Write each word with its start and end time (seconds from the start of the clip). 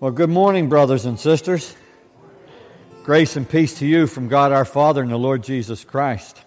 Well, 0.00 0.12
good 0.12 0.30
morning, 0.30 0.68
brothers 0.68 1.06
and 1.06 1.18
sisters. 1.18 1.74
Grace 3.02 3.34
and 3.34 3.48
peace 3.48 3.80
to 3.80 3.86
you 3.86 4.06
from 4.06 4.28
God 4.28 4.52
our 4.52 4.64
Father 4.64 5.02
and 5.02 5.10
the 5.10 5.18
Lord 5.18 5.42
Jesus 5.42 5.82
Christ. 5.82 6.40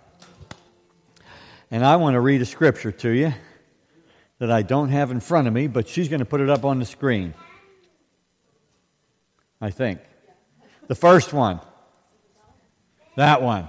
And 1.70 1.86
I 1.86 1.98
want 1.98 2.14
to 2.14 2.22
read 2.22 2.42
a 2.42 2.46
scripture 2.46 2.94
to 2.94 3.10
you 3.10 3.34
that 4.40 4.50
I 4.50 4.62
don't 4.62 4.88
have 4.88 5.12
in 5.12 5.20
front 5.20 5.50
of 5.50 5.54
me, 5.54 5.68
but 5.68 5.90
she's 5.90 6.08
going 6.08 6.22
to 6.22 6.26
put 6.26 6.40
it 6.40 6.50
up 6.50 6.64
on 6.64 6.80
the 6.80 6.86
screen. 6.86 7.34
I 9.60 9.70
think. 9.70 10.00
The 10.88 10.96
first 10.96 11.34
one. 11.34 11.60
That 13.18 13.42
one. 13.42 13.68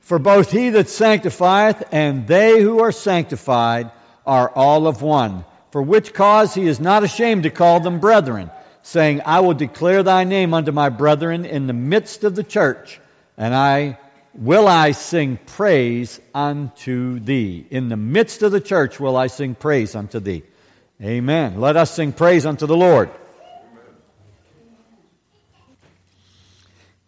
For 0.00 0.18
both 0.18 0.52
he 0.52 0.68
that 0.68 0.90
sanctifieth 0.90 1.84
and 1.90 2.26
they 2.26 2.60
who 2.60 2.80
are 2.80 2.92
sanctified 2.92 3.90
are 4.26 4.50
all 4.50 4.86
of 4.86 5.00
one. 5.00 5.46
For 5.70 5.80
which 5.80 6.12
cause 6.12 6.52
he 6.52 6.66
is 6.66 6.78
not 6.78 7.02
ashamed 7.02 7.44
to 7.44 7.50
call 7.50 7.80
them 7.80 7.98
brethren 7.98 8.50
saying, 8.86 9.20
I 9.26 9.40
will 9.40 9.54
declare 9.54 10.04
thy 10.04 10.22
name 10.22 10.54
unto 10.54 10.70
my 10.70 10.90
brethren 10.90 11.44
in 11.44 11.66
the 11.66 11.72
midst 11.72 12.22
of 12.22 12.36
the 12.36 12.44
church, 12.44 13.00
and 13.36 13.52
I 13.52 13.98
will 14.32 14.68
I 14.68 14.92
sing 14.92 15.40
praise 15.44 16.20
unto 16.32 17.18
thee. 17.18 17.66
In 17.68 17.88
the 17.88 17.96
midst 17.96 18.42
of 18.42 18.52
the 18.52 18.60
church 18.60 19.00
will 19.00 19.16
I 19.16 19.26
sing 19.26 19.56
praise 19.56 19.96
unto 19.96 20.20
thee. 20.20 20.44
Amen. 21.02 21.60
Let 21.60 21.76
us 21.76 21.90
sing 21.90 22.12
praise 22.12 22.46
unto 22.46 22.66
the 22.66 22.76
Lord. 22.76 23.10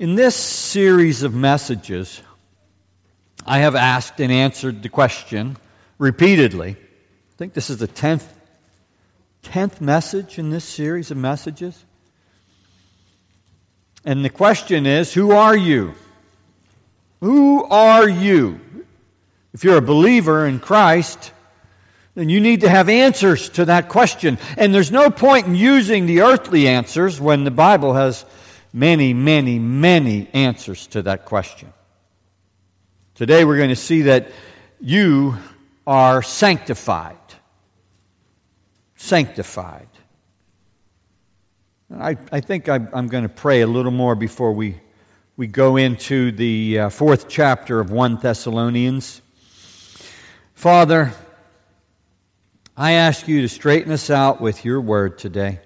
In 0.01 0.17
this 0.17 0.35
series 0.35 1.23
of 1.23 1.33
messages, 1.33 2.21
I 3.47 3.59
have 3.59 3.77
asked 3.77 4.19
and 4.19 4.33
answered 4.33 4.83
the 4.83 4.89
question 4.89 5.57
repeatedly. 5.97 6.71
I 6.71 7.37
think 7.37 7.53
this 7.53 7.71
is 7.71 7.77
the 7.77 7.87
tenth 9.43 9.81
message 9.81 10.39
in 10.39 10.51
this 10.51 10.65
series 10.65 11.11
of 11.11 11.17
messages. 11.17 11.85
And 14.05 14.25
the 14.25 14.31
question 14.31 14.87
is 14.87 15.13
who 15.13 15.33
are 15.33 15.57
you? 15.57 15.95
Who 17.21 17.65
are 17.65 18.09
you? 18.09 18.61
If 19.53 19.65
you're 19.65 19.79
a 19.79 19.83
believer 19.83 20.47
in 20.47 20.61
Christ, 20.61 21.33
then 22.15 22.29
you 22.29 22.41
need 22.41 22.63
to 22.63 22.69
have 22.69 22.89
answers 22.89 23.49
to 23.51 23.67
that 23.67 23.89
question. 23.89 24.39
And 24.57 24.75
there's 24.75 24.91
no 24.91 25.11
point 25.11 25.47
in 25.47 25.55
using 25.55 26.07
the 26.07 26.23
earthly 26.23 26.67
answers 26.67 27.21
when 27.21 27.45
the 27.45 27.51
Bible 27.51 27.95
has 27.95 28.25
many, 28.73 29.15
many, 29.15 29.59
many 29.59 30.29
answers 30.33 30.87
to 30.89 31.03
that 31.03 31.27
question. 31.27 31.73
Today 33.15 33.45
we're 33.45 33.57
going 33.57 33.69
to 33.69 33.77
see 33.77 34.03
that 34.03 34.31
you 34.81 35.37
are 35.87 36.23
sanctified 36.23 37.18
sanctified. 38.99 39.89
I, 41.97 42.19
I 42.31 42.41
think 42.41 42.69
I, 42.69 42.75
am 42.93 43.07
going 43.07 43.23
to 43.23 43.31
pray 43.31 43.63
a 43.63 43.67
little 43.67 43.93
more 43.93 44.15
before 44.15 44.53
we, 44.53 44.79
we 45.37 45.47
go 45.47 45.77
into 45.77 46.33
the 46.33 46.81
uh, 46.81 46.89
fourth 46.91 47.29
chapter 47.29 47.81
of 47.81 47.91
1 47.91 48.17
Thessalonians. 48.17 49.23
Father, 50.53 51.15
I 52.77 52.93
ask 52.93 53.27
you 53.27 53.41
to 53.41 53.49
straighten 53.49 53.93
us 53.93 54.11
out 54.11 54.41
with 54.41 54.65
your 54.65 54.81
word 54.81 55.19
today. 55.19 55.61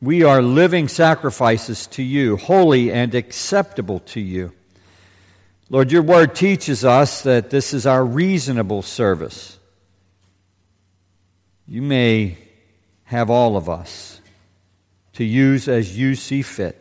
We 0.00 0.24
are 0.24 0.42
living 0.42 0.88
sacrifices 0.88 1.86
to 1.88 2.02
you, 2.02 2.36
holy 2.36 2.92
and 2.92 3.14
acceptable 3.14 4.00
to 4.00 4.20
you. 4.20 4.52
Lord, 5.70 5.90
your 5.90 6.02
word 6.02 6.34
teaches 6.34 6.84
us 6.84 7.22
that 7.22 7.50
this 7.50 7.72
is 7.72 7.86
our 7.86 8.04
reasonable 8.04 8.82
service. 8.82 9.58
You 11.72 11.80
may 11.80 12.36
have 13.04 13.30
all 13.30 13.56
of 13.56 13.70
us 13.70 14.20
to 15.14 15.24
use 15.24 15.68
as 15.68 15.96
you 15.96 16.16
see 16.16 16.42
fit. 16.42 16.78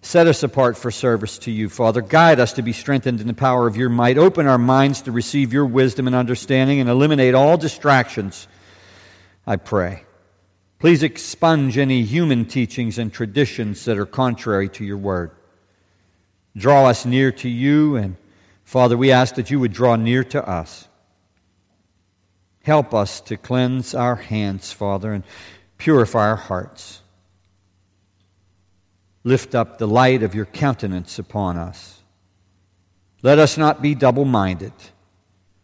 Set 0.00 0.26
us 0.26 0.42
apart 0.42 0.76
for 0.76 0.90
service 0.90 1.38
to 1.38 1.52
you, 1.52 1.68
Father. 1.68 2.02
Guide 2.02 2.40
us 2.40 2.54
to 2.54 2.62
be 2.62 2.72
strengthened 2.72 3.20
in 3.20 3.28
the 3.28 3.34
power 3.34 3.68
of 3.68 3.76
your 3.76 3.88
might. 3.88 4.18
Open 4.18 4.48
our 4.48 4.58
minds 4.58 5.02
to 5.02 5.12
receive 5.12 5.52
your 5.52 5.64
wisdom 5.64 6.08
and 6.08 6.16
understanding 6.16 6.80
and 6.80 6.90
eliminate 6.90 7.36
all 7.36 7.56
distractions, 7.56 8.48
I 9.46 9.54
pray. 9.54 10.06
Please 10.80 11.04
expunge 11.04 11.78
any 11.78 12.02
human 12.02 12.44
teachings 12.44 12.98
and 12.98 13.12
traditions 13.12 13.84
that 13.84 13.96
are 13.96 14.06
contrary 14.06 14.68
to 14.70 14.84
your 14.84 14.98
word. 14.98 15.30
Draw 16.56 16.86
us 16.86 17.06
near 17.06 17.30
to 17.30 17.48
you, 17.48 17.94
and 17.94 18.16
Father, 18.64 18.96
we 18.96 19.12
ask 19.12 19.36
that 19.36 19.52
you 19.52 19.60
would 19.60 19.72
draw 19.72 19.94
near 19.94 20.24
to 20.24 20.44
us. 20.44 20.88
Help 22.62 22.94
us 22.94 23.20
to 23.22 23.36
cleanse 23.36 23.94
our 23.94 24.16
hands, 24.16 24.72
Father, 24.72 25.12
and 25.12 25.24
purify 25.78 26.28
our 26.28 26.36
hearts. 26.36 27.00
Lift 29.24 29.54
up 29.54 29.78
the 29.78 29.88
light 29.88 30.22
of 30.22 30.34
your 30.34 30.46
countenance 30.46 31.18
upon 31.18 31.56
us. 31.56 32.02
Let 33.22 33.38
us 33.38 33.56
not 33.56 33.82
be 33.82 33.94
double 33.94 34.24
minded. 34.24 34.72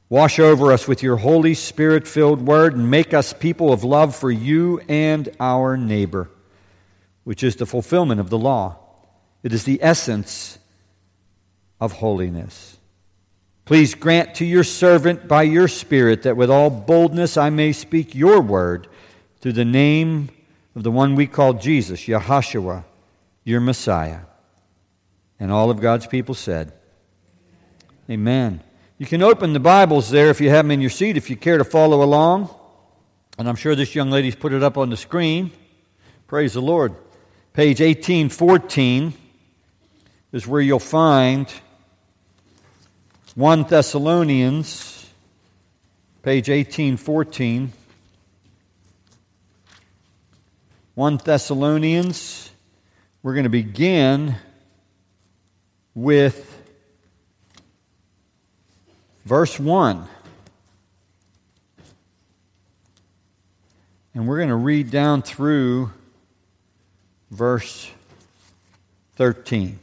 Wash 0.09 0.39
over 0.39 0.73
us 0.73 0.89
with 0.89 1.03
your 1.03 1.17
Holy 1.17 1.55
Spirit 1.55 2.09
filled 2.09 2.41
word 2.41 2.75
and 2.75 2.91
make 2.91 3.13
us 3.13 3.33
people 3.33 3.73
of 3.73 3.85
love 3.85 4.17
for 4.17 4.31
you 4.31 4.81
and 4.89 5.29
our 5.39 5.77
neighbor, 5.77 6.31
which 7.25 7.43
is 7.43 7.57
the 7.57 7.67
fulfillment 7.67 8.21
of 8.21 8.31
the 8.31 8.39
law. 8.39 8.77
It 9.43 9.53
is 9.53 9.65
the 9.65 9.81
essence 9.83 10.59
of 11.81 11.93
holiness. 11.93 12.78
Please 13.69 13.95
grant 13.95 14.37
to 14.37 14.47
your 14.47 14.65
servant 14.65 15.29
by 15.29 15.43
your 15.43 15.69
Spirit 15.69 16.23
that 16.23 16.39
with 16.39 16.49
all 16.51 16.71
boldness 16.71 17.37
I 17.37 17.51
may 17.51 17.73
speak 17.73 18.15
your 18.15 18.41
word 18.41 18.89
through 19.43 19.53
the 19.53 19.65
name 19.67 20.31
of 20.75 20.85
the 20.85 20.91
one 20.91 21.15
we 21.15 21.27
call 21.27 21.53
Jesus, 21.53 22.05
Yahashua, 22.05 22.85
your 23.45 23.61
Messiah. 23.61 24.21
And 25.39 25.53
all 25.53 25.69
of 25.69 25.83
God's 25.83 26.07
people 26.07 26.35
said, 26.35 26.73
Amen. 28.09 28.63
You 28.97 29.05
can 29.05 29.23
open 29.23 29.53
the 29.53 29.61
Bibles 29.61 30.09
there 30.09 30.31
if 30.31 30.41
you 30.41 30.49
have 30.49 30.65
them 30.65 30.71
in 30.71 30.81
your 30.81 30.89
seat, 30.89 31.19
if 31.19 31.29
you 31.29 31.37
care 31.37 31.59
to 31.59 31.65
follow 31.65 32.03
along. 32.03 32.49
And 33.37 33.47
I'm 33.47 33.57
sure 33.57 33.75
this 33.75 33.95
young 33.95 34.11
lady's 34.11 34.35
put 34.35 34.55
it 34.55 34.63
up 34.63 34.79
on 34.79 34.89
the 34.89 34.97
screen. 34.97 35.51
Praise 36.27 36.55
the 36.55 36.63
Lord. 36.63 36.95
Page 37.53 37.83
1814 37.83 39.13
is 40.33 40.47
where 40.47 40.63
you'll 40.63 40.79
find 40.79 41.53
1 43.39 43.63
Thessalonians, 43.69 45.09
page 46.25 46.49
1814. 46.49 47.73
1 50.97 51.17
Thessalonians, 51.19 52.51
we're 53.23 53.35
going 53.35 53.45
to 53.45 53.49
begin 53.49 54.35
with 55.95 56.61
verse 59.25 59.61
1. 59.61 60.09
And 64.15 64.27
we're 64.27 64.39
going 64.39 64.49
to 64.49 64.57
read 64.57 64.91
down 64.91 65.23
through 65.23 65.93
verse 67.31 67.89
13. 69.15 69.79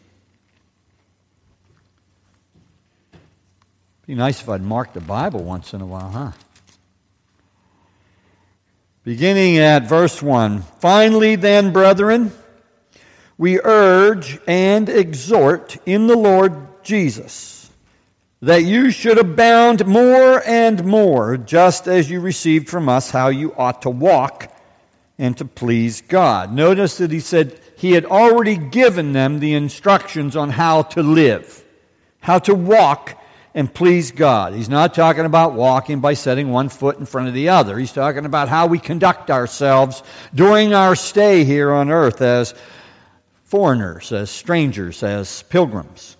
Be 4.07 4.13
nice 4.13 4.41
if 4.41 4.49
I'd 4.49 4.61
mark 4.61 4.93
the 4.93 5.01
Bible 5.01 5.43
once 5.43 5.73
in 5.73 5.81
a 5.81 5.85
while, 5.85 6.09
huh? 6.11 6.31
Beginning 9.03 9.57
at 9.57 9.87
verse 9.87 10.21
1. 10.21 10.61
Finally, 10.79 11.35
then, 11.37 11.73
brethren, 11.73 12.31
we 13.37 13.59
urge 13.59 14.39
and 14.47 14.89
exhort 14.89 15.77
in 15.87 16.05
the 16.05 16.15
Lord 16.15 16.83
Jesus 16.83 17.55
that 18.41 18.63
you 18.63 18.91
should 18.91 19.17
abound 19.17 19.87
more 19.87 20.43
and 20.45 20.85
more, 20.85 21.35
just 21.35 21.87
as 21.87 22.09
you 22.09 22.19
received 22.19 22.69
from 22.69 22.87
us 22.87 23.09
how 23.09 23.29
you 23.29 23.55
ought 23.57 23.81
to 23.81 23.89
walk 23.89 24.55
and 25.17 25.35
to 25.37 25.45
please 25.45 26.01
God. 26.01 26.53
Notice 26.53 26.99
that 26.99 27.11
he 27.11 27.19
said 27.19 27.59
he 27.75 27.93
had 27.93 28.05
already 28.05 28.55
given 28.55 29.13
them 29.13 29.39
the 29.39 29.55
instructions 29.55 30.35
on 30.35 30.51
how 30.51 30.83
to 30.83 31.01
live, 31.01 31.63
how 32.19 32.37
to 32.39 32.53
walk 32.53 33.19
and 33.55 33.73
please 33.73 34.11
God. 34.11 34.53
He's 34.53 34.67
not 34.67 34.93
talking 34.93 35.23
about 35.23 35.53
walking 35.53 36.01
by 36.01 36.13
setting 36.13 36.51
one 36.51 36.67
foot 36.67 36.99
in 36.99 37.05
front 37.05 37.29
of 37.29 37.33
the 37.33 37.49
other. 37.49 37.79
He's 37.79 37.93
talking 37.93 38.25
about 38.25 38.49
how 38.49 38.67
we 38.67 38.77
conduct 38.77 39.31
ourselves 39.31 40.03
during 40.33 40.73
our 40.73 40.93
stay 40.93 41.45
here 41.45 41.71
on 41.71 41.89
earth 41.89 42.21
as 42.21 42.53
foreigners, 43.45 44.11
as 44.11 44.29
strangers, 44.29 45.01
as 45.03 45.43
pilgrims. 45.43 46.17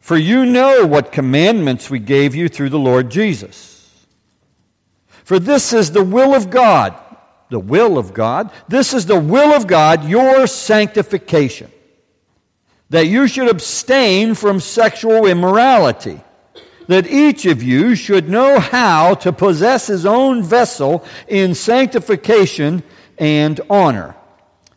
For 0.00 0.18
you 0.18 0.44
know 0.44 0.86
what 0.86 1.12
commandments 1.12 1.88
we 1.88 1.98
gave 1.98 2.34
you 2.34 2.50
through 2.50 2.68
the 2.68 2.78
Lord 2.78 3.10
Jesus. 3.10 4.06
For 5.24 5.38
this 5.38 5.72
is 5.72 5.92
the 5.92 6.04
will 6.04 6.34
of 6.34 6.50
God. 6.50 6.94
The 7.48 7.58
will 7.58 7.96
of 7.96 8.12
God. 8.12 8.50
This 8.68 8.92
is 8.92 9.06
the 9.06 9.18
will 9.18 9.54
of 9.54 9.66
God, 9.66 10.04
your 10.04 10.46
sanctification 10.46 11.70
that 12.94 13.08
you 13.08 13.26
should 13.26 13.48
abstain 13.48 14.36
from 14.36 14.60
sexual 14.60 15.26
immorality, 15.26 16.20
that 16.86 17.10
each 17.10 17.44
of 17.44 17.60
you 17.60 17.96
should 17.96 18.28
know 18.28 18.60
how 18.60 19.14
to 19.14 19.32
possess 19.32 19.88
his 19.88 20.06
own 20.06 20.44
vessel 20.44 21.04
in 21.26 21.56
sanctification 21.56 22.84
and 23.18 23.60
honor, 23.68 24.14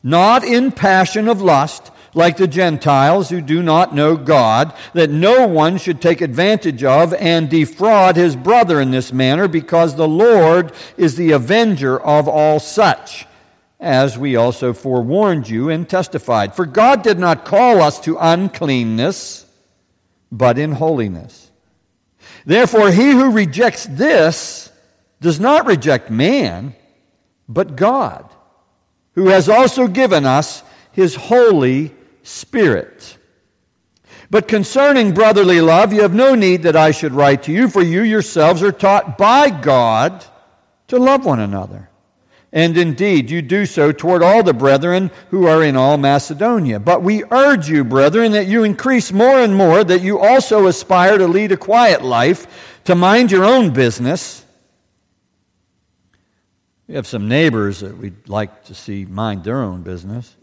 not 0.01 0.43
in 0.43 0.71
passion 0.71 1.27
of 1.27 1.43
lust, 1.43 1.91
like 2.15 2.37
the 2.37 2.47
Gentiles 2.47 3.29
who 3.29 3.39
do 3.39 3.61
not 3.61 3.93
know 3.93 4.17
God, 4.17 4.73
that 4.93 5.11
no 5.11 5.45
one 5.45 5.77
should 5.77 6.01
take 6.01 6.19
advantage 6.19 6.83
of 6.83 7.13
and 7.13 7.47
defraud 7.47 8.15
his 8.15 8.35
brother 8.35 8.81
in 8.81 8.89
this 8.89 9.13
manner, 9.13 9.47
because 9.47 9.95
the 9.95 10.07
Lord 10.07 10.71
is 10.97 11.17
the 11.17 11.33
avenger 11.33 11.99
of 11.99 12.27
all 12.27 12.59
such, 12.59 13.26
as 13.79 14.17
we 14.17 14.35
also 14.35 14.73
forewarned 14.73 15.47
you 15.47 15.69
and 15.69 15.87
testified. 15.87 16.55
For 16.55 16.65
God 16.65 17.03
did 17.03 17.19
not 17.19 17.45
call 17.45 17.81
us 17.81 17.99
to 18.01 18.17
uncleanness, 18.19 19.45
but 20.31 20.57
in 20.57 20.71
holiness. 20.71 21.51
Therefore, 22.45 22.91
he 22.91 23.11
who 23.11 23.31
rejects 23.31 23.85
this 23.85 24.71
does 25.21 25.39
not 25.39 25.67
reject 25.67 26.09
man, 26.09 26.75
but 27.47 27.75
God, 27.75 28.29
who 29.13 29.27
has 29.27 29.49
also 29.49 29.87
given 29.87 30.25
us 30.25 30.63
his 30.91 31.15
Holy 31.15 31.93
Spirit. 32.23 33.17
But 34.29 34.47
concerning 34.47 35.13
brotherly 35.13 35.61
love, 35.61 35.93
you 35.93 36.01
have 36.01 36.13
no 36.13 36.35
need 36.35 36.63
that 36.63 36.75
I 36.75 36.91
should 36.91 37.13
write 37.13 37.43
to 37.43 37.51
you, 37.51 37.69
for 37.69 37.81
you 37.81 38.01
yourselves 38.01 38.61
are 38.61 38.71
taught 38.71 39.17
by 39.17 39.49
God 39.49 40.25
to 40.87 40.97
love 40.97 41.25
one 41.25 41.39
another. 41.39 41.89
And 42.53 42.77
indeed, 42.77 43.29
you 43.29 43.41
do 43.41 43.65
so 43.65 43.91
toward 43.91 44.23
all 44.23 44.41
the 44.41 44.53
brethren 44.53 45.11
who 45.31 45.47
are 45.47 45.63
in 45.63 45.75
all 45.75 45.97
Macedonia. 45.97 46.79
But 46.79 47.03
we 47.03 47.23
urge 47.29 47.67
you, 47.67 47.83
brethren, 47.83 48.31
that 48.31 48.47
you 48.47 48.63
increase 48.63 49.11
more 49.11 49.39
and 49.39 49.53
more, 49.53 49.83
that 49.83 50.01
you 50.01 50.19
also 50.19 50.67
aspire 50.67 51.17
to 51.17 51.27
lead 51.27 51.51
a 51.51 51.57
quiet 51.57 52.03
life, 52.03 52.79
to 52.85 52.95
mind 52.95 53.31
your 53.31 53.43
own 53.43 53.71
business. 53.71 54.45
We 56.87 56.95
have 56.95 57.05
some 57.05 57.27
neighbors 57.27 57.81
that 57.81 57.97
we'd 57.97 58.29
like 58.29 58.63
to 58.65 58.73
see 58.73 59.03
mind 59.05 59.43
their 59.43 59.61
own 59.61 59.81
business. 59.81 60.33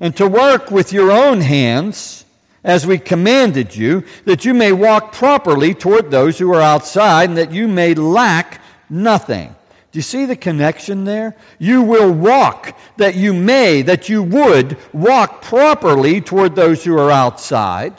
And 0.00 0.14
to 0.16 0.26
work 0.28 0.70
with 0.70 0.92
your 0.92 1.10
own 1.10 1.40
hands, 1.40 2.26
as 2.62 2.86
we 2.86 2.98
commanded 2.98 3.74
you, 3.74 4.04
that 4.26 4.44
you 4.44 4.52
may 4.52 4.72
walk 4.72 5.12
properly 5.12 5.72
toward 5.74 6.10
those 6.10 6.38
who 6.38 6.52
are 6.52 6.60
outside, 6.60 7.30
and 7.30 7.38
that 7.38 7.52
you 7.52 7.68
may 7.68 7.94
lack 7.94 8.60
nothing. 8.90 9.54
Do 9.92 9.98
you 9.98 10.02
see 10.02 10.24
the 10.24 10.36
connection 10.36 11.04
there? 11.04 11.36
You 11.58 11.82
will 11.82 12.10
walk, 12.10 12.78
that 12.96 13.14
you 13.14 13.34
may, 13.34 13.82
that 13.82 14.08
you 14.08 14.22
would 14.22 14.78
walk 14.94 15.42
properly 15.42 16.22
toward 16.22 16.56
those 16.56 16.82
who 16.82 16.98
are 16.98 17.10
outside. 17.10 17.92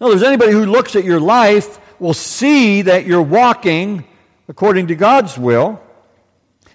Now, 0.00 0.08
there's 0.08 0.22
anybody 0.22 0.52
who 0.52 0.66
looks 0.66 0.94
at 0.94 1.04
your 1.04 1.18
life 1.18 1.80
will 1.98 2.14
see 2.14 2.82
that 2.82 3.06
you're 3.06 3.22
walking 3.22 4.04
according 4.48 4.86
to 4.86 4.94
God's 4.94 5.36
will, 5.36 5.82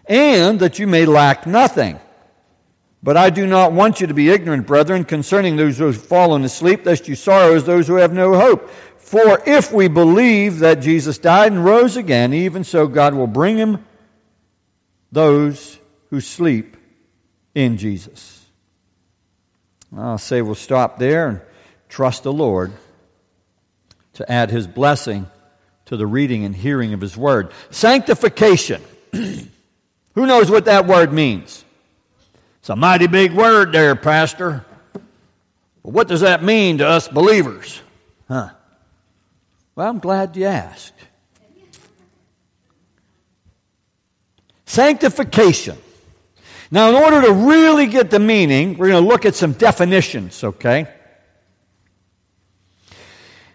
and 0.05 0.59
that 0.59 0.79
you 0.79 0.87
may 0.87 1.05
lack 1.05 1.47
nothing. 1.47 1.97
But 3.01 3.15
I 3.15 3.29
do 3.29 3.47
not 3.47 3.71
want 3.71 4.01
you 4.01 4.07
to 4.07 4.13
be 4.13 4.29
ignorant, 4.29 4.67
brethren, 4.67 5.05
concerning 5.05 5.55
those 5.55 5.77
who 5.77 5.85
have 5.85 6.03
fallen 6.03 6.43
asleep, 6.43 6.85
lest 6.85 7.07
you 7.07 7.15
sorrow 7.15 7.55
as 7.55 7.63
those 7.63 7.87
who 7.87 7.95
have 7.95 8.11
no 8.11 8.35
hope. 8.35 8.69
For 8.97 9.41
if 9.45 9.71
we 9.71 9.87
believe 9.87 10.59
that 10.59 10.81
Jesus 10.81 11.17
died 11.17 11.53
and 11.53 11.63
rose 11.63 11.95
again, 11.95 12.33
even 12.33 12.65
so 12.65 12.87
God 12.87 13.13
will 13.13 13.27
bring 13.27 13.57
him 13.57 13.85
those 15.11 15.79
who 16.09 16.21
sleep 16.21 16.77
in 17.53 17.77
Jesus. 17.77 18.45
I'll 19.95 20.17
say 20.17 20.41
we'll 20.41 20.55
stop 20.55 20.99
there 20.99 21.27
and 21.27 21.41
trust 21.89 22.23
the 22.23 22.33
Lord 22.33 22.71
to 24.13 24.31
add 24.31 24.51
his 24.51 24.67
blessing 24.67 25.27
to 25.85 25.97
the 25.97 26.07
reading 26.07 26.45
and 26.45 26.55
hearing 26.55 26.93
of 26.93 27.01
his 27.01 27.17
word. 27.17 27.51
Sanctification. 27.69 28.81
Who 29.11 30.25
knows 30.25 30.49
what 30.49 30.65
that 30.65 30.87
word 30.87 31.11
means? 31.11 31.63
It's 32.59 32.69
a 32.69 32.75
mighty 32.75 33.07
big 33.07 33.33
word 33.33 33.71
there, 33.71 33.95
Pastor. 33.95 34.65
But 34.93 35.93
what 35.93 36.07
does 36.07 36.21
that 36.21 36.43
mean 36.43 36.77
to 36.77 36.87
us 36.87 37.07
believers? 37.07 37.81
Huh? 38.27 38.49
Well, 39.75 39.89
I'm 39.89 39.99
glad 39.99 40.37
you 40.37 40.45
asked. 40.45 40.93
Sanctification. 44.71 45.77
Now, 46.71 46.87
in 46.87 46.95
order 46.95 47.23
to 47.23 47.33
really 47.33 47.87
get 47.87 48.09
the 48.09 48.19
meaning, 48.19 48.77
we're 48.77 48.87
going 48.87 49.03
to 49.03 49.09
look 49.09 49.25
at 49.25 49.35
some 49.35 49.51
definitions, 49.51 50.45
okay? 50.45 50.87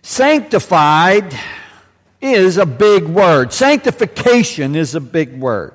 Sanctified 0.02 1.34
is 2.20 2.58
a 2.58 2.66
big 2.66 3.04
word. 3.04 3.54
Sanctification 3.54 4.76
is 4.76 4.94
a 4.94 5.00
big 5.00 5.40
word. 5.40 5.72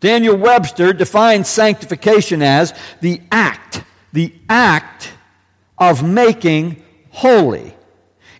Daniel 0.00 0.36
Webster 0.36 0.92
defines 0.92 1.48
sanctification 1.48 2.42
as 2.42 2.74
the 3.00 3.22
act, 3.32 3.82
the 4.12 4.34
act 4.50 5.14
of 5.78 6.06
making 6.06 6.82
holy. 7.08 7.74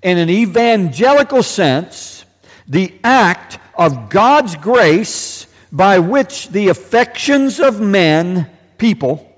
In 0.03 0.19
an 0.19 0.29
evangelical 0.29 1.43
sense, 1.43 2.27
the 2.69 2.93
act 3.03 3.59
of 3.79 4.11
God's 4.11 4.57
grace 4.57 5.47
by 5.75 5.99
which 5.99 6.49
the 6.51 6.69
affections 6.69 7.59
of 7.59 7.81
men, 7.81 8.49
people, 8.79 9.29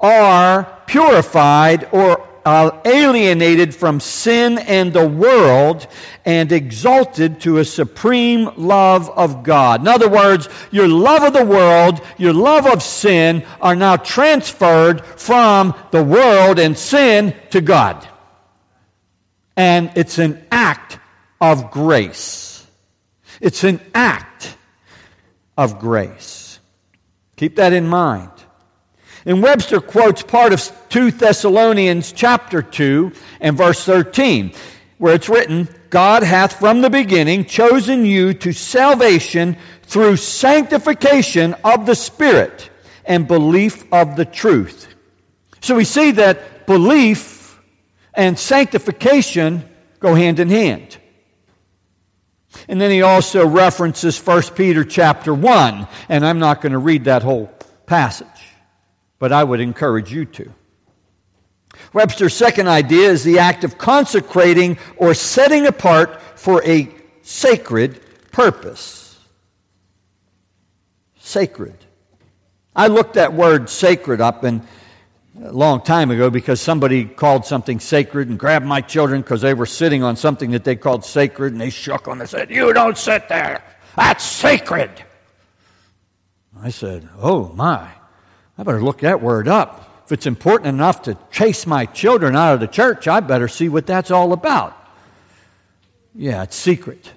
are 0.00 0.82
purified 0.86 1.88
or 1.92 2.26
uh, 2.44 2.80
alienated 2.84 3.74
from 3.74 4.00
sin 4.00 4.58
and 4.58 4.92
the 4.92 5.08
world 5.08 5.86
and 6.24 6.50
exalted 6.50 7.40
to 7.40 7.58
a 7.58 7.64
supreme 7.64 8.50
love 8.56 9.08
of 9.10 9.44
God. 9.44 9.80
In 9.80 9.88
other 9.88 10.08
words, 10.08 10.48
your 10.72 10.88
love 10.88 11.22
of 11.22 11.32
the 11.32 11.44
world, 11.44 12.00
your 12.18 12.32
love 12.32 12.66
of 12.66 12.82
sin 12.82 13.44
are 13.60 13.76
now 13.76 13.96
transferred 13.96 15.04
from 15.04 15.72
the 15.92 16.02
world 16.02 16.58
and 16.58 16.76
sin 16.76 17.32
to 17.50 17.60
God. 17.60 18.06
And 19.56 19.90
it's 19.94 20.18
an 20.18 20.44
act 20.50 20.98
of 21.40 21.70
grace. 21.70 22.66
It's 23.40 23.64
an 23.64 23.80
act 23.94 24.35
of 25.56 25.78
grace. 25.78 26.58
Keep 27.36 27.56
that 27.56 27.72
in 27.72 27.86
mind. 27.86 28.30
And 29.24 29.42
Webster 29.42 29.80
quotes 29.80 30.22
part 30.22 30.52
of 30.52 30.72
2 30.88 31.10
Thessalonians 31.10 32.12
chapter 32.12 32.62
2 32.62 33.12
and 33.40 33.56
verse 33.56 33.84
13, 33.84 34.52
where 34.98 35.14
it's 35.14 35.28
written, 35.28 35.68
God 35.90 36.22
hath 36.22 36.60
from 36.60 36.80
the 36.80 36.90
beginning 36.90 37.44
chosen 37.44 38.04
you 38.04 38.34
to 38.34 38.52
salvation 38.52 39.56
through 39.82 40.16
sanctification 40.16 41.54
of 41.64 41.86
the 41.86 41.94
Spirit 41.94 42.70
and 43.04 43.26
belief 43.26 43.84
of 43.92 44.16
the 44.16 44.24
truth. 44.24 44.94
So 45.60 45.74
we 45.74 45.84
see 45.84 46.12
that 46.12 46.66
belief 46.66 47.60
and 48.14 48.38
sanctification 48.38 49.68
go 50.00 50.14
hand 50.14 50.38
in 50.38 50.50
hand. 50.50 50.98
And 52.68 52.80
then 52.80 52.90
he 52.90 53.02
also 53.02 53.46
references 53.46 54.18
1 54.18 54.42
Peter 54.54 54.84
chapter 54.84 55.32
1, 55.34 55.86
and 56.08 56.26
I'm 56.26 56.38
not 56.38 56.60
going 56.60 56.72
to 56.72 56.78
read 56.78 57.04
that 57.04 57.22
whole 57.22 57.52
passage, 57.86 58.26
but 59.18 59.32
I 59.32 59.44
would 59.44 59.60
encourage 59.60 60.12
you 60.12 60.24
to. 60.26 60.52
Webster's 61.92 62.34
second 62.34 62.68
idea 62.68 63.10
is 63.10 63.24
the 63.24 63.38
act 63.38 63.64
of 63.64 63.78
consecrating 63.78 64.78
or 64.96 65.14
setting 65.14 65.66
apart 65.66 66.20
for 66.38 66.64
a 66.64 66.88
sacred 67.22 68.00
purpose. 68.32 69.18
Sacred. 71.18 71.76
I 72.74 72.88
looked 72.88 73.14
that 73.14 73.32
word 73.32 73.70
sacred 73.70 74.20
up 74.20 74.44
and 74.44 74.62
a 75.42 75.52
long 75.52 75.82
time 75.82 76.10
ago 76.10 76.30
because 76.30 76.60
somebody 76.60 77.04
called 77.04 77.44
something 77.44 77.80
sacred 77.80 78.28
and 78.28 78.38
grabbed 78.38 78.66
my 78.66 78.80
children 78.80 79.20
because 79.20 79.42
they 79.42 79.54
were 79.54 79.66
sitting 79.66 80.02
on 80.02 80.16
something 80.16 80.52
that 80.52 80.64
they 80.64 80.76
called 80.76 81.04
sacred 81.04 81.52
and 81.52 81.60
they 81.60 81.70
shook 81.70 82.08
on 82.08 82.20
and 82.20 82.28
said, 82.28 82.50
You 82.50 82.72
don't 82.72 82.96
sit 82.96 83.28
there. 83.28 83.62
That's 83.96 84.24
sacred. 84.24 84.90
I 86.58 86.70
said, 86.70 87.08
Oh 87.18 87.52
my, 87.52 87.90
I 88.56 88.62
better 88.62 88.82
look 88.82 89.00
that 89.00 89.20
word 89.20 89.48
up. 89.48 90.04
If 90.06 90.12
it's 90.12 90.26
important 90.26 90.68
enough 90.68 91.02
to 91.02 91.18
chase 91.30 91.66
my 91.66 91.84
children 91.86 92.36
out 92.36 92.54
of 92.54 92.60
the 92.60 92.68
church, 92.68 93.08
I 93.08 93.20
better 93.20 93.48
see 93.48 93.68
what 93.68 93.86
that's 93.86 94.10
all 94.10 94.32
about. 94.32 94.76
Yeah, 96.14 96.44
it's 96.44 96.56
secret. 96.56 97.12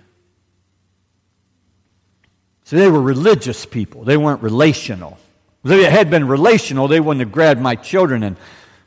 So 2.66 2.76
they 2.76 2.90
were 2.90 3.02
religious 3.02 3.66
people, 3.66 4.04
they 4.04 4.18
weren't 4.18 4.44
relational. 4.44 5.18
If 5.64 5.70
they 5.70 5.90
had 5.90 6.10
been 6.10 6.28
relational, 6.28 6.88
they 6.88 7.00
wouldn't 7.00 7.22
have 7.22 7.32
grabbed 7.32 7.62
my 7.62 7.76
children 7.76 8.24
and 8.24 8.38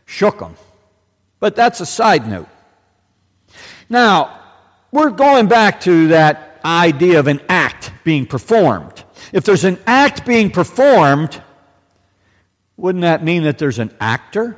shook 0.07 0.39
them. 0.39 0.57
But 1.41 1.57
that's 1.57 1.81
a 1.81 1.87
side 1.87 2.29
note. 2.29 2.49
Now, 3.89 4.41
we're 4.91 5.11
going 5.11 5.49
back 5.49 5.81
to 5.83 6.09
that 6.09 6.61
idea 6.65 7.19
of 7.19 7.27
an 7.27 7.41
act 7.49 7.93
being 8.05 8.27
performed. 8.27 9.05
If 9.33 9.45
there's 9.45 9.65
an 9.65 9.79
act 9.87 10.25
being 10.25 10.51
performed, 10.51 11.43
wouldn't 12.77 13.03
that 13.03 13.23
mean 13.25 13.45
that 13.45 13.59
there's 13.59 13.79
an 13.79 13.95
actor? 14.01 14.57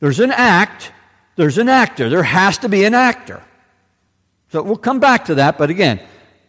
There's 0.00 0.20
an 0.20 0.30
act, 0.30 0.92
there's 1.36 1.58
an 1.58 1.68
actor. 1.68 2.08
There 2.08 2.22
has 2.22 2.58
to 2.58 2.68
be 2.68 2.84
an 2.84 2.94
actor. 2.94 3.42
So 4.50 4.62
we'll 4.62 4.76
come 4.76 5.00
back 5.00 5.26
to 5.26 5.36
that, 5.36 5.58
but 5.58 5.70
again, 5.70 6.00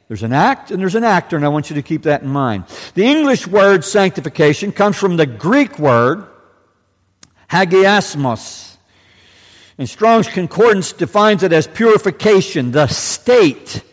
There's 0.10 0.24
an 0.24 0.34
act 0.34 0.72
and 0.72 0.82
there's 0.82 0.96
an 0.96 1.04
actor, 1.04 1.36
and 1.36 1.46
I 1.46 1.50
want 1.50 1.70
you 1.70 1.76
to 1.76 1.84
keep 1.84 2.04
that 2.04 2.24
in 2.24 2.30
mind. 2.30 2.66
The 2.96 3.06
English 3.06 3.46
word 3.46 3.86
sanctification 3.86 4.72
comes 4.72 4.98
from 4.98 5.18
the 5.18 5.28
Greek 5.28 5.78
word 5.78 6.26
hagiasmos. 7.50 8.76
And 9.78 9.88
Strong's 9.88 10.28
Concordance 10.28 10.94
defines 10.94 11.44
it 11.44 11.54
as 11.54 11.68
purification, 11.68 12.72
the 12.72 12.88
state 12.88 13.84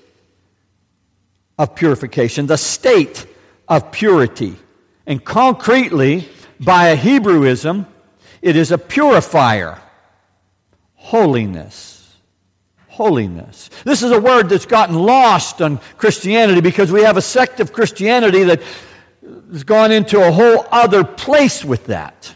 of 1.58 1.74
purification, 1.74 2.46
the 2.46 2.56
state 2.56 3.26
of 3.68 3.92
purity. 3.92 4.56
And 5.06 5.22
concretely, 5.22 6.28
by 6.58 6.88
a 6.88 6.96
Hebrewism, 6.96 7.86
it 8.40 8.56
is 8.56 8.72
a 8.72 8.78
purifier, 8.78 9.78
holiness 10.94 11.95
holiness. 12.96 13.68
This 13.84 14.02
is 14.02 14.10
a 14.10 14.18
word 14.18 14.48
that's 14.48 14.64
gotten 14.64 14.96
lost 14.96 15.60
on 15.60 15.80
Christianity 15.98 16.62
because 16.62 16.90
we 16.90 17.02
have 17.02 17.18
a 17.18 17.22
sect 17.22 17.60
of 17.60 17.70
Christianity 17.70 18.44
that 18.44 18.62
has 19.52 19.64
gone 19.64 19.92
into 19.92 20.26
a 20.26 20.32
whole 20.32 20.66
other 20.72 21.04
place 21.04 21.62
with 21.62 21.86
that. 21.86 22.34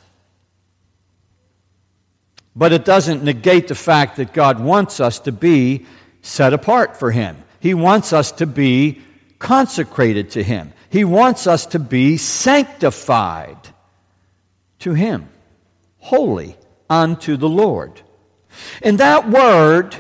But 2.55 2.73
it 2.73 2.85
doesn't 2.85 3.25
negate 3.25 3.69
the 3.69 3.75
fact 3.75 4.17
that 4.17 4.35
God 4.35 4.61
wants 4.61 5.01
us 5.01 5.21
to 5.21 5.33
be 5.33 5.87
set 6.21 6.53
apart 6.53 6.99
for 6.99 7.11
Him. 7.11 7.39
He 7.59 7.73
wants 7.73 8.13
us 8.13 8.31
to 8.33 8.47
be 8.47 9.01
consecrated 9.39 10.33
to 10.33 10.43
Him. 10.43 10.75
He 10.91 11.05
wants 11.05 11.47
us 11.47 11.65
to 11.67 11.79
be 11.79 12.19
sanctified 12.19 13.57
to 14.81 14.93
Him, 14.93 15.31
holy 15.99 16.59
unto 16.91 17.39
the 17.39 17.49
Lord. 17.49 18.03
And 18.83 18.99
that 18.99 19.31
word 19.31 19.97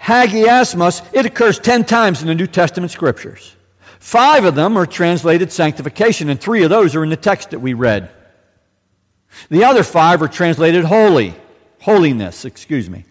hagiasmos, 0.00 1.02
it 1.12 1.26
occurs 1.26 1.58
10 1.58 1.84
times 1.84 2.22
in 2.22 2.28
the 2.28 2.34
New 2.34 2.46
Testament 2.46 2.92
scriptures. 2.92 3.56
Five 3.98 4.44
of 4.44 4.54
them 4.54 4.76
are 4.76 4.86
translated 4.86 5.50
sanctification, 5.50 6.28
and 6.28 6.40
three 6.40 6.62
of 6.62 6.70
those 6.70 6.94
are 6.94 7.02
in 7.02 7.10
the 7.10 7.16
text 7.16 7.50
that 7.50 7.58
we 7.58 7.74
read. 7.74 8.10
The 9.48 9.64
other 9.64 9.82
five 9.82 10.22
are 10.22 10.28
translated 10.28 10.84
holy, 10.84 11.34
holiness, 11.80 12.44
excuse 12.44 12.88
me. 12.88 13.04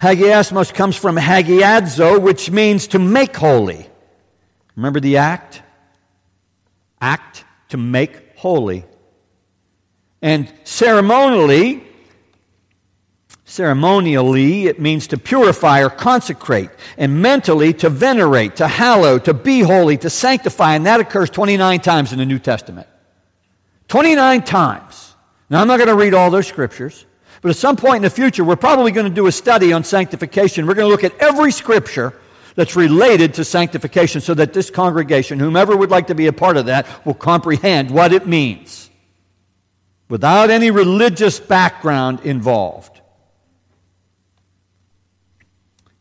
Hagiasmos 0.00 0.74
comes 0.74 0.96
from 0.96 1.16
hagiadzo, 1.16 2.20
which 2.20 2.50
means 2.50 2.88
to 2.88 2.98
make 2.98 3.34
holy. 3.36 3.88
Remember 4.74 5.00
the 5.00 5.16
act? 5.16 5.62
Act 7.00 7.44
to 7.70 7.76
make 7.76 8.36
holy. 8.36 8.84
And 10.20 10.52
ceremonially, 10.64 11.82
Ceremonially, 13.56 14.66
it 14.66 14.78
means 14.78 15.06
to 15.06 15.16
purify 15.16 15.82
or 15.82 15.88
consecrate, 15.88 16.68
and 16.98 17.22
mentally, 17.22 17.72
to 17.72 17.88
venerate, 17.88 18.56
to 18.56 18.68
hallow, 18.68 19.18
to 19.20 19.32
be 19.32 19.60
holy, 19.60 19.96
to 19.96 20.10
sanctify, 20.10 20.74
and 20.74 20.84
that 20.84 21.00
occurs 21.00 21.30
29 21.30 21.80
times 21.80 22.12
in 22.12 22.18
the 22.18 22.26
New 22.26 22.38
Testament. 22.38 22.86
29 23.88 24.42
times. 24.42 25.14
Now, 25.48 25.62
I'm 25.62 25.68
not 25.68 25.78
going 25.78 25.88
to 25.88 25.94
read 25.94 26.12
all 26.12 26.30
those 26.30 26.46
scriptures, 26.46 27.06
but 27.40 27.48
at 27.48 27.56
some 27.56 27.76
point 27.76 27.96
in 27.96 28.02
the 28.02 28.10
future, 28.10 28.44
we're 28.44 28.56
probably 28.56 28.92
going 28.92 29.08
to 29.08 29.14
do 29.14 29.26
a 29.26 29.32
study 29.32 29.72
on 29.72 29.84
sanctification. 29.84 30.66
We're 30.66 30.74
going 30.74 30.88
to 30.88 30.92
look 30.92 31.04
at 31.04 31.18
every 31.18 31.50
scripture 31.50 32.12
that's 32.56 32.76
related 32.76 33.32
to 33.34 33.44
sanctification 33.46 34.20
so 34.20 34.34
that 34.34 34.52
this 34.52 34.68
congregation, 34.68 35.38
whomever 35.38 35.74
would 35.74 35.90
like 35.90 36.08
to 36.08 36.14
be 36.14 36.26
a 36.26 36.32
part 36.34 36.58
of 36.58 36.66
that, 36.66 37.06
will 37.06 37.14
comprehend 37.14 37.90
what 37.90 38.12
it 38.12 38.26
means 38.26 38.90
without 40.10 40.50
any 40.50 40.70
religious 40.70 41.40
background 41.40 42.20
involved. 42.20 42.95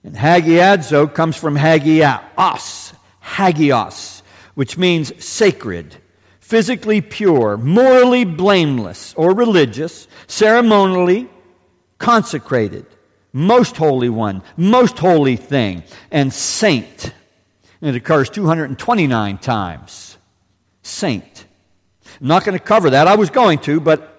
And 0.06 0.16
hagiadzo 0.16 1.12
comes 1.12 1.36
from 1.36 1.56
hagios, 1.56 2.94
hagios, 3.24 4.22
which 4.54 4.78
means 4.78 5.12
sacred, 5.24 5.96
physically 6.40 7.02
pure, 7.02 7.58
morally 7.58 8.24
blameless 8.24 9.16
or 9.18 9.34
religious, 9.34 10.08
ceremonially 10.28 11.28
consecrated, 11.98 12.86
most 13.34 13.78
holy 13.78 14.10
one, 14.10 14.44
most 14.58 15.00
holy 15.00 15.38
thing, 15.38 15.82
and 16.12 16.32
saint. 16.32 17.12
And 17.82 17.96
it 17.96 17.98
occurs 17.98 18.30
229 18.30 19.40
times. 19.40 20.20
Saint. 20.84 21.46
I'm 22.22 22.28
not 22.28 22.46
going 22.46 22.56
to 22.56 22.64
cover 22.64 22.92
that. 22.92 23.08
I 23.08 23.16
was 23.16 23.32
going 23.32 23.58
to, 23.60 23.80
but 23.80 24.12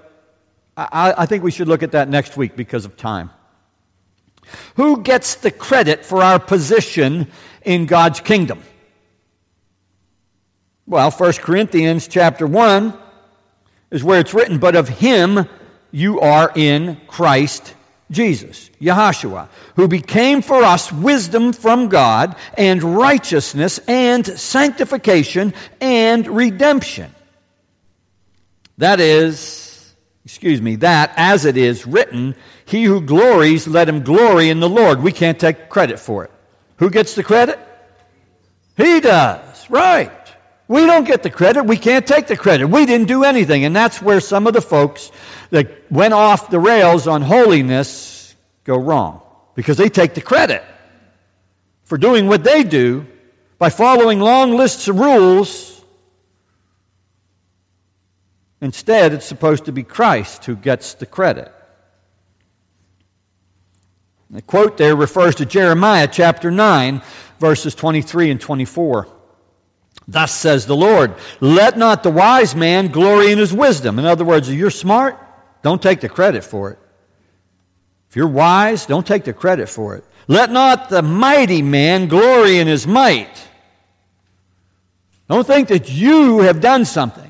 I, 0.77 1.15
I 1.17 1.27
think 1.27 1.45
we 1.45 1.53
should 1.53 1.69
look 1.69 1.85
at 1.85 1.93
that 1.93 2.09
next 2.09 2.37
week 2.37 2.57
because 2.57 2.85
of 2.85 2.97
time. 2.97 3.31
Who 4.77 5.03
gets 5.03 5.35
the 5.37 5.51
credit 5.51 6.05
for 6.05 6.23
our 6.23 6.39
position 6.39 7.29
in 7.63 7.87
God's 7.87 8.21
kingdom? 8.21 8.63
Well, 10.87 11.11
1 11.11 11.33
Corinthians 11.35 12.07
chapter 12.07 12.47
1 12.47 12.95
is 13.91 14.05
where 14.05 14.21
it's 14.21 14.35
written, 14.35 14.59
but 14.59 14.77
of 14.77 14.89
him 14.89 15.49
you 15.91 16.21
are 16.21 16.53
in 16.55 17.01
Christ 17.09 17.75
Jesus, 18.11 18.71
Yahshua, 18.81 19.49
who 19.75 19.89
became 19.89 20.43
for 20.43 20.63
us 20.63 20.93
wisdom 20.93 21.53
from 21.53 21.89
God 21.89 22.37
and 22.57 22.83
righteousness 22.83 23.81
and 23.89 24.25
sanctification 24.25 25.55
and 25.81 26.27
redemption. 26.29 27.13
That 28.79 29.01
is, 29.01 29.95
excuse 30.25 30.63
me, 30.63 30.77
that 30.77 31.13
as 31.17 31.45
it 31.45 31.57
is 31.57 31.87
written 31.87 32.37
he 32.67 32.85
who 32.85 33.01
glories, 33.01 33.69
let 33.69 33.89
him 33.89 34.03
glory 34.03 34.51
in 34.51 34.59
the 34.59 34.69
Lord. 34.69 35.01
We 35.01 35.13
can't 35.13 35.39
take 35.39 35.69
credit 35.69 36.01
for 36.01 36.25
it. 36.25 36.33
Who 36.79 36.91
gets 36.91 37.15
the 37.15 37.23
credit? 37.23 37.59
He 38.77 39.01
does. 39.01 39.71
Right. 39.71 40.11
We 40.69 40.85
don't 40.85 41.05
get 41.05 41.23
the 41.23 41.31
credit. 41.31 41.63
We 41.63 41.77
can't 41.77 42.05
take 42.05 42.27
the 42.27 42.37
credit. 42.37 42.67
We 42.67 42.85
didn't 42.85 43.07
do 43.07 43.23
anything. 43.23 43.65
And 43.65 43.75
that's 43.75 44.03
where 44.03 44.21
some 44.21 44.49
of 44.49 44.53
the 44.53 44.61
folks 44.61 45.13
that 45.51 45.91
went 45.93 46.13
off 46.13 46.51
the 46.51 46.59
rails 46.59 47.07
on 47.07 47.23
holiness 47.23 48.35
go 48.65 48.77
wrong 48.77 49.23
because 49.55 49.77
they 49.77 49.89
take 49.89 50.15
the 50.15 50.21
credit 50.21 50.65
for 51.85 51.97
doing 51.97 52.27
what 52.27 52.43
they 52.43 52.65
do 52.65 53.07
by 53.59 53.71
following 53.71 54.19
long 54.19 54.57
lists 54.57 54.89
of 54.89 54.99
rules. 54.99 55.85
Instead, 58.61 59.13
it's 59.13 59.27
supposed 59.27 59.67
to 59.67 59.73
be 59.73 59.85
Christ 59.85 60.47
who 60.47 60.57
gets 60.57 60.95
the 60.95 61.07
credit. 61.07 61.53
The 64.31 64.43
quote 64.43 64.77
there 64.77 64.97
refers 64.97 65.37
to 65.37 65.47
Jeremiah 65.47 66.09
chapter 66.11 66.51
9, 66.51 67.01
verses 67.39 67.75
23 67.75 68.31
and 68.31 68.41
24. 68.41 69.09
Thus 70.09 70.33
says 70.33 70.67
the 70.67 70.77
Lord, 70.77 71.15
let 71.41 71.77
not 71.79 72.03
the 72.03 72.11
wise 72.11 72.55
man 72.55 72.89
glory 72.89 73.33
in 73.33 73.39
his 73.39 73.53
wisdom. 73.53 73.99
In 73.99 74.05
other 74.05 74.25
words, 74.25 74.49
if 74.49 74.57
you're 74.57 74.71
smart, 74.71 75.19
don't 75.63 75.83
take 75.83 76.01
the 76.01 76.09
credit 76.09 76.45
for 76.45 76.71
it. 76.71 76.79
If 78.09 78.17
you're 78.17 78.29
wise, 78.29 78.87
don't 78.87 79.07
take 79.07 79.25
the 79.25 79.33
credit 79.33 79.69
for 79.69 79.97
it. 79.97 80.05
Let 80.29 80.51
not 80.51 80.89
the 80.89 81.03
mighty 81.03 81.63
man 81.63 82.09
glory 82.09 82.59
in 82.59 82.67
his 82.67 82.87
might. 82.87 83.49
Don't 85.29 85.47
think 85.47 85.69
that 85.69 85.91
you 85.91 86.41
have 86.41 86.61
done 86.61 86.85
something 86.85 87.26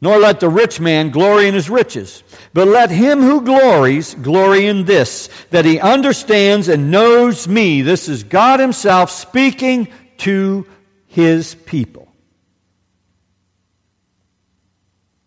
nor 0.00 0.18
let 0.18 0.40
the 0.40 0.48
rich 0.48 0.80
man 0.80 1.10
glory 1.10 1.46
in 1.46 1.54
his 1.54 1.68
riches. 1.68 2.22
But 2.54 2.68
let 2.68 2.90
him 2.90 3.20
who 3.20 3.42
glories 3.42 4.14
glory 4.14 4.66
in 4.66 4.84
this, 4.84 5.28
that 5.50 5.64
he 5.66 5.78
understands 5.78 6.68
and 6.68 6.90
knows 6.90 7.46
me. 7.46 7.82
This 7.82 8.08
is 8.08 8.24
God 8.24 8.60
himself 8.60 9.10
speaking 9.10 9.88
to 10.18 10.66
his 11.06 11.54
people. 11.54 12.08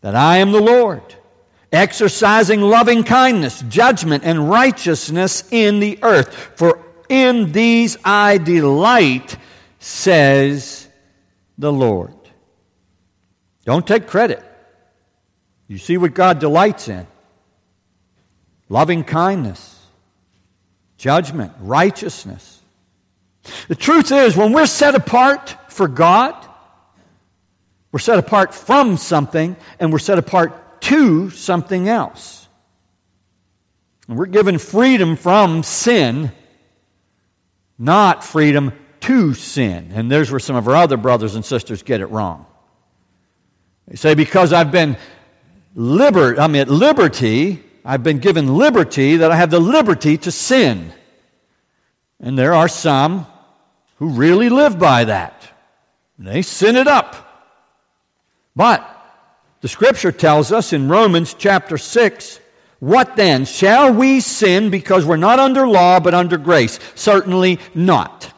That 0.02 0.16
I 0.16 0.38
am 0.38 0.52
the 0.52 0.62
Lord, 0.62 1.04
exercising 1.72 2.62
loving 2.62 3.04
kindness, 3.04 3.64
judgment, 3.70 4.24
and 4.26 4.50
righteousness 4.50 5.44
in 5.52 5.80
the 5.80 6.00
earth. 6.02 6.34
For 6.56 6.84
in 7.10 7.52
these 7.52 7.98
I 8.04 8.40
delight, 8.40 9.38
says 9.80 10.88
the 11.58 11.72
Lord. 11.72 12.16
Don't 13.66 13.86
take 13.86 14.08
credit. 14.08 14.44
You 15.74 15.80
see 15.80 15.98
what 15.98 16.14
God 16.14 16.38
delights 16.38 16.88
in 16.88 17.08
loving 18.70 19.04
kindness, 19.04 19.84
judgment, 20.98 21.52
righteousness. 21.62 22.62
The 23.68 23.74
truth 23.74 24.12
is, 24.12 24.38
when 24.38 24.54
we're 24.54 24.68
set 24.68 24.94
apart 24.94 25.56
for 25.70 25.88
God, 25.88 26.36
we're 27.92 27.98
set 27.98 28.20
apart 28.20 28.54
from 28.54 28.98
something 28.98 29.56
and 29.80 29.92
we're 29.92 29.98
set 29.98 30.20
apart 30.20 30.80
to 30.82 31.32
something 31.32 31.90
else. 31.90 32.48
And 34.08 34.16
we're 34.16 34.28
given 34.28 34.60
freedom 34.60 35.16
from 35.16 35.64
sin, 35.64 36.32
not 37.80 38.24
freedom 38.24 38.74
to 39.02 39.34
sin. 39.34 39.92
And 39.92 40.12
there's 40.12 40.30
where 40.30 40.40
some 40.40 40.56
of 40.56 40.68
our 40.68 40.76
other 40.76 40.98
brothers 40.98 41.34
and 41.34 41.44
sisters 41.44 41.82
get 41.82 42.00
it 42.00 42.08
wrong. 42.08 42.46
They 43.88 43.96
say, 43.96 44.14
because 44.14 44.54
I've 44.54 44.72
been 44.72 44.98
liber- 45.76 46.40
I'm 46.40 46.56
at 46.56 46.70
liberty, 46.70 47.64
I've 47.86 48.04
been 48.04 48.20
given 48.20 48.58
liberty, 48.58 49.18
that 49.18 49.32
I 49.32 49.36
have 49.36 49.50
the 49.50 49.60
liberty 49.60 50.18
to 50.18 50.32
sin. 50.32 50.94
And 52.20 52.38
there 52.38 52.54
are 52.54 52.68
some 52.68 53.28
who 53.98 54.10
really 54.10 54.50
live 54.50 54.80
by 54.80 55.04
that. 55.06 55.50
They 56.18 56.42
sin 56.42 56.76
it 56.76 56.88
up. 56.88 57.16
But 58.56 58.90
the 59.62 59.68
scripture 59.68 60.12
tells 60.12 60.52
us 60.52 60.74
in 60.74 60.90
Romans 60.90 61.34
chapter 61.34 61.78
6 61.78 62.40
what 62.84 63.16
then? 63.16 63.46
Shall 63.46 63.94
we 63.94 64.20
sin 64.20 64.70
because 64.70 65.06
we're 65.06 65.16
not 65.16 65.40
under 65.40 65.66
law 65.66 66.02
but 66.02 66.14
under 66.14 66.38
grace? 66.38 66.82
Certainly 66.96 67.60
not. 67.74 68.34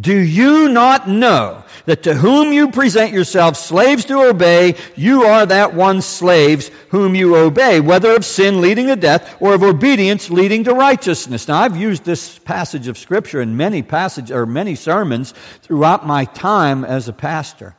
Do 0.00 0.16
you 0.16 0.68
not 0.68 1.08
know 1.08 1.64
that 1.86 2.04
to 2.04 2.14
whom 2.14 2.52
you 2.52 2.70
present 2.70 3.12
yourselves 3.12 3.58
slaves 3.58 4.04
to 4.04 4.28
obey, 4.28 4.76
you 4.94 5.24
are 5.24 5.44
that 5.46 5.74
one 5.74 6.02
slaves 6.02 6.70
whom 6.90 7.16
you 7.16 7.34
obey, 7.34 7.80
whether 7.80 8.14
of 8.14 8.24
sin 8.24 8.60
leading 8.60 8.86
to 8.86 8.96
death 8.96 9.36
or 9.40 9.54
of 9.54 9.62
obedience 9.64 10.30
leading 10.30 10.64
to 10.64 10.74
righteousness? 10.74 11.48
Now, 11.48 11.62
I've 11.62 11.76
used 11.76 12.04
this 12.04 12.38
passage 12.38 12.86
of 12.86 12.96
scripture 12.96 13.40
in 13.40 13.56
many 13.56 13.82
passages 13.82 14.30
or 14.30 14.46
many 14.46 14.76
sermons 14.76 15.34
throughout 15.62 16.06
my 16.06 16.26
time 16.26 16.84
as 16.84 17.08
a 17.08 17.12
pastor. 17.12 17.74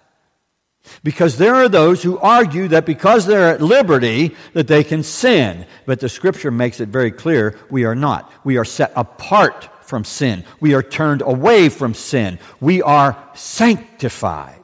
Because 1.03 1.38
there 1.38 1.55
are 1.55 1.69
those 1.69 2.03
who 2.03 2.17
argue 2.17 2.67
that 2.69 2.85
because 2.85 3.25
they're 3.25 3.53
at 3.53 3.61
liberty 3.61 4.35
that 4.53 4.67
they 4.67 4.83
can 4.83 5.03
sin. 5.03 5.65
But 5.85 5.99
the 5.99 6.09
scripture 6.09 6.51
makes 6.51 6.79
it 6.79 6.89
very 6.89 7.11
clear 7.11 7.57
we 7.69 7.85
are 7.85 7.95
not. 7.95 8.29
We 8.43 8.57
are 8.57 8.65
set 8.65 8.91
apart 8.95 9.69
from 9.89 10.05
sin. 10.05 10.46
We 10.60 10.75
are 10.75 10.84
turned 10.84 11.24
away 11.24 11.67
from 11.67 11.96
sin. 11.96 12.38
We 12.62 12.84
are 12.84 13.17
sanctified. 13.34 14.55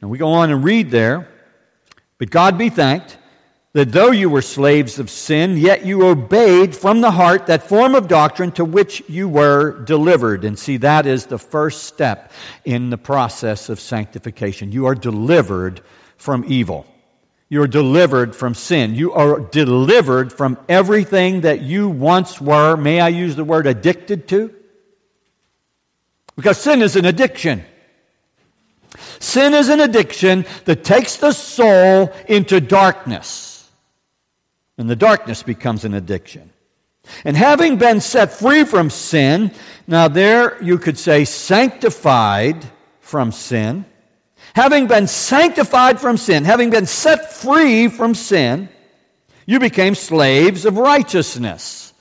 And 0.00 0.10
we 0.10 0.18
go 0.18 0.32
on 0.32 0.50
and 0.50 0.62
read 0.62 0.90
there, 0.90 1.28
but 2.18 2.30
God 2.30 2.58
be 2.58 2.68
thanked 2.68 3.16
that 3.72 3.92
though 3.92 4.10
you 4.10 4.28
were 4.28 4.42
slaves 4.42 4.98
of 4.98 5.08
sin, 5.08 5.56
yet 5.56 5.84
you 5.84 6.06
obeyed 6.06 6.74
from 6.74 7.00
the 7.00 7.10
heart 7.10 7.46
that 7.46 7.68
form 7.68 7.94
of 7.94 8.08
doctrine 8.08 8.50
to 8.52 8.64
which 8.64 9.02
you 9.08 9.28
were 9.28 9.84
delivered. 9.84 10.44
And 10.44 10.58
see, 10.58 10.78
that 10.78 11.06
is 11.06 11.26
the 11.26 11.38
first 11.38 11.84
step 11.84 12.32
in 12.64 12.90
the 12.90 12.98
process 12.98 13.68
of 13.68 13.78
sanctification. 13.78 14.72
You 14.72 14.86
are 14.86 14.94
delivered 14.94 15.82
from 16.16 16.44
evil. 16.48 16.86
You 17.48 17.62
are 17.62 17.68
delivered 17.68 18.34
from 18.34 18.54
sin. 18.54 18.94
You 18.94 19.12
are 19.12 19.38
delivered 19.40 20.32
from 20.32 20.58
everything 20.68 21.42
that 21.42 21.60
you 21.60 21.88
once 21.88 22.40
were, 22.40 22.76
may 22.76 23.00
I 23.00 23.08
use 23.08 23.36
the 23.36 23.44
word 23.44 23.66
addicted 23.66 24.28
to? 24.28 24.52
Because 26.34 26.58
sin 26.58 26.82
is 26.82 26.96
an 26.96 27.04
addiction. 27.04 27.64
Sin 29.20 29.54
is 29.54 29.68
an 29.68 29.80
addiction 29.80 30.44
that 30.64 30.84
takes 30.84 31.16
the 31.16 31.32
soul 31.32 32.12
into 32.28 32.60
darkness 32.60 33.56
and 34.78 34.90
the 34.90 34.96
darkness 34.96 35.42
becomes 35.42 35.84
an 35.84 35.94
addiction. 35.94 36.50
And 37.24 37.36
having 37.36 37.78
been 37.78 38.00
set 38.00 38.32
free 38.32 38.64
from 38.64 38.90
sin, 38.90 39.52
now 39.86 40.08
there 40.08 40.62
you 40.62 40.78
could 40.78 40.98
say 40.98 41.24
sanctified 41.24 42.64
from 43.00 43.32
sin, 43.32 43.84
having 44.54 44.86
been 44.86 45.06
sanctified 45.06 46.00
from 46.00 46.16
sin, 46.16 46.44
having 46.44 46.70
been 46.70 46.86
set 46.86 47.32
free 47.32 47.88
from 47.88 48.14
sin, 48.14 48.68
you 49.46 49.58
became 49.60 49.94
slaves 49.94 50.64
of 50.64 50.76
righteousness. 50.76 51.92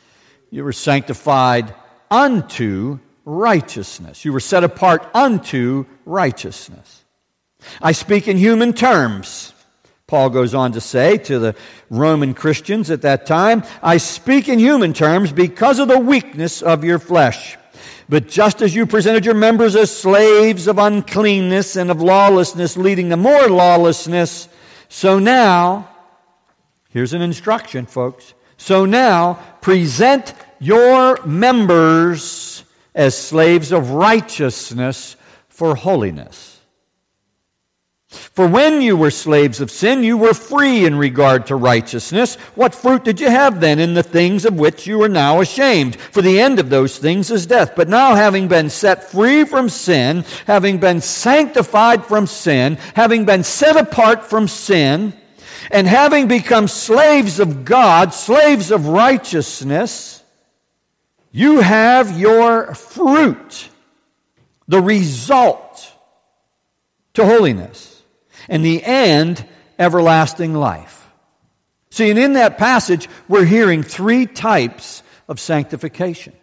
You 0.50 0.64
were 0.64 0.74
sanctified 0.74 1.74
unto 2.10 3.00
righteousness. 3.25 4.24
You 4.24 4.34
were 4.34 4.40
set 4.40 4.64
apart 4.64 5.08
unto 5.14 5.86
righteousness. 6.06 7.04
I 7.82 7.92
speak 7.92 8.28
in 8.28 8.38
human 8.38 8.74
terms. 8.74 9.54
Paul 10.08 10.30
goes 10.30 10.54
on 10.54 10.74
to 10.74 10.82
say 10.82 11.18
to 11.18 11.40
the 11.40 11.56
Roman 11.90 12.36
Christians 12.36 12.92
at 12.92 13.02
that 13.02 13.25
time, 13.25 13.64
I 13.82 13.98
speak 13.98 14.48
in 14.48 14.60
human 14.60 14.94
terms 14.94 15.32
because 15.32 15.80
of 15.80 15.88
the 15.88 16.00
weakness 16.00 16.62
of 16.62 16.84
your 16.84 17.00
flesh. 17.00 17.58
But 18.08 18.28
just 18.28 18.62
as 18.62 18.76
you 18.76 18.86
presented 18.86 19.26
your 19.26 19.34
members 19.34 19.75
as 19.75 19.96
slaves 19.96 20.68
of 20.68 20.77
uncleanness 20.77 21.75
and 21.75 21.90
of 21.90 22.01
lawlessness, 22.01 22.77
leading 22.77 23.10
to 23.10 23.18
more 23.18 23.48
lawlessness, 23.50 24.48
so 24.90 25.18
now, 25.18 25.90
here's 26.90 27.14
an 27.14 27.22
instruction, 27.22 27.86
folks. 27.86 28.34
So 28.58 28.86
now, 28.86 29.34
present 29.62 30.34
your 30.60 31.24
members 31.25 32.64
as 32.94 33.18
slaves 33.18 33.72
of 33.72 33.90
righteousness 33.92 35.16
for 35.50 35.75
holiness. 35.75 36.54
For 38.16 38.48
when 38.48 38.82
you 38.82 38.98
were 38.98 39.12
slaves 39.12 39.62
of 39.62 39.72
sin, 39.72 40.04
you 40.04 40.18
were 40.18 40.34
free 40.34 40.86
in 40.86 40.98
regard 40.98 41.48
to 41.48 41.56
righteousness. 41.56 42.36
What 42.56 42.75
fruit 42.75 43.04
did 43.04 43.20
you 43.20 43.30
have 43.30 43.60
then 43.60 43.80
in 43.80 43.94
the 43.94 44.04
things 44.04 44.46
of 44.46 44.60
which 44.60 44.86
you 44.86 45.01
are 45.04 45.10
now 45.10 45.42
ashamed? 45.42 45.96
For 45.96 46.22
the 46.22 46.40
end 46.40 46.60
of 46.60 46.70
those 46.70 46.98
things 46.98 47.32
is 47.32 47.46
death. 47.46 47.74
But 47.75 47.88
now, 47.90 48.16
having 48.16 48.48
been 48.48 48.70
set 48.70 49.10
free 49.10 49.46
from 49.46 49.70
sin, 49.70 50.25
having 50.48 50.80
been 50.80 51.01
sanctified 51.01 52.06
from 52.06 52.28
sin, 52.28 52.75
having 52.94 53.25
been 53.25 53.44
set 53.44 53.78
apart 53.78 54.25
from 54.25 54.48
sin, 54.48 55.14
and 55.72 55.88
having 55.88 56.28
become 56.28 56.68
slaves 56.68 57.40
of 57.40 57.66
God, 57.66 58.14
slaves 58.14 58.70
of 58.72 58.88
righteousness, 58.88 60.24
you 61.32 61.62
have 61.62 62.20
your 62.20 62.75
fruit, 62.75 63.70
the 64.68 64.82
result 64.82 65.92
to 67.14 67.25
holiness 67.25 67.95
and 68.50 68.64
the 68.64 68.84
end, 68.84 69.46
everlasting 69.77 70.53
life. 70.53 71.08
See, 71.90 72.10
and 72.10 72.20
in 72.20 72.34
that 72.34 72.58
passage, 72.58 73.08
we're 73.27 73.46
hearing 73.46 73.84
three 73.84 74.25
types 74.25 75.01
of 75.27 75.40
sanctification. 75.40 76.34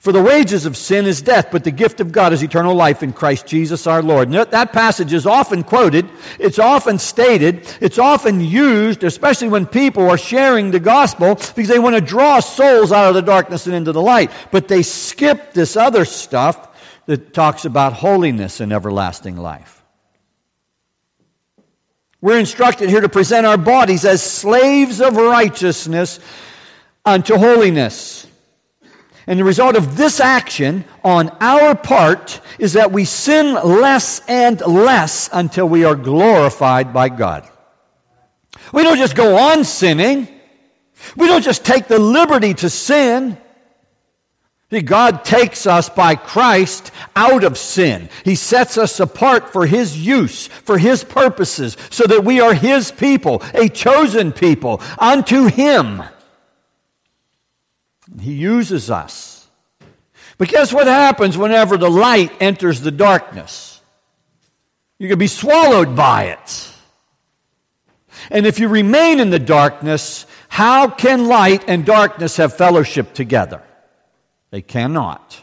For 0.00 0.12
the 0.12 0.22
wages 0.22 0.66
of 0.66 0.76
sin 0.76 1.06
is 1.06 1.22
death, 1.22 1.48
but 1.50 1.64
the 1.64 1.70
gift 1.70 2.00
of 2.00 2.12
God 2.12 2.32
is 2.32 2.42
eternal 2.42 2.74
life 2.74 3.02
in 3.02 3.12
Christ 3.12 3.46
Jesus 3.46 3.86
our 3.86 4.02
Lord. 4.02 4.28
And 4.28 4.36
that 4.36 4.72
passage 4.72 5.12
is 5.12 5.26
often 5.26 5.62
quoted, 5.62 6.08
it's 6.38 6.58
often 6.58 6.98
stated, 6.98 7.66
it's 7.80 7.98
often 7.98 8.40
used, 8.40 9.02
especially 9.02 9.48
when 9.48 9.66
people 9.66 10.08
are 10.10 10.18
sharing 10.18 10.70
the 10.70 10.80
gospel, 10.80 11.36
because 11.36 11.68
they 11.68 11.78
want 11.78 11.96
to 11.96 12.02
draw 12.02 12.40
souls 12.40 12.92
out 12.92 13.08
of 13.08 13.14
the 13.14 13.22
darkness 13.22 13.66
and 13.66 13.74
into 13.74 13.92
the 13.92 14.02
light. 14.02 14.30
But 14.50 14.68
they 14.68 14.82
skip 14.82 15.54
this 15.54 15.76
other 15.76 16.04
stuff 16.04 16.68
that 17.06 17.32
talks 17.32 17.64
about 17.64 17.94
holiness 17.94 18.60
and 18.60 18.72
everlasting 18.72 19.36
life. 19.36 19.77
We're 22.20 22.38
instructed 22.38 22.90
here 22.90 23.00
to 23.00 23.08
present 23.08 23.46
our 23.46 23.56
bodies 23.56 24.04
as 24.04 24.22
slaves 24.22 25.00
of 25.00 25.16
righteousness 25.16 26.18
unto 27.04 27.36
holiness. 27.36 28.26
And 29.28 29.38
the 29.38 29.44
result 29.44 29.76
of 29.76 29.96
this 29.96 30.20
action 30.20 30.84
on 31.04 31.28
our 31.40 31.74
part 31.76 32.40
is 32.58 32.72
that 32.72 32.92
we 32.92 33.04
sin 33.04 33.54
less 33.54 34.20
and 34.26 34.60
less 34.62 35.28
until 35.32 35.68
we 35.68 35.84
are 35.84 35.94
glorified 35.94 36.92
by 36.92 37.10
God. 37.10 37.48
We 38.72 38.82
don't 38.82 38.96
just 38.96 39.14
go 39.14 39.36
on 39.36 39.64
sinning. 39.64 40.28
We 41.16 41.26
don't 41.26 41.44
just 41.44 41.64
take 41.64 41.86
the 41.86 41.98
liberty 41.98 42.54
to 42.54 42.70
sin. 42.70 43.38
See, 44.70 44.82
God 44.82 45.24
takes 45.24 45.66
us 45.66 45.88
by 45.88 46.14
Christ 46.14 46.90
out 47.16 47.42
of 47.42 47.56
sin. 47.56 48.10
He 48.22 48.34
sets 48.34 48.76
us 48.76 49.00
apart 49.00 49.50
for 49.50 49.66
His 49.66 49.96
use, 49.96 50.48
for 50.48 50.76
His 50.76 51.04
purposes, 51.04 51.76
so 51.88 52.04
that 52.04 52.22
we 52.22 52.40
are 52.40 52.52
His 52.52 52.92
people, 52.92 53.42
a 53.54 53.70
chosen 53.70 54.30
people, 54.30 54.82
unto 54.98 55.46
Him. 55.46 56.02
He 58.20 58.34
uses 58.34 58.90
us. 58.90 59.48
But 60.36 60.48
guess 60.48 60.72
what 60.72 60.86
happens 60.86 61.38
whenever 61.38 61.78
the 61.78 61.90
light 61.90 62.32
enters 62.38 62.82
the 62.82 62.90
darkness? 62.90 63.80
You 64.98 65.08
can 65.08 65.18
be 65.18 65.28
swallowed 65.28 65.96
by 65.96 66.24
it. 66.24 66.72
And 68.30 68.46
if 68.46 68.58
you 68.58 68.68
remain 68.68 69.18
in 69.18 69.30
the 69.30 69.38
darkness, 69.38 70.26
how 70.48 70.88
can 70.88 71.26
light 71.26 71.64
and 71.68 71.86
darkness 71.86 72.36
have 72.36 72.54
fellowship 72.54 73.14
together? 73.14 73.62
They 74.50 74.62
cannot. 74.62 75.42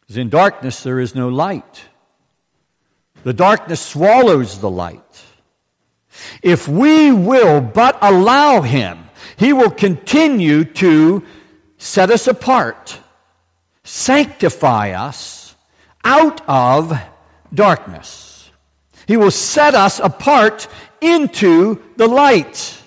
Because 0.00 0.16
in 0.16 0.28
darkness 0.28 0.82
there 0.82 1.00
is 1.00 1.14
no 1.14 1.28
light. 1.28 1.82
The 3.24 3.32
darkness 3.32 3.80
swallows 3.80 4.60
the 4.60 4.70
light. 4.70 5.02
If 6.42 6.68
we 6.68 7.10
will 7.10 7.60
but 7.60 7.98
allow 8.00 8.60
Him, 8.60 9.10
He 9.36 9.52
will 9.52 9.70
continue 9.70 10.64
to 10.64 11.24
set 11.76 12.10
us 12.10 12.26
apart, 12.28 12.98
sanctify 13.82 14.90
us 14.92 15.56
out 16.04 16.40
of 16.48 16.96
darkness. 17.52 18.50
He 19.06 19.16
will 19.16 19.30
set 19.30 19.74
us 19.74 19.98
apart 19.98 20.68
into 21.00 21.82
the 21.96 22.06
light. 22.06 22.80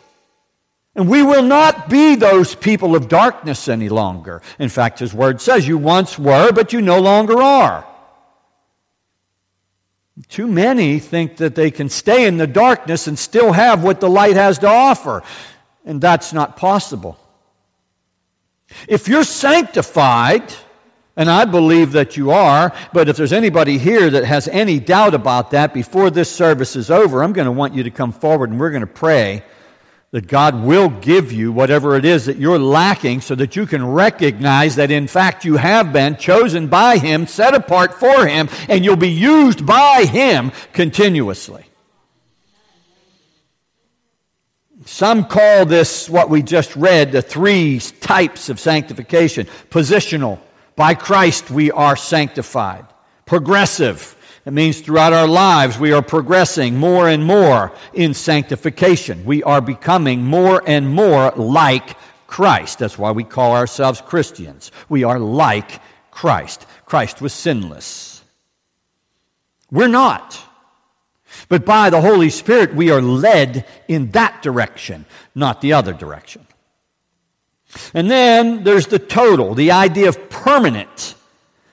And 0.99 1.07
we 1.07 1.23
will 1.23 1.43
not 1.43 1.87
be 1.87 2.15
those 2.15 2.55
people 2.55 2.93
of 2.93 3.07
darkness 3.07 3.69
any 3.69 3.87
longer. 3.87 4.41
In 4.59 4.67
fact, 4.67 4.99
his 4.99 5.13
word 5.13 5.39
says, 5.39 5.65
You 5.65 5.77
once 5.77 6.19
were, 6.19 6.51
but 6.51 6.73
you 6.73 6.81
no 6.81 6.99
longer 6.99 7.41
are. 7.41 7.87
Too 10.27 10.45
many 10.45 10.99
think 10.99 11.37
that 11.37 11.55
they 11.55 11.71
can 11.71 11.87
stay 11.87 12.27
in 12.27 12.35
the 12.35 12.47
darkness 12.47 13.07
and 13.07 13.17
still 13.17 13.53
have 13.53 13.81
what 13.81 14.01
the 14.01 14.09
light 14.09 14.35
has 14.35 14.59
to 14.59 14.67
offer, 14.67 15.23
and 15.85 16.01
that's 16.01 16.33
not 16.33 16.57
possible. 16.57 17.17
If 18.85 19.07
you're 19.07 19.23
sanctified, 19.23 20.53
and 21.15 21.29
I 21.29 21.45
believe 21.45 21.93
that 21.93 22.17
you 22.17 22.31
are, 22.31 22.73
but 22.91 23.07
if 23.07 23.15
there's 23.15 23.31
anybody 23.31 23.77
here 23.77 24.09
that 24.09 24.25
has 24.25 24.49
any 24.49 24.81
doubt 24.81 25.13
about 25.13 25.51
that 25.51 25.73
before 25.73 26.09
this 26.09 26.29
service 26.29 26.75
is 26.75 26.91
over, 26.91 27.23
I'm 27.23 27.31
going 27.31 27.45
to 27.45 27.53
want 27.53 27.73
you 27.73 27.83
to 27.83 27.91
come 27.91 28.11
forward 28.11 28.49
and 28.49 28.59
we're 28.59 28.71
going 28.71 28.81
to 28.81 28.85
pray 28.85 29.45
that 30.11 30.27
God 30.27 30.63
will 30.63 30.89
give 30.89 31.31
you 31.31 31.51
whatever 31.51 31.95
it 31.95 32.03
is 32.03 32.25
that 32.25 32.37
you're 32.37 32.57
lacking 32.57 33.21
so 33.21 33.35
that 33.35 33.55
you 33.55 33.67
can 33.67 33.85
recognize 33.85 34.75
that 34.77 34.89
in 34.89 35.07
fact 35.07 35.45
you 35.45 35.57
have 35.57 35.93
been 35.93 36.15
chosen 36.17 36.67
by 36.67 36.97
Him, 36.97 37.27
set 37.27 37.53
apart 37.53 37.93
for 37.99 38.25
Him, 38.25 38.49
and 38.67 38.83
you'll 38.83 38.95
be 38.95 39.11
used 39.11 39.65
by 39.65 40.05
Him 40.05 40.51
continuously. 40.73 41.65
Some 44.85 45.25
call 45.25 45.67
this, 45.67 46.09
what 46.09 46.31
we 46.31 46.41
just 46.41 46.75
read, 46.75 47.11
the 47.11 47.21
three 47.21 47.79
types 47.79 48.49
of 48.49 48.59
sanctification 48.59 49.45
positional, 49.69 50.39
by 50.75 50.95
Christ 50.95 51.51
we 51.51 51.69
are 51.69 51.95
sanctified. 51.95 52.85
Progressive. 53.27 54.15
It 54.49 54.53
means 54.53 54.81
throughout 54.81 55.13
our 55.13 55.27
lives 55.27 55.77
we 55.77 55.91
are 55.91 56.01
progressing 56.01 56.75
more 56.75 57.07
and 57.07 57.23
more 57.23 57.71
in 57.93 58.15
sanctification. 58.15 59.23
We 59.23 59.43
are 59.43 59.61
becoming 59.61 60.23
more 60.23 60.63
and 60.65 60.89
more 60.89 61.31
like 61.35 61.95
Christ. 62.25 62.79
That's 62.79 62.97
why 62.97 63.11
we 63.11 63.23
call 63.23 63.55
ourselves 63.55 64.01
Christians. 64.01 64.71
We 64.89 65.03
are 65.03 65.19
like 65.19 65.79
Christ. 66.09 66.65
Christ 66.87 67.21
was 67.21 67.31
sinless. 67.31 68.23
We're 69.69 69.87
not. 69.87 70.41
But 71.47 71.63
by 71.63 71.91
the 71.91 72.01
Holy 72.01 72.31
Spirit, 72.31 72.73
we 72.73 72.89
are 72.89 73.03
led 73.03 73.67
in 73.87 74.09
that 74.13 74.41
direction, 74.41 75.05
not 75.35 75.61
the 75.61 75.73
other 75.73 75.93
direction. 75.93 76.47
And 77.93 78.09
then 78.09 78.63
there's 78.63 78.87
the 78.87 78.97
total, 78.97 79.53
the 79.53 79.73
idea 79.73 80.09
of 80.09 80.31
permanent 80.31 81.13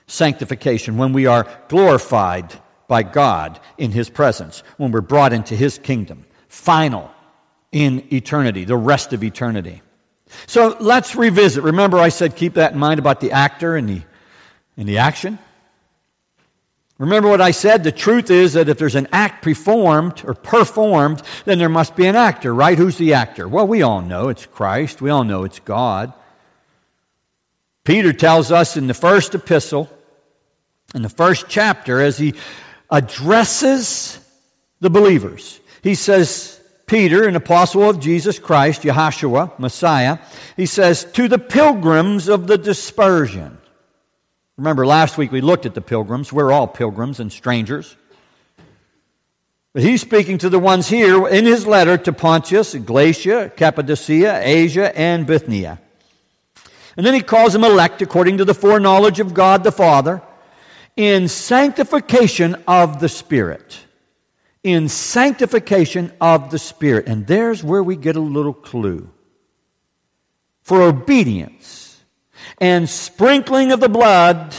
sanctification 0.05 0.97
when 0.97 1.11
we 1.11 1.25
are 1.25 1.47
glorified 1.69 2.53
by 2.87 3.03
God 3.03 3.59
in 3.77 3.91
His 3.91 4.09
presence, 4.09 4.63
when 4.77 4.91
we're 4.91 5.01
brought 5.01 5.33
into 5.33 5.55
His 5.55 5.77
kingdom. 5.77 6.25
Final 6.47 7.11
in 7.71 8.07
eternity, 8.13 8.63
the 8.63 8.77
rest 8.77 9.13
of 9.13 9.23
eternity. 9.23 9.81
So 10.45 10.75
let's 10.79 11.15
revisit. 11.15 11.63
Remember, 11.63 11.97
I 11.97 12.09
said 12.09 12.35
keep 12.35 12.55
that 12.55 12.73
in 12.73 12.79
mind 12.79 12.99
about 12.99 13.19
the 13.21 13.31
actor 13.31 13.75
and 13.75 13.87
the, 13.87 14.01
and 14.77 14.87
the 14.87 14.99
action? 14.99 15.39
Remember 16.97 17.29
what 17.29 17.41
I 17.41 17.51
said? 17.51 17.83
The 17.83 17.91
truth 17.91 18.31
is 18.31 18.53
that 18.53 18.69
if 18.69 18.79
there's 18.79 18.95
an 18.95 19.07
act 19.11 19.43
performed 19.43 20.23
or 20.25 20.33
performed, 20.33 21.21
then 21.45 21.59
there 21.59 21.69
must 21.69 21.95
be 21.95 22.07
an 22.07 22.15
actor, 22.15 22.53
right? 22.53 22.77
Who's 22.77 22.97
the 22.97 23.13
actor? 23.13 23.47
Well, 23.47 23.67
we 23.67 23.83
all 23.83 24.01
know 24.01 24.29
it's 24.29 24.47
Christ. 24.47 24.99
We 24.99 25.11
all 25.11 25.23
know 25.23 25.43
it's 25.43 25.59
God. 25.59 26.11
Peter 27.83 28.13
tells 28.13 28.51
us 28.51 28.75
in 28.75 28.87
the 28.87 28.95
first 28.95 29.35
epistle, 29.35 29.89
in 30.95 31.03
the 31.03 31.09
first 31.09 31.45
chapter, 31.47 32.01
as 32.01 32.17
he 32.17 32.33
addresses 32.89 34.19
the 34.79 34.89
believers, 34.89 35.59
he 35.81 35.95
says, 35.95 36.59
Peter, 36.85 37.27
an 37.27 37.35
apostle 37.35 37.89
of 37.89 37.99
Jesus 37.99 38.39
Christ, 38.39 38.83
Yahshua, 38.83 39.59
Messiah, 39.59 40.19
he 40.55 40.65
says, 40.65 41.03
to 41.13 41.27
the 41.27 41.37
pilgrims 41.37 42.29
of 42.29 42.47
the 42.47 42.57
dispersion. 42.57 43.57
Remember, 44.55 44.85
last 44.85 45.17
week 45.17 45.31
we 45.31 45.41
looked 45.41 45.65
at 45.65 45.75
the 45.75 45.81
pilgrims. 45.81 46.31
We're 46.31 46.51
all 46.51 46.67
pilgrims 46.67 47.19
and 47.19 47.31
strangers. 47.31 47.95
But 49.73 49.83
he's 49.83 50.01
speaking 50.01 50.39
to 50.39 50.49
the 50.49 50.59
ones 50.59 50.87
here 50.87 51.27
in 51.27 51.45
his 51.45 51.67
letter 51.67 51.97
to 51.97 52.13
Pontus, 52.13 52.73
Galatia, 52.73 53.51
Cappadocia, 53.55 54.41
Asia, 54.41 54.97
and 54.97 55.27
Bithynia. 55.27 55.79
And 56.95 57.05
then 57.05 57.13
he 57.13 57.21
calls 57.21 57.53
them 57.53 57.63
elect 57.63 58.01
according 58.01 58.39
to 58.39 58.45
the 58.45 58.55
foreknowledge 58.55 59.19
of 59.19 59.35
God 59.35 59.63
the 59.63 59.71
Father 59.71 60.23
in 60.97 61.27
sanctification 61.27 62.61
of 62.67 62.99
the 62.99 63.07
Spirit. 63.07 63.79
In 64.63 64.89
sanctification 64.89 66.11
of 66.19 66.49
the 66.49 66.59
Spirit. 66.59 67.07
And 67.07 67.25
there's 67.25 67.63
where 67.63 67.83
we 67.83 67.95
get 67.95 68.15
a 68.15 68.21
little 68.21 68.53
clue. 68.53 69.09
For 70.63 70.81
obedience 70.81 72.03
and 72.57 72.89
sprinkling 72.89 73.71
of 73.71 73.79
the 73.79 73.87
blood 73.87 74.55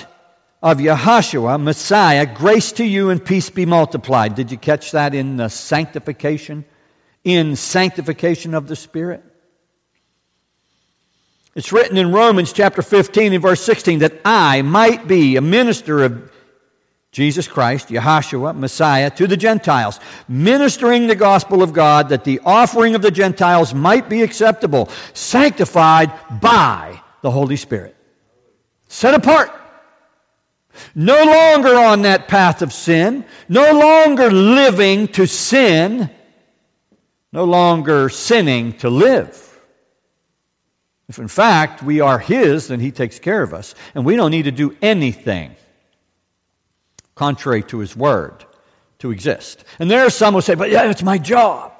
of 0.63 0.79
Yahshua, 0.79 1.61
Messiah, 1.61 2.25
grace 2.25 2.73
to 2.73 2.85
you 2.85 3.11
and 3.11 3.23
peace 3.23 3.51
be 3.51 3.67
multiplied. 3.67 4.35
Did 4.35 4.51
you 4.51 4.57
catch 4.57 4.93
that 4.93 5.15
in 5.15 5.37
the 5.37 5.49
sanctification? 5.49 6.65
In 7.25 7.57
sanctification 7.57 8.55
of 8.55 8.69
the 8.69 8.77
Spirit? 8.77 9.23
It's 11.59 11.73
written 11.73 11.97
in 11.97 12.13
Romans 12.13 12.53
chapter 12.53 12.83
15 12.83 13.33
and 13.33 13.43
verse 13.43 13.61
16 13.63 13.99
that 13.99 14.21
I 14.25 14.63
might 14.63 15.09
be 15.09 15.35
a 15.35 15.41
minister 15.41 16.05
of 16.05 16.31
Jesus 17.11 17.49
Christ, 17.49 17.89
Yahshua, 17.89 18.57
Messiah, 18.57 19.11
to 19.11 19.27
the 19.27 19.37
Gentiles, 19.37 19.99
ministering 20.29 21.09
the 21.09 21.17
gospel 21.17 21.61
of 21.61 21.73
God 21.73 22.11
that 22.11 22.23
the 22.23 22.41
offering 22.45 22.95
of 22.95 23.03
the 23.03 23.11
Gentiles 23.11 23.75
might 23.75 24.09
be 24.09 24.23
acceptable, 24.23 24.89
sanctified 25.15 26.13
by 26.41 27.03
the 27.23 27.31
Holy 27.33 27.57
Spirit. 27.57 27.97
Set 28.87 29.15
apart. 29.15 29.51
No 30.95 31.25
longer 31.25 31.75
on 31.75 32.03
that 32.03 32.29
path 32.29 32.63
of 32.63 32.73
sin, 32.73 33.25
no 33.49 33.73
longer 33.73 34.31
living 34.31 35.09
to 35.09 35.27
sin, 35.27 36.09
no 37.33 37.43
longer 37.43 38.09
sinning 38.09 38.75
to 38.75 38.89
live. 38.89 39.47
If 41.09 41.19
in 41.19 41.29
fact 41.29 41.83
we 41.83 42.01
are 42.01 42.19
His, 42.19 42.69
then 42.69 42.81
He 42.81 42.91
takes 42.91 43.19
care 43.19 43.43
of 43.43 43.55
us, 43.55 43.75
and 43.95 44.05
we 44.05 44.17
don't 44.17 44.31
need 44.31 44.45
to 44.45 44.51
do 44.51 44.77
anything 44.83 45.57
contrary 47.15 47.63
to 47.65 47.79
His 47.79 47.97
Word 47.97 48.45
to 48.99 49.11
exist. 49.11 49.65
And 49.79 49.91
there 49.91 50.05
are 50.05 50.11
some 50.11 50.35
who 50.35 50.41
say, 50.41 50.55
but 50.55 50.71
yeah, 50.71 50.91
it's 50.91 51.03
my 51.03 51.19
job. 51.19 51.73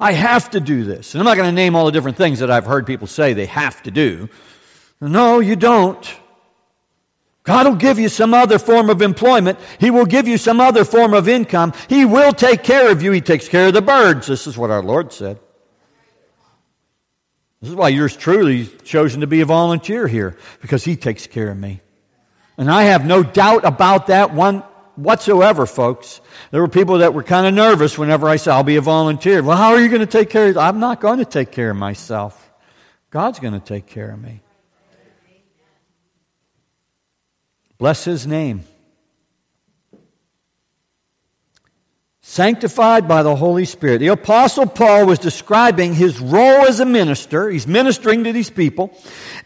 I 0.00 0.12
have 0.12 0.50
to 0.50 0.60
do 0.60 0.84
this. 0.84 1.14
And 1.14 1.20
I'm 1.20 1.24
not 1.24 1.36
going 1.36 1.48
to 1.48 1.54
name 1.54 1.74
all 1.74 1.86
the 1.86 1.92
different 1.92 2.16
things 2.16 2.38
that 2.38 2.50
I've 2.50 2.66
heard 2.66 2.86
people 2.86 3.08
say 3.08 3.32
they 3.32 3.46
have 3.46 3.82
to 3.82 3.90
do. 3.90 4.28
No, 5.00 5.40
you 5.40 5.56
don't. 5.56 6.08
God 7.42 7.66
will 7.66 7.76
give 7.76 7.98
you 7.98 8.08
some 8.08 8.34
other 8.34 8.58
form 8.58 8.90
of 8.90 9.02
employment. 9.02 9.58
He 9.80 9.90
will 9.90 10.04
give 10.04 10.28
you 10.28 10.36
some 10.36 10.60
other 10.60 10.84
form 10.84 11.14
of 11.14 11.28
income. 11.28 11.72
He 11.88 12.04
will 12.04 12.32
take 12.32 12.62
care 12.62 12.92
of 12.92 13.02
you. 13.02 13.10
He 13.10 13.20
takes 13.20 13.48
care 13.48 13.68
of 13.68 13.74
the 13.74 13.82
birds. 13.82 14.26
This 14.26 14.46
is 14.46 14.56
what 14.56 14.70
our 14.70 14.82
Lord 14.82 15.12
said. 15.12 15.40
This 17.60 17.70
is 17.70 17.76
why 17.76 17.88
yours 17.88 18.16
truly 18.16 18.66
chosen 18.84 19.22
to 19.22 19.26
be 19.26 19.40
a 19.40 19.46
volunteer 19.46 20.06
here, 20.06 20.36
because 20.60 20.84
He 20.84 20.96
takes 20.96 21.26
care 21.26 21.50
of 21.50 21.56
me. 21.56 21.80
And 22.56 22.70
I 22.70 22.84
have 22.84 23.04
no 23.04 23.22
doubt 23.22 23.64
about 23.64 24.08
that 24.08 24.32
one 24.32 24.62
whatsoever, 24.96 25.64
folks. 25.64 26.20
There 26.50 26.60
were 26.60 26.68
people 26.68 26.98
that 26.98 27.14
were 27.14 27.22
kind 27.22 27.46
of 27.46 27.54
nervous 27.54 27.96
whenever 27.96 28.28
I 28.28 28.36
said, 28.36 28.52
I'll 28.52 28.64
be 28.64 28.76
a 28.76 28.80
volunteer. 28.80 29.42
Well, 29.42 29.56
how 29.56 29.70
are 29.70 29.80
you 29.80 29.88
going 29.88 30.00
to 30.00 30.06
take 30.06 30.30
care 30.30 30.48
of 30.48 30.56
I'm 30.56 30.80
not 30.80 31.00
going 31.00 31.18
to 31.18 31.24
take 31.24 31.52
care 31.52 31.70
of 31.70 31.76
myself. 31.76 32.50
God's 33.10 33.38
going 33.38 33.54
to 33.54 33.60
take 33.60 33.86
care 33.86 34.10
of 34.10 34.20
me. 34.20 34.40
Bless 37.78 38.04
his 38.04 38.26
name. 38.26 38.64
Sanctified 42.30 43.08
by 43.08 43.22
the 43.22 43.34
Holy 43.34 43.64
Spirit. 43.64 44.00
The 44.00 44.08
Apostle 44.08 44.66
Paul 44.66 45.06
was 45.06 45.18
describing 45.18 45.94
his 45.94 46.20
role 46.20 46.66
as 46.66 46.78
a 46.78 46.84
minister. 46.84 47.48
He's 47.48 47.66
ministering 47.66 48.24
to 48.24 48.34
these 48.34 48.50
people. 48.50 48.94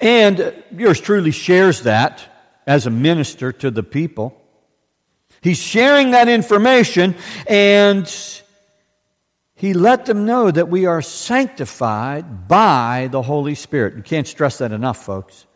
And 0.00 0.52
yours 0.76 1.00
truly 1.00 1.30
shares 1.30 1.82
that 1.82 2.24
as 2.66 2.84
a 2.84 2.90
minister 2.90 3.52
to 3.52 3.70
the 3.70 3.84
people. 3.84 4.36
He's 5.42 5.58
sharing 5.58 6.10
that 6.10 6.28
information 6.28 7.14
and 7.46 8.12
he 9.54 9.74
let 9.74 10.06
them 10.06 10.26
know 10.26 10.50
that 10.50 10.68
we 10.68 10.86
are 10.86 11.02
sanctified 11.02 12.48
by 12.48 13.08
the 13.12 13.22
Holy 13.22 13.54
Spirit. 13.54 13.94
You 13.94 14.02
can't 14.02 14.26
stress 14.26 14.58
that 14.58 14.72
enough, 14.72 15.04
folks. 15.04 15.46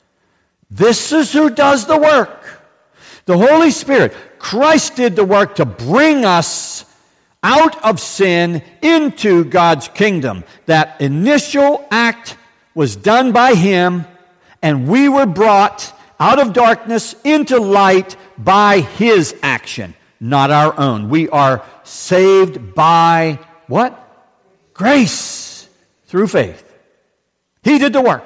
This 0.70 1.10
is 1.10 1.32
who 1.32 1.50
does 1.50 1.86
the 1.86 1.98
work. 1.98 2.62
The 3.24 3.36
Holy 3.36 3.72
Spirit. 3.72 4.14
Christ 4.38 4.94
did 4.94 5.16
the 5.16 5.24
work 5.24 5.56
to 5.56 5.64
bring 5.64 6.24
us 6.24 6.84
out 7.42 7.85
of 7.85 8.01
sin 8.01 8.62
into 8.83 9.44
God's 9.44 9.88
kingdom. 9.88 10.44
That 10.66 11.01
initial 11.01 11.87
act 11.90 12.37
was 12.75 12.96
done 12.96 13.33
by 13.33 13.55
Him, 13.55 14.07
and 14.62 14.88
we 14.88 15.09
were 15.09 15.27
brought 15.27 15.92
out 16.18 16.38
of 16.38 16.53
darkness 16.53 17.14
into 17.25 17.59
light 17.59 18.16
by 18.38 18.81
His 18.81 19.35
action, 19.42 19.94
not 20.20 20.51
our 20.51 20.79
own. 20.79 21.09
We 21.09 21.29
are 21.29 21.64
saved 21.85 22.75
by 22.75 23.38
what? 23.66 24.03
Grace 24.75 25.68
through 26.07 26.29
faith. 26.29 26.62
He 27.62 27.79
did 27.79 27.92
the 27.92 28.01
work. 28.01 28.25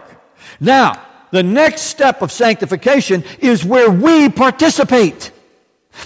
Now, 0.61 1.03
the 1.31 1.43
next 1.43 1.83
step 1.83 2.23
of 2.23 2.33
sanctification 2.33 3.25
is 3.39 3.65
where 3.65 3.91
we 3.91 4.29
participate. 4.29 5.31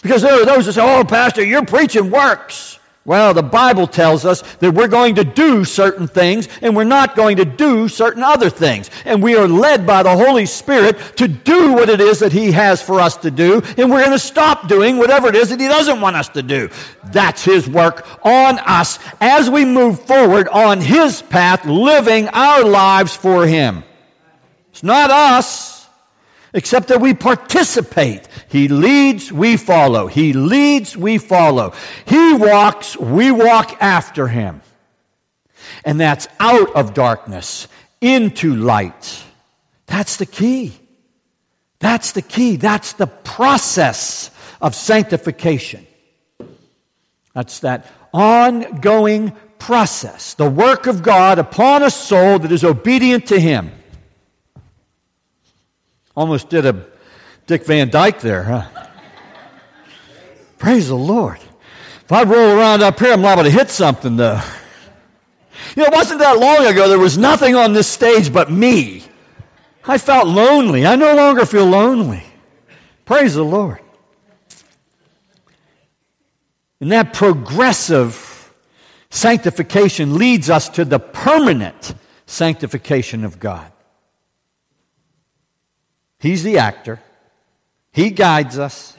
Because 0.02 0.22
there 0.22 0.40
are 0.40 0.44
those 0.44 0.66
that 0.66 0.74
say, 0.74 0.82
oh, 0.82 1.04
Pastor, 1.04 1.44
you're 1.44 1.64
preaching 1.64 2.10
works. 2.10 2.78
Well, 3.06 3.34
the 3.34 3.42
Bible 3.42 3.86
tells 3.86 4.24
us 4.24 4.40
that 4.60 4.72
we're 4.72 4.88
going 4.88 5.16
to 5.16 5.24
do 5.24 5.66
certain 5.66 6.08
things 6.08 6.48
and 6.62 6.74
we're 6.74 6.84
not 6.84 7.14
going 7.14 7.36
to 7.36 7.44
do 7.44 7.86
certain 7.86 8.22
other 8.22 8.48
things. 8.48 8.90
And 9.04 9.22
we 9.22 9.36
are 9.36 9.46
led 9.46 9.86
by 9.86 10.02
the 10.02 10.16
Holy 10.16 10.46
Spirit 10.46 10.98
to 11.16 11.28
do 11.28 11.74
what 11.74 11.90
it 11.90 12.00
is 12.00 12.20
that 12.20 12.32
He 12.32 12.50
has 12.52 12.80
for 12.80 13.00
us 13.00 13.18
to 13.18 13.30
do. 13.30 13.60
And 13.76 13.90
we're 13.90 14.00
going 14.00 14.12
to 14.12 14.18
stop 14.18 14.68
doing 14.68 14.96
whatever 14.96 15.28
it 15.28 15.34
is 15.34 15.50
that 15.50 15.60
He 15.60 15.68
doesn't 15.68 16.00
want 16.00 16.16
us 16.16 16.30
to 16.30 16.42
do. 16.42 16.70
That's 17.12 17.44
His 17.44 17.68
work 17.68 18.06
on 18.24 18.58
us 18.60 18.98
as 19.20 19.50
we 19.50 19.66
move 19.66 20.00
forward 20.06 20.48
on 20.48 20.80
His 20.80 21.20
path, 21.20 21.66
living 21.66 22.28
our 22.28 22.64
lives 22.64 23.14
for 23.14 23.46
Him. 23.46 23.84
It's 24.70 24.82
not 24.82 25.10
us 25.10 25.73
except 26.54 26.88
that 26.88 27.00
we 27.00 27.12
participate. 27.12 28.26
He 28.48 28.68
leads, 28.68 29.30
we 29.30 29.56
follow. 29.56 30.06
He 30.06 30.32
leads, 30.32 30.96
we 30.96 31.18
follow. 31.18 31.74
He 32.06 32.32
walks, 32.32 32.96
we 32.96 33.30
walk 33.30 33.76
after 33.82 34.28
him. 34.28 34.62
And 35.84 36.00
that's 36.00 36.28
out 36.40 36.74
of 36.74 36.94
darkness 36.94 37.68
into 38.00 38.54
light. 38.54 39.22
That's 39.86 40.16
the 40.16 40.26
key. 40.26 40.72
That's 41.80 42.12
the 42.12 42.22
key. 42.22 42.56
That's 42.56 42.94
the 42.94 43.08
process 43.08 44.30
of 44.60 44.74
sanctification. 44.74 45.86
That's 47.34 47.58
that 47.60 47.86
ongoing 48.12 49.36
process, 49.58 50.34
the 50.34 50.48
work 50.48 50.86
of 50.86 51.02
God 51.02 51.38
upon 51.38 51.82
a 51.82 51.90
soul 51.90 52.38
that 52.38 52.52
is 52.52 52.64
obedient 52.64 53.26
to 53.26 53.40
Him. 53.40 53.72
Almost 56.16 56.48
did 56.48 56.66
a 56.66 56.86
Dick 57.46 57.64
Van 57.66 57.90
Dyke 57.90 58.20
there, 58.20 58.44
huh? 58.44 58.68
Praise 60.58 60.88
the 60.88 60.94
Lord. 60.94 61.38
If 62.04 62.12
I 62.12 62.22
roll 62.22 62.56
around 62.58 62.82
up 62.82 62.98
here, 62.98 63.12
I'm 63.12 63.22
liable 63.22 63.44
to 63.44 63.50
hit 63.50 63.70
something, 63.70 64.16
though. 64.16 64.40
You 65.76 65.82
know, 65.82 65.88
it 65.88 65.92
wasn't 65.92 66.20
that 66.20 66.38
long 66.38 66.66
ago 66.66 66.88
there 66.88 66.98
was 66.98 67.18
nothing 67.18 67.54
on 67.54 67.72
this 67.72 67.88
stage 67.88 68.32
but 68.32 68.50
me. 68.50 69.04
I 69.86 69.98
felt 69.98 70.28
lonely. 70.28 70.86
I 70.86 70.96
no 70.96 71.14
longer 71.14 71.44
feel 71.44 71.66
lonely. 71.66 72.22
Praise 73.04 73.34
the 73.34 73.44
Lord. 73.44 73.80
And 76.80 76.92
that 76.92 77.12
progressive 77.12 78.52
sanctification 79.10 80.14
leads 80.14 80.50
us 80.50 80.68
to 80.70 80.84
the 80.84 80.98
permanent 80.98 81.94
sanctification 82.26 83.24
of 83.24 83.38
God. 83.38 83.70
He's 86.24 86.42
the 86.42 86.56
actor. 86.56 87.00
He 87.92 88.08
guides 88.08 88.58
us. 88.58 88.96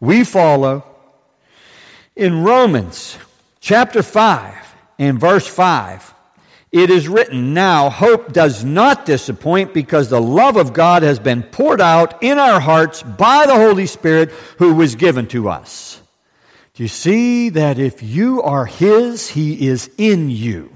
We 0.00 0.24
follow. 0.24 0.86
In 2.16 2.44
Romans 2.44 3.18
chapter 3.60 4.02
5 4.02 4.74
and 4.98 5.20
verse 5.20 5.46
5, 5.46 6.14
it 6.70 6.88
is 6.88 7.08
written, 7.08 7.52
Now 7.52 7.90
hope 7.90 8.32
does 8.32 8.64
not 8.64 9.04
disappoint 9.04 9.74
because 9.74 10.08
the 10.08 10.22
love 10.22 10.56
of 10.56 10.72
God 10.72 11.02
has 11.02 11.18
been 11.18 11.42
poured 11.42 11.82
out 11.82 12.22
in 12.22 12.38
our 12.38 12.58
hearts 12.58 13.02
by 13.02 13.44
the 13.44 13.54
Holy 13.54 13.86
Spirit 13.86 14.30
who 14.56 14.74
was 14.74 14.94
given 14.94 15.26
to 15.26 15.50
us. 15.50 16.00
Do 16.72 16.84
you 16.84 16.88
see 16.88 17.50
that 17.50 17.78
if 17.78 18.02
you 18.02 18.40
are 18.40 18.64
His, 18.64 19.28
He 19.28 19.68
is 19.68 19.90
in 19.98 20.30
you? 20.30 20.74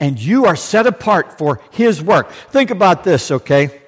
And 0.00 0.18
you 0.18 0.46
are 0.46 0.56
set 0.56 0.86
apart 0.86 1.36
for 1.36 1.60
His 1.70 2.02
work. 2.02 2.32
Think 2.32 2.70
about 2.70 3.04
this, 3.04 3.30
okay? 3.30 3.80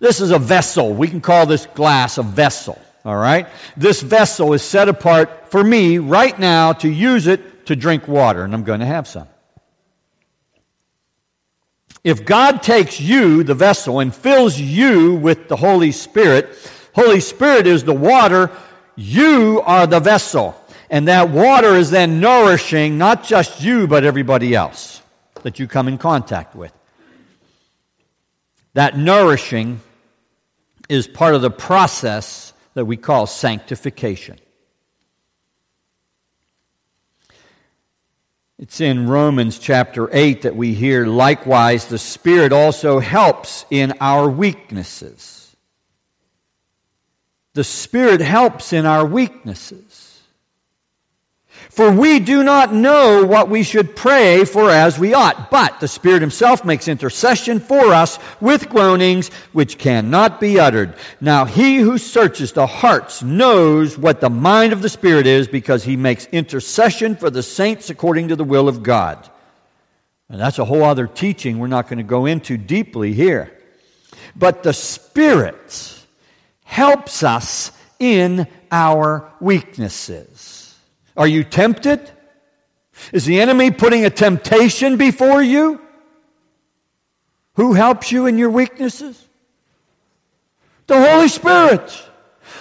This 0.00 0.20
is 0.20 0.30
a 0.30 0.38
vessel. 0.38 0.92
We 0.92 1.08
can 1.08 1.20
call 1.20 1.46
this 1.46 1.66
glass 1.66 2.18
a 2.18 2.22
vessel. 2.22 2.80
All 3.04 3.16
right? 3.16 3.46
This 3.76 4.02
vessel 4.02 4.52
is 4.52 4.62
set 4.62 4.88
apart 4.88 5.50
for 5.50 5.62
me 5.62 5.98
right 5.98 6.38
now 6.38 6.72
to 6.74 6.88
use 6.88 7.26
it 7.26 7.66
to 7.66 7.76
drink 7.76 8.08
water, 8.08 8.44
and 8.44 8.54
I'm 8.54 8.64
going 8.64 8.80
to 8.80 8.86
have 8.86 9.06
some. 9.06 9.28
If 12.04 12.24
God 12.24 12.62
takes 12.62 13.00
you, 13.00 13.42
the 13.42 13.54
vessel, 13.54 14.00
and 14.00 14.14
fills 14.14 14.58
you 14.58 15.14
with 15.16 15.48
the 15.48 15.56
Holy 15.56 15.92
Spirit, 15.92 16.48
Holy 16.94 17.20
Spirit 17.20 17.66
is 17.66 17.84
the 17.84 17.94
water, 17.94 18.50
you 18.96 19.62
are 19.64 19.86
the 19.86 20.00
vessel. 20.00 20.54
And 20.90 21.08
that 21.08 21.30
water 21.30 21.74
is 21.74 21.90
then 21.90 22.20
nourishing 22.20 22.98
not 22.98 23.24
just 23.24 23.62
you, 23.62 23.86
but 23.86 24.04
everybody 24.04 24.54
else 24.54 25.02
that 25.42 25.58
you 25.58 25.66
come 25.68 25.88
in 25.88 25.98
contact 25.98 26.56
with. 26.56 26.72
That 28.74 28.96
nourishing 28.96 29.80
is 30.88 31.06
part 31.06 31.34
of 31.34 31.42
the 31.42 31.50
process 31.50 32.52
that 32.74 32.84
we 32.84 32.96
call 32.96 33.26
sanctification. 33.26 34.38
It's 38.58 38.80
in 38.80 39.08
Romans 39.08 39.58
chapter 39.58 40.08
8 40.12 40.42
that 40.42 40.56
we 40.56 40.74
hear, 40.74 41.06
likewise, 41.06 41.86
the 41.86 41.98
Spirit 41.98 42.52
also 42.52 42.98
helps 42.98 43.64
in 43.70 43.94
our 44.00 44.28
weaknesses. 44.28 45.56
The 47.54 47.62
Spirit 47.62 48.20
helps 48.20 48.72
in 48.72 48.84
our 48.84 49.04
weaknesses. 49.06 49.87
For 51.78 51.92
we 51.92 52.18
do 52.18 52.42
not 52.42 52.74
know 52.74 53.24
what 53.24 53.48
we 53.48 53.62
should 53.62 53.94
pray 53.94 54.44
for 54.44 54.68
as 54.68 54.98
we 54.98 55.14
ought, 55.14 55.48
but 55.48 55.78
the 55.78 55.86
Spirit 55.86 56.22
Himself 56.22 56.64
makes 56.64 56.88
intercession 56.88 57.60
for 57.60 57.94
us 57.94 58.18
with 58.40 58.68
groanings 58.68 59.28
which 59.52 59.78
cannot 59.78 60.40
be 60.40 60.58
uttered. 60.58 60.96
Now 61.20 61.44
He 61.44 61.76
who 61.76 61.96
searches 61.96 62.50
the 62.50 62.66
hearts 62.66 63.22
knows 63.22 63.96
what 63.96 64.20
the 64.20 64.28
mind 64.28 64.72
of 64.72 64.82
the 64.82 64.88
Spirit 64.88 65.28
is 65.28 65.46
because 65.46 65.84
He 65.84 65.96
makes 65.96 66.26
intercession 66.32 67.14
for 67.14 67.30
the 67.30 67.44
saints 67.44 67.90
according 67.90 68.26
to 68.26 68.34
the 68.34 68.42
will 68.42 68.66
of 68.66 68.82
God. 68.82 69.30
And 70.28 70.40
that's 70.40 70.58
a 70.58 70.64
whole 70.64 70.82
other 70.82 71.06
teaching 71.06 71.60
we're 71.60 71.68
not 71.68 71.86
going 71.86 71.98
to 71.98 72.02
go 72.02 72.26
into 72.26 72.56
deeply 72.56 73.12
here. 73.12 73.56
But 74.34 74.64
the 74.64 74.72
Spirit 74.72 76.04
helps 76.64 77.22
us 77.22 77.70
in 78.00 78.48
our 78.72 79.30
weaknesses. 79.38 80.37
Are 81.18 81.26
you 81.26 81.42
tempted? 81.42 82.10
Is 83.12 83.26
the 83.26 83.40
enemy 83.40 83.72
putting 83.72 84.04
a 84.04 84.10
temptation 84.10 84.96
before 84.96 85.42
you? 85.42 85.80
Who 87.54 87.72
helps 87.74 88.12
you 88.12 88.26
in 88.26 88.38
your 88.38 88.50
weaknesses? 88.50 89.22
The 90.86 90.98
Holy 90.98 91.28
Spirit. 91.28 92.04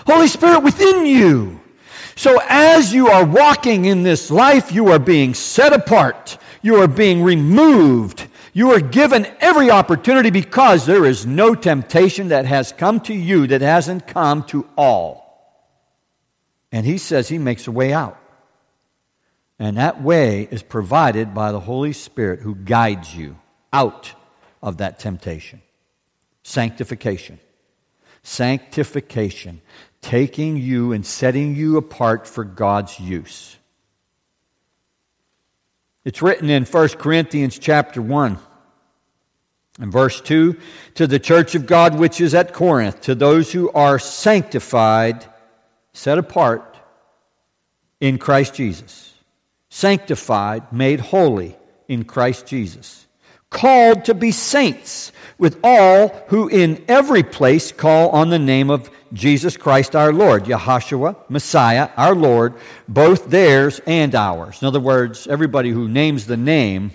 Holy 0.08 0.28
Spirit 0.28 0.64
within 0.64 1.06
you. 1.06 1.62
So 2.16 2.40
as 2.50 2.92
you 2.92 3.10
are 3.10 3.24
walking 3.24 3.86
in 3.86 4.02
this 4.02 4.32
life, 4.32 4.72
you 4.72 4.88
are 4.88 5.00
being 5.00 5.36
set 5.36 5.72
apart. 5.72 6.40
You 6.64 6.78
are 6.82 6.88
being 6.88 7.22
removed. 7.22 8.28
You 8.54 8.72
are 8.72 8.80
given 8.80 9.28
every 9.40 9.70
opportunity 9.70 10.32
because 10.32 10.88
there 10.88 11.06
is 11.06 11.28
no 11.28 11.54
temptation 11.54 12.30
that 12.30 12.46
has 12.46 12.72
come 12.72 13.02
to 13.02 13.14
you 13.14 13.46
that 13.48 13.62
hasn't 13.62 14.08
come 14.08 14.44
to 14.46 14.68
all. 14.76 15.28
And 16.72 16.88
he 16.88 16.98
says 16.98 17.28
he 17.28 17.38
makes 17.38 17.68
a 17.68 17.72
way 17.72 17.94
out. 17.94 18.20
And 19.60 19.78
that 19.78 20.02
way 20.02 20.48
is 20.52 20.62
provided 20.62 21.34
by 21.34 21.52
the 21.52 21.60
Holy 21.60 21.94
Spirit 21.94 22.42
who 22.42 22.56
guides 22.56 23.16
you 23.16 23.38
out 23.74 24.14
of 24.62 24.78
that 24.78 25.00
temptation. 25.00 25.62
Sanctification. 26.44 27.40
Sanctification. 28.22 29.62
Taking 30.02 30.58
you 30.58 30.92
and 30.92 31.06
setting 31.06 31.56
you 31.56 31.78
apart 31.78 32.28
for 32.28 32.44
God's 32.44 33.00
use. 33.00 33.58
It's 36.06 36.22
written 36.22 36.50
in 36.50 36.64
1 36.64 36.90
Corinthians 36.90 37.58
chapter 37.60 38.02
1 38.02 38.38
and 39.80 39.92
verse 39.92 40.22
2 40.22 40.56
to 40.96 41.08
the 41.08 41.20
church 41.20 41.56
of 41.56 41.66
God 41.66 41.98
which 41.98 42.22
is 42.22 42.34
at 42.34 42.54
Corinth, 42.54 43.02
to 43.02 43.16
those 43.16 43.52
who 43.52 43.70
are 43.72 44.00
sanctified, 44.00 45.26
set 45.94 46.18
apart 46.18 46.78
in 48.00 48.18
Christ 48.20 48.54
Jesus 48.54 49.17
sanctified, 49.70 50.72
made 50.72 51.00
holy 51.00 51.56
in 51.88 52.04
Christ 52.04 52.46
Jesus, 52.48 53.08
called 53.50 54.06
to 54.06 54.14
be 54.14 54.32
saints 54.32 55.12
with 55.38 55.60
all 55.64 56.10
who 56.28 56.48
in 56.48 56.84
every 56.88 57.24
place 57.24 57.72
call 57.72 58.10
on 58.10 58.30
the 58.30 58.40
name 58.40 58.70
of 58.70 58.90
Jesus 59.14 59.56
Christ 59.56 59.96
our 59.96 60.12
Lord, 60.12 60.46
Yahshua, 60.46 61.16
Messiah, 61.30 61.90
our 61.96 62.16
Lord, 62.16 62.56
both 62.88 63.30
theirs 63.30 63.80
and 63.86 64.14
ours. 64.16 64.62
In 64.62 64.68
other 64.68 64.80
words, 64.80 65.28
everybody 65.28 65.70
who 65.70 65.88
names 65.88 66.26
the 66.26 66.38
name 66.38 66.92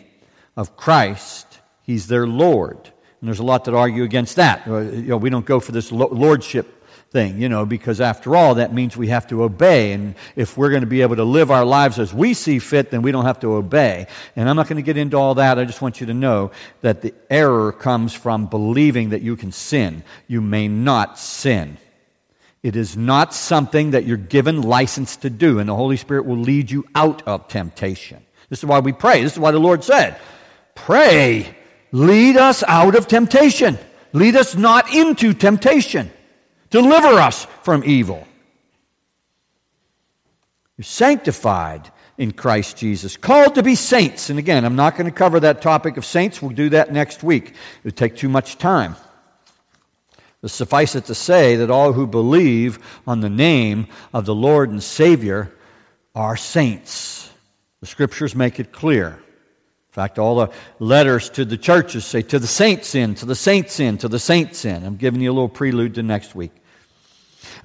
of 0.56 0.76
Christ, 0.76 1.60
he's 1.82 2.06
their 2.08 2.26
Lord. 2.26 2.76
And 2.76 3.28
there's 3.28 3.38
a 3.38 3.44
lot 3.44 3.64
that 3.64 3.74
argue 3.74 4.02
against 4.02 4.36
that. 4.36 4.66
Uh, 4.66 4.80
you 4.80 5.02
know, 5.02 5.16
we 5.16 5.30
don't 5.30 5.46
go 5.46 5.60
for 5.60 5.72
this 5.72 5.92
lordship 5.92 6.81
thing, 7.12 7.40
you 7.40 7.48
know, 7.48 7.64
because 7.64 8.00
after 8.00 8.34
all, 8.34 8.56
that 8.56 8.72
means 8.72 8.96
we 8.96 9.08
have 9.08 9.28
to 9.28 9.44
obey. 9.44 9.92
And 9.92 10.16
if 10.34 10.56
we're 10.56 10.70
going 10.70 10.80
to 10.80 10.86
be 10.86 11.02
able 11.02 11.16
to 11.16 11.24
live 11.24 11.50
our 11.50 11.64
lives 11.64 11.98
as 11.98 12.12
we 12.12 12.34
see 12.34 12.58
fit, 12.58 12.90
then 12.90 13.02
we 13.02 13.12
don't 13.12 13.26
have 13.26 13.40
to 13.40 13.54
obey. 13.54 14.06
And 14.34 14.48
I'm 14.48 14.56
not 14.56 14.66
going 14.66 14.76
to 14.76 14.82
get 14.82 14.96
into 14.96 15.16
all 15.16 15.36
that. 15.36 15.58
I 15.58 15.64
just 15.64 15.82
want 15.82 16.00
you 16.00 16.06
to 16.08 16.14
know 16.14 16.50
that 16.80 17.02
the 17.02 17.14
error 17.30 17.70
comes 17.70 18.14
from 18.14 18.46
believing 18.46 19.10
that 19.10 19.22
you 19.22 19.36
can 19.36 19.52
sin. 19.52 20.02
You 20.26 20.40
may 20.40 20.66
not 20.66 21.18
sin. 21.18 21.76
It 22.62 22.76
is 22.76 22.96
not 22.96 23.34
something 23.34 23.90
that 23.90 24.04
you're 24.04 24.16
given 24.16 24.62
license 24.62 25.16
to 25.18 25.30
do, 25.30 25.58
and 25.58 25.68
the 25.68 25.76
Holy 25.76 25.96
Spirit 25.96 26.26
will 26.26 26.38
lead 26.38 26.70
you 26.70 26.86
out 26.94 27.26
of 27.26 27.48
temptation. 27.48 28.24
This 28.48 28.60
is 28.60 28.64
why 28.64 28.78
we 28.78 28.92
pray. 28.92 29.22
This 29.22 29.32
is 29.32 29.38
why 29.38 29.50
the 29.50 29.58
Lord 29.58 29.84
said, 29.84 30.18
Pray, 30.74 31.56
lead 31.90 32.36
us 32.36 32.62
out 32.66 32.94
of 32.94 33.06
temptation. 33.06 33.78
Lead 34.12 34.36
us 34.36 34.54
not 34.54 34.94
into 34.94 35.34
temptation. 35.34 36.10
Deliver 36.72 37.20
us 37.20 37.46
from 37.62 37.84
evil. 37.84 38.26
You're 40.76 40.84
sanctified 40.84 41.92
in 42.18 42.32
Christ 42.32 42.78
Jesus, 42.78 43.16
called 43.16 43.54
to 43.54 43.62
be 43.62 43.74
saints. 43.74 44.30
And 44.30 44.38
again, 44.38 44.64
I'm 44.64 44.74
not 44.74 44.96
going 44.96 45.06
to 45.06 45.16
cover 45.16 45.38
that 45.40 45.62
topic 45.62 45.96
of 45.96 46.04
saints. 46.04 46.40
We'll 46.40 46.52
do 46.52 46.70
that 46.70 46.92
next 46.92 47.22
week. 47.22 47.50
It 47.50 47.84
would 47.84 47.96
take 47.96 48.16
too 48.16 48.28
much 48.28 48.58
time. 48.58 48.96
But 50.40 50.50
suffice 50.50 50.94
it 50.94 51.04
to 51.06 51.14
say 51.14 51.56
that 51.56 51.70
all 51.70 51.92
who 51.92 52.06
believe 52.06 52.78
on 53.06 53.20
the 53.20 53.30
name 53.30 53.86
of 54.14 54.24
the 54.24 54.34
Lord 54.34 54.70
and 54.70 54.82
Savior 54.82 55.52
are 56.14 56.36
saints. 56.36 57.30
The 57.80 57.86
scriptures 57.86 58.34
make 58.34 58.58
it 58.58 58.72
clear. 58.72 59.08
In 59.08 59.94
fact, 59.94 60.18
all 60.18 60.36
the 60.36 60.50
letters 60.78 61.28
to 61.30 61.44
the 61.44 61.58
churches 61.58 62.06
say, 62.06 62.22
to 62.22 62.38
the 62.38 62.46
saints 62.46 62.94
in, 62.94 63.14
to 63.16 63.26
the 63.26 63.34
saints 63.34 63.78
in, 63.78 63.98
to 63.98 64.08
the 64.08 64.18
saints 64.18 64.64
in. 64.64 64.86
I'm 64.86 64.96
giving 64.96 65.20
you 65.20 65.30
a 65.30 65.34
little 65.34 65.50
prelude 65.50 65.96
to 65.96 66.02
next 66.02 66.34
week. 66.34 66.52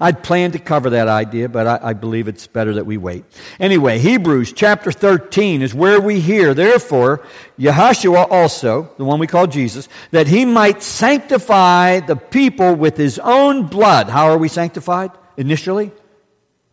I'd 0.00 0.22
planned 0.22 0.52
to 0.52 0.58
cover 0.58 0.90
that 0.90 1.08
idea, 1.08 1.48
but 1.48 1.66
I, 1.66 1.90
I, 1.90 1.92
believe 1.92 2.28
it's 2.28 2.46
better 2.46 2.74
that 2.74 2.86
we 2.86 2.96
wait. 2.96 3.24
Anyway, 3.58 3.98
Hebrews 3.98 4.52
chapter 4.52 4.92
13 4.92 5.62
is 5.62 5.74
where 5.74 6.00
we 6.00 6.20
hear, 6.20 6.54
therefore, 6.54 7.24
Yahshua 7.58 8.30
also, 8.30 8.90
the 8.96 9.04
one 9.04 9.18
we 9.18 9.26
call 9.26 9.46
Jesus, 9.46 9.88
that 10.10 10.28
he 10.28 10.44
might 10.44 10.82
sanctify 10.82 12.00
the 12.00 12.16
people 12.16 12.74
with 12.74 12.96
his 12.96 13.18
own 13.18 13.66
blood. 13.66 14.08
How 14.08 14.26
are 14.26 14.38
we 14.38 14.48
sanctified 14.48 15.10
initially? 15.36 15.90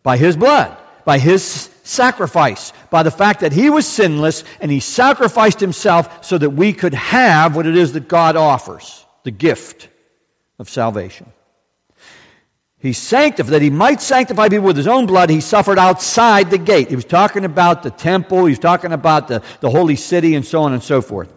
By 0.02 0.16
his 0.16 0.36
blood, 0.36 0.76
by 1.04 1.18
his 1.18 1.70
sacrifice, 1.82 2.72
by 2.90 3.02
the 3.02 3.10
fact 3.10 3.40
that 3.40 3.52
he 3.52 3.70
was 3.70 3.86
sinless 3.86 4.44
and 4.60 4.70
he 4.70 4.80
sacrificed 4.80 5.60
himself 5.60 6.24
so 6.24 6.38
that 6.38 6.50
we 6.50 6.72
could 6.72 6.94
have 6.94 7.56
what 7.56 7.66
it 7.66 7.76
is 7.76 7.92
that 7.92 8.08
God 8.08 8.36
offers 8.36 9.04
the 9.24 9.30
gift 9.30 9.88
of 10.58 10.68
salvation. 10.68 11.32
He 12.78 12.92
sanctified, 12.92 13.52
that 13.52 13.62
he 13.62 13.70
might 13.70 14.02
sanctify 14.02 14.48
people 14.48 14.66
with 14.66 14.76
his 14.76 14.86
own 14.86 15.06
blood, 15.06 15.30
he 15.30 15.40
suffered 15.40 15.78
outside 15.78 16.50
the 16.50 16.58
gate. 16.58 16.88
He 16.88 16.96
was 16.96 17.06
talking 17.06 17.44
about 17.44 17.82
the 17.82 17.90
temple, 17.90 18.44
he 18.44 18.52
was 18.52 18.58
talking 18.58 18.92
about 18.92 19.28
the, 19.28 19.42
the 19.60 19.70
holy 19.70 19.96
city, 19.96 20.34
and 20.34 20.44
so 20.44 20.62
on 20.62 20.72
and 20.72 20.82
so 20.82 21.00
forth. 21.00 21.32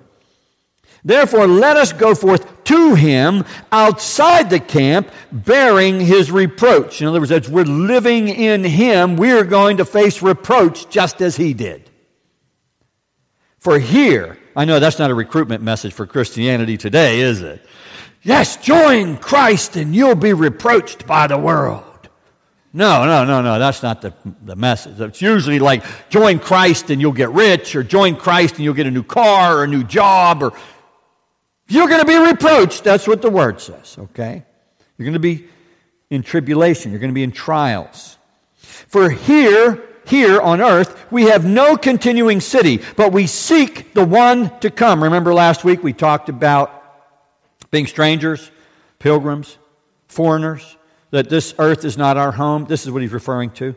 Therefore, 1.04 1.48
let 1.48 1.78
us 1.78 1.94
go 1.94 2.14
forth 2.14 2.66
to 2.66 2.94
him 2.94 3.46
outside 3.72 4.50
the 4.50 4.60
camp, 4.60 5.10
bearing 5.32 6.00
his 6.00 6.30
reproach. 6.30 7.02
In 7.02 7.08
other 7.08 7.20
words, 7.20 7.32
as 7.32 7.50
we're 7.50 7.64
living 7.64 8.28
in 8.28 8.66
him, 8.66 9.16
we're 9.16 9.46
going 9.46 9.78
to 9.78 9.86
face 9.86 10.22
reproach 10.22 10.90
just 10.90 11.22
as 11.22 11.38
he 11.38 11.54
did. 11.54 11.90
For 13.60 13.80
here, 13.80 14.38
I 14.56 14.66
know 14.66 14.80
that's 14.80 15.00
not 15.00 15.10
a 15.10 15.16
recruitment 15.16 15.64
message 15.64 15.94
for 15.94 16.06
Christianity 16.06 16.78
today, 16.78 17.22
is 17.22 17.42
it? 17.42 17.66
Yes, 18.22 18.58
join 18.58 19.18
Christ 19.18 19.76
and 19.76 19.96
you'll 19.96 20.16
be 20.16 20.34
reproached 20.34 21.08
by 21.08 21.28
the 21.28 21.38
world. 21.38 21.84
No, 22.72 23.06
no, 23.06 23.26
no, 23.26 23.42
no, 23.42 23.58
that's 23.58 23.82
not 23.82 24.02
the, 24.02 24.14
the 24.44 24.56
message. 24.56 25.00
It's 25.00 25.22
usually 25.22 25.58
like 25.58 25.84
join 26.10 26.38
Christ 26.38 26.92
and 26.92 27.02
you'll 27.02 27.14
get 27.14 27.30
rich, 27.32 27.76
or 27.76 27.82
join 27.82 28.16
Christ 28.16 28.56
and 28.56 28.64
you'll 28.64 28.76
get 28.76 28.86
a 28.86 28.92
new 28.92 29.04
car 29.04 29.58
or 29.58 29.64
a 29.64 29.68
new 29.68 29.84
job, 29.84 30.44
or 30.44 30.54
you're 31.68 31.88
going 31.88 32.02
to 32.02 32.06
be 32.06 32.18
reproached. 32.18 32.84
That's 32.84 33.08
what 33.08 33.24
the 33.24 33.30
word 33.30 33.60
says, 33.60 33.98
okay? 33.98 34.44
You're 34.98 35.06
going 35.06 35.14
to 35.14 35.20
be 35.20 35.48
in 36.12 36.22
tribulation, 36.22 36.92
you're 36.92 37.00
going 37.00 37.12
to 37.12 37.16
be 37.16 37.24
in 37.24 37.32
trials. 37.32 38.18
For 38.56 39.10
here, 39.10 39.84
here 40.06 40.40
on 40.40 40.62
earth, 40.62 41.12
we 41.12 41.24
have 41.24 41.46
no 41.46 41.76
continuing 41.76 42.40
city, 42.40 42.82
but 42.96 43.14
we 43.14 43.26
seek 43.26 43.94
the 43.94 44.06
one 44.06 44.60
to 44.60 44.70
come. 44.70 45.04
Remember 45.04 45.34
last 45.34 45.64
week 45.64 45.82
we 45.84 45.94
talked 45.94 46.30
about 46.30 46.79
being 47.72 47.88
strangers, 47.88 48.52
pilgrims, 49.00 49.58
foreigners, 50.08 50.78
that 51.12 51.30
this 51.30 51.54
earth 51.60 51.86
is 51.86 51.98
not 51.98 52.18
our 52.18 52.32
home. 52.32 52.66
This 52.66 52.86
is 52.86 52.92
what 52.92 53.02
he's 53.02 53.14
referring 53.14 53.52
to. 53.52 53.76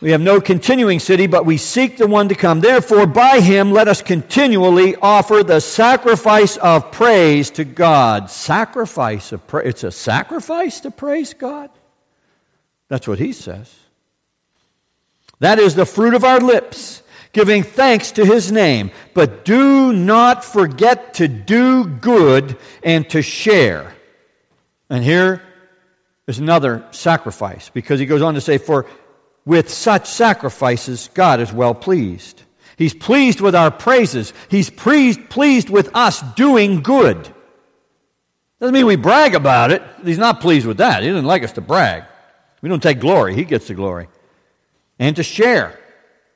We 0.00 0.10
have 0.10 0.20
no 0.20 0.40
continuing 0.40 0.98
city, 0.98 1.26
but 1.26 1.46
we 1.46 1.56
seek 1.56 1.96
the 1.96 2.06
one 2.06 2.28
to 2.28 2.34
come. 2.34 2.60
Therefore, 2.60 3.06
by 3.06 3.40
him, 3.40 3.70
let 3.70 3.88
us 3.88 4.02
continually 4.02 4.96
offer 4.96 5.42
the 5.42 5.60
sacrifice 5.60 6.56
of 6.56 6.90
praise 6.90 7.50
to 7.52 7.64
God. 7.64 8.28
Sacrifice 8.28 9.32
of 9.32 9.46
praise. 9.46 9.68
It's 9.68 9.84
a 9.84 9.92
sacrifice 9.92 10.80
to 10.80 10.90
praise 10.90 11.32
God. 11.32 11.70
That's 12.88 13.08
what 13.08 13.18
he 13.18 13.32
says. 13.32 13.72
That 15.38 15.58
is 15.58 15.74
the 15.74 15.86
fruit 15.86 16.14
of 16.14 16.24
our 16.24 16.40
lips 16.40 17.02
giving 17.34 17.62
thanks 17.62 18.12
to 18.12 18.24
his 18.24 18.50
name. 18.50 18.90
But 19.12 19.44
do 19.44 19.92
not 19.92 20.44
forget 20.44 21.14
to 21.14 21.28
do 21.28 21.84
good 21.84 22.56
and 22.82 23.08
to 23.10 23.20
share. 23.20 23.94
And 24.88 25.04
here 25.04 25.42
is 26.26 26.38
another 26.38 26.86
sacrifice 26.90 27.68
because 27.68 28.00
he 28.00 28.06
goes 28.06 28.22
on 28.22 28.34
to 28.34 28.40
say, 28.40 28.56
For 28.56 28.86
with 29.44 29.68
such 29.68 30.06
sacrifices, 30.06 31.10
God 31.12 31.40
is 31.40 31.52
well 31.52 31.74
pleased. 31.74 32.42
He's 32.76 32.94
pleased 32.94 33.40
with 33.40 33.54
our 33.54 33.70
praises. 33.70 34.32
He's 34.48 34.70
pleased, 34.70 35.28
pleased 35.28 35.70
with 35.70 35.94
us 35.94 36.22
doing 36.34 36.82
good. 36.82 37.28
Doesn't 38.60 38.74
mean 38.74 38.86
we 38.86 38.96
brag 38.96 39.34
about 39.34 39.70
it. 39.70 39.82
He's 40.02 40.18
not 40.18 40.40
pleased 40.40 40.66
with 40.66 40.78
that. 40.78 41.02
He 41.02 41.08
doesn't 41.08 41.26
like 41.26 41.42
us 41.42 41.52
to 41.52 41.60
brag. 41.60 42.04
We 42.62 42.68
don't 42.68 42.82
take 42.82 42.98
glory. 42.98 43.34
He 43.34 43.44
gets 43.44 43.68
the 43.68 43.74
glory. 43.74 44.08
And 44.98 45.16
to 45.16 45.22
share. 45.22 45.78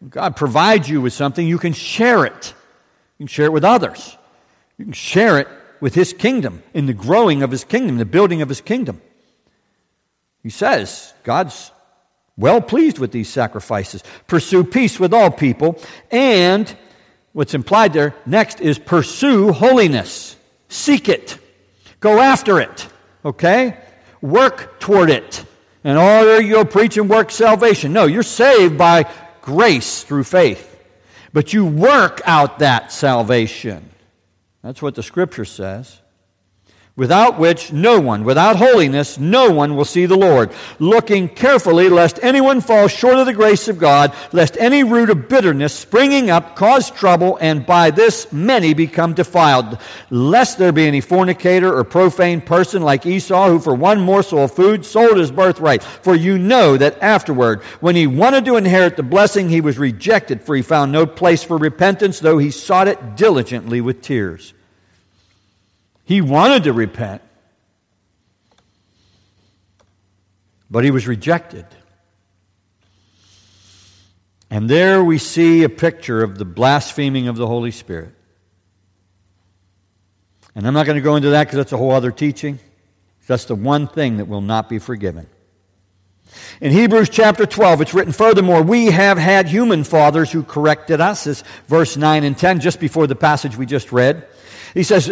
God 0.06 0.36
provides 0.36 0.88
you 0.88 1.00
with 1.00 1.12
something, 1.12 1.46
you 1.46 1.58
can 1.58 1.72
share 1.72 2.24
it. 2.24 2.54
You 3.18 3.24
can 3.24 3.26
share 3.26 3.46
it 3.46 3.52
with 3.52 3.64
others. 3.64 4.16
You 4.76 4.84
can 4.84 4.92
share 4.92 5.38
it 5.38 5.48
with 5.80 5.94
His 5.94 6.12
kingdom, 6.12 6.62
in 6.74 6.86
the 6.86 6.94
growing 6.94 7.42
of 7.42 7.50
His 7.50 7.64
kingdom, 7.64 7.98
the 7.98 8.04
building 8.04 8.42
of 8.42 8.48
His 8.48 8.60
kingdom. 8.60 9.00
He 10.42 10.50
says, 10.50 11.12
God's 11.24 11.72
well 12.36 12.60
pleased 12.60 12.98
with 12.98 13.10
these 13.10 13.28
sacrifices. 13.28 14.02
Pursue 14.28 14.64
peace 14.64 15.00
with 15.00 15.12
all 15.12 15.30
people. 15.30 15.80
And 16.10 16.74
what's 17.32 17.54
implied 17.54 17.92
there 17.92 18.14
next 18.24 18.60
is 18.60 18.78
pursue 18.78 19.52
holiness. 19.52 20.36
Seek 20.68 21.08
it. 21.08 21.38
Go 22.00 22.20
after 22.20 22.60
it. 22.60 22.86
Okay? 23.24 23.76
Work 24.20 24.78
toward 24.78 25.10
it. 25.10 25.44
And 25.82 25.98
all 25.98 26.40
you'll 26.40 26.64
preach 26.64 26.96
and 26.96 27.10
work 27.10 27.30
salvation. 27.30 27.92
No, 27.92 28.06
you're 28.06 28.22
saved 28.22 28.78
by 28.78 29.10
grace 29.48 30.02
through 30.02 30.24
faith. 30.24 30.76
But 31.32 31.54
you 31.54 31.64
work 31.64 32.20
out 32.26 32.58
that 32.58 32.92
salvation. 32.92 33.88
That's 34.62 34.82
what 34.82 34.94
the 34.94 35.02
scripture 35.02 35.46
says 35.46 36.02
without 36.98 37.38
which 37.38 37.72
no 37.72 38.00
one, 38.00 38.24
without 38.24 38.56
holiness, 38.56 39.18
no 39.18 39.48
one 39.50 39.76
will 39.76 39.84
see 39.84 40.04
the 40.04 40.16
Lord. 40.16 40.50
Looking 40.80 41.28
carefully 41.28 41.88
lest 41.88 42.18
anyone 42.22 42.60
fall 42.60 42.88
short 42.88 43.18
of 43.18 43.26
the 43.26 43.32
grace 43.32 43.68
of 43.68 43.78
God, 43.78 44.12
lest 44.32 44.56
any 44.58 44.82
root 44.82 45.08
of 45.08 45.28
bitterness 45.28 45.72
springing 45.72 46.28
up 46.28 46.56
cause 46.56 46.90
trouble, 46.90 47.38
and 47.40 47.64
by 47.64 47.92
this 47.92 48.30
many 48.32 48.74
become 48.74 49.14
defiled. 49.14 49.78
Lest 50.10 50.58
there 50.58 50.72
be 50.72 50.88
any 50.88 51.00
fornicator 51.00 51.72
or 51.72 51.84
profane 51.84 52.40
person 52.40 52.82
like 52.82 53.06
Esau, 53.06 53.48
who 53.48 53.60
for 53.60 53.76
one 53.76 54.00
morsel 54.00 54.40
of 54.40 54.52
food 54.52 54.84
sold 54.84 55.18
his 55.18 55.30
birthright. 55.30 55.84
For 55.84 56.16
you 56.16 56.36
know 56.36 56.76
that 56.76 57.00
afterward, 57.00 57.62
when 57.78 57.94
he 57.94 58.08
wanted 58.08 58.44
to 58.46 58.56
inherit 58.56 58.96
the 58.96 59.04
blessing, 59.04 59.48
he 59.48 59.60
was 59.60 59.78
rejected, 59.78 60.42
for 60.42 60.56
he 60.56 60.62
found 60.62 60.90
no 60.90 61.06
place 61.06 61.44
for 61.44 61.58
repentance, 61.58 62.18
though 62.18 62.38
he 62.38 62.50
sought 62.50 62.88
it 62.88 63.14
diligently 63.14 63.80
with 63.80 64.02
tears. 64.02 64.52
He 66.08 66.22
wanted 66.22 66.64
to 66.64 66.72
repent, 66.72 67.20
but 70.70 70.82
he 70.82 70.90
was 70.90 71.06
rejected. 71.06 71.66
And 74.48 74.70
there 74.70 75.04
we 75.04 75.18
see 75.18 75.64
a 75.64 75.68
picture 75.68 76.22
of 76.22 76.38
the 76.38 76.46
blaspheming 76.46 77.28
of 77.28 77.36
the 77.36 77.46
Holy 77.46 77.70
Spirit. 77.70 78.14
And 80.54 80.66
I'm 80.66 80.72
not 80.72 80.86
going 80.86 80.96
to 80.96 81.02
go 81.02 81.16
into 81.16 81.28
that 81.28 81.44
because 81.44 81.58
that's 81.58 81.72
a 81.72 81.76
whole 81.76 81.90
other 81.90 82.10
teaching. 82.10 82.58
That's 83.26 83.44
the 83.44 83.54
one 83.54 83.86
thing 83.86 84.16
that 84.16 84.28
will 84.28 84.40
not 84.40 84.70
be 84.70 84.78
forgiven. 84.78 85.26
In 86.62 86.72
Hebrews 86.72 87.10
chapter 87.10 87.44
12, 87.44 87.82
it's 87.82 87.92
written, 87.92 88.14
Furthermore, 88.14 88.62
we 88.62 88.86
have 88.86 89.18
had 89.18 89.46
human 89.46 89.84
fathers 89.84 90.32
who 90.32 90.42
corrected 90.42 91.02
us, 91.02 91.26
as 91.26 91.44
verse 91.66 91.98
9 91.98 92.24
and 92.24 92.38
10, 92.38 92.60
just 92.60 92.80
before 92.80 93.06
the 93.06 93.14
passage 93.14 93.58
we 93.58 93.66
just 93.66 93.92
read. 93.92 94.26
He 94.72 94.84
says, 94.84 95.10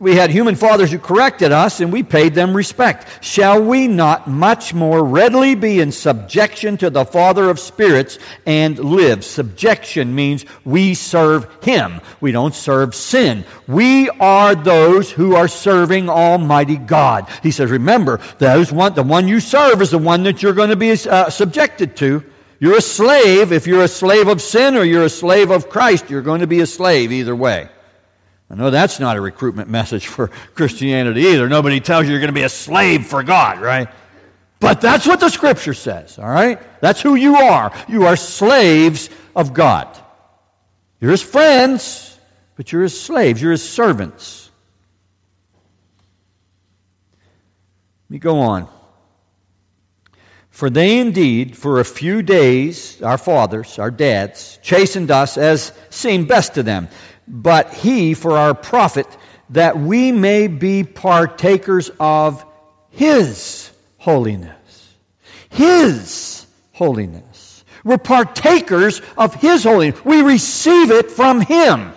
we 0.00 0.16
had 0.16 0.30
human 0.30 0.56
fathers 0.56 0.90
who 0.90 0.98
corrected 0.98 1.52
us 1.52 1.80
and 1.80 1.92
we 1.92 2.02
paid 2.02 2.34
them 2.34 2.54
respect. 2.54 3.24
Shall 3.24 3.62
we 3.62 3.86
not 3.86 4.28
much 4.28 4.74
more 4.74 5.04
readily 5.04 5.54
be 5.54 5.80
in 5.80 5.92
subjection 5.92 6.76
to 6.78 6.90
the 6.90 7.04
Father 7.04 7.48
of 7.48 7.60
spirits 7.60 8.18
and 8.44 8.78
live? 8.78 9.24
Subjection 9.24 10.14
means 10.14 10.44
we 10.64 10.94
serve 10.94 11.46
Him. 11.62 12.00
We 12.20 12.32
don't 12.32 12.54
serve 12.54 12.94
sin. 12.94 13.44
We 13.68 14.10
are 14.10 14.56
those 14.56 15.10
who 15.12 15.36
are 15.36 15.48
serving 15.48 16.08
Almighty 16.08 16.76
God. 16.76 17.28
He 17.42 17.52
says, 17.52 17.70
remember, 17.70 18.20
those 18.38 18.72
one, 18.72 18.94
the 18.94 19.04
one 19.04 19.28
you 19.28 19.38
serve 19.38 19.80
is 19.80 19.90
the 19.90 19.98
one 19.98 20.24
that 20.24 20.42
you're 20.42 20.54
going 20.54 20.70
to 20.70 20.76
be 20.76 20.90
uh, 20.90 21.30
subjected 21.30 21.96
to. 21.96 22.24
You're 22.58 22.78
a 22.78 22.82
slave. 22.82 23.52
If 23.52 23.66
you're 23.66 23.84
a 23.84 23.88
slave 23.88 24.26
of 24.26 24.42
sin 24.42 24.74
or 24.74 24.84
you're 24.84 25.04
a 25.04 25.08
slave 25.08 25.50
of 25.50 25.68
Christ, 25.68 26.10
you're 26.10 26.22
going 26.22 26.40
to 26.40 26.46
be 26.46 26.60
a 26.60 26.66
slave 26.66 27.12
either 27.12 27.34
way. 27.34 27.68
I 28.50 28.56
know 28.56 28.70
that's 28.70 29.00
not 29.00 29.16
a 29.16 29.20
recruitment 29.20 29.70
message 29.70 30.06
for 30.06 30.28
Christianity 30.54 31.22
either. 31.22 31.48
Nobody 31.48 31.80
tells 31.80 32.04
you 32.04 32.12
you're 32.12 32.20
going 32.20 32.28
to 32.28 32.34
be 32.34 32.42
a 32.42 32.48
slave 32.48 33.06
for 33.06 33.22
God, 33.22 33.60
right? 33.60 33.88
But 34.60 34.80
that's 34.80 35.06
what 35.06 35.20
the 35.20 35.28
scripture 35.28 35.74
says, 35.74 36.18
all 36.18 36.28
right? 36.28 36.60
That's 36.80 37.00
who 37.00 37.14
you 37.14 37.36
are. 37.36 37.72
You 37.88 38.04
are 38.04 38.16
slaves 38.16 39.10
of 39.34 39.52
God. 39.52 39.88
You're 41.00 41.10
his 41.10 41.22
friends, 41.22 42.18
but 42.56 42.70
you're 42.72 42.82
his 42.82 42.98
slaves, 42.98 43.42
you're 43.42 43.52
his 43.52 43.68
servants. 43.68 44.50
Let 48.06 48.10
me 48.10 48.18
go 48.18 48.38
on. 48.40 48.68
For 50.50 50.70
they 50.70 51.00
indeed, 51.00 51.56
for 51.56 51.80
a 51.80 51.84
few 51.84 52.22
days, 52.22 53.02
our 53.02 53.18
fathers, 53.18 53.78
our 53.78 53.90
dads, 53.90 54.60
chastened 54.62 55.10
us 55.10 55.36
as 55.36 55.72
seemed 55.90 56.28
best 56.28 56.54
to 56.54 56.62
them 56.62 56.88
but 57.26 57.72
he 57.72 58.14
for 58.14 58.32
our 58.32 58.54
profit, 58.54 59.06
that 59.50 59.78
we 59.78 60.12
may 60.12 60.46
be 60.46 60.84
partakers 60.84 61.90
of 62.00 62.44
his 62.90 63.70
holiness. 63.98 64.94
His 65.50 66.46
holiness. 66.72 67.64
We're 67.84 67.98
partakers 67.98 69.02
of 69.16 69.34
his 69.34 69.64
holiness. 69.64 70.02
We 70.04 70.22
receive 70.22 70.90
it 70.90 71.10
from 71.10 71.40
him. 71.40 71.92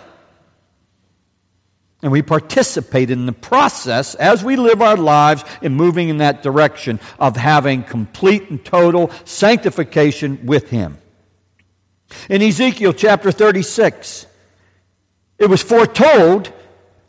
And 2.00 2.12
we 2.12 2.22
participate 2.22 3.10
in 3.10 3.26
the 3.26 3.32
process 3.32 4.14
as 4.14 4.44
we 4.44 4.54
live 4.54 4.80
our 4.80 4.96
lives 4.96 5.42
in 5.62 5.74
moving 5.74 6.08
in 6.08 6.18
that 6.18 6.44
direction 6.44 7.00
of 7.18 7.36
having 7.36 7.82
complete 7.82 8.50
and 8.50 8.64
total 8.64 9.10
sanctification 9.24 10.46
with 10.46 10.70
Him. 10.70 10.98
In 12.30 12.40
Ezekiel 12.40 12.92
chapter 12.92 13.32
36, 13.32 14.26
it 15.38 15.46
was 15.46 15.62
foretold. 15.62 16.52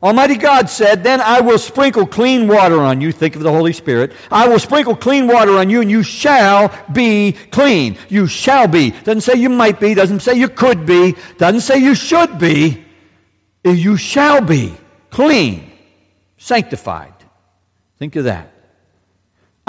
Almighty 0.02 0.36
God 0.36 0.70
said, 0.70 1.04
Then 1.04 1.20
I 1.20 1.42
will 1.42 1.58
sprinkle 1.58 2.06
clean 2.06 2.48
water 2.48 2.80
on 2.80 3.02
you. 3.02 3.12
Think 3.12 3.36
of 3.36 3.44
the 3.44 3.52
Holy 3.52 3.74
Spirit. 3.74 4.14
I 4.32 4.48
will 4.48 4.60
sprinkle 4.60 4.96
clean 4.96 5.28
water 5.28 5.58
on 5.58 5.70
you, 5.70 5.82
and 5.82 5.92
you 5.92 6.04
shall 6.04 6.74
be 6.94 7.34
clean. 7.52 7.98
You 8.08 8.28
shall 8.28 8.68
be. 8.68 8.92
Doesn't 8.92 9.22
say 9.22 9.36
you 9.36 9.50
might 9.50 9.80
be. 9.80 9.94
Doesn't 9.94 10.22
say 10.22 10.36
you 10.36 10.48
could 10.48 10.86
be. 10.86 11.16
Doesn't 11.38 11.62
say 11.62 11.80
you 11.80 11.96
should 11.96 12.40
be. 12.40 12.86
You 13.66 13.98
shall 13.98 14.40
be 14.42 14.74
clean, 15.10 15.72
sanctified. 16.38 17.14
Think 17.98 18.16
of 18.16 18.24
that. 18.24 18.54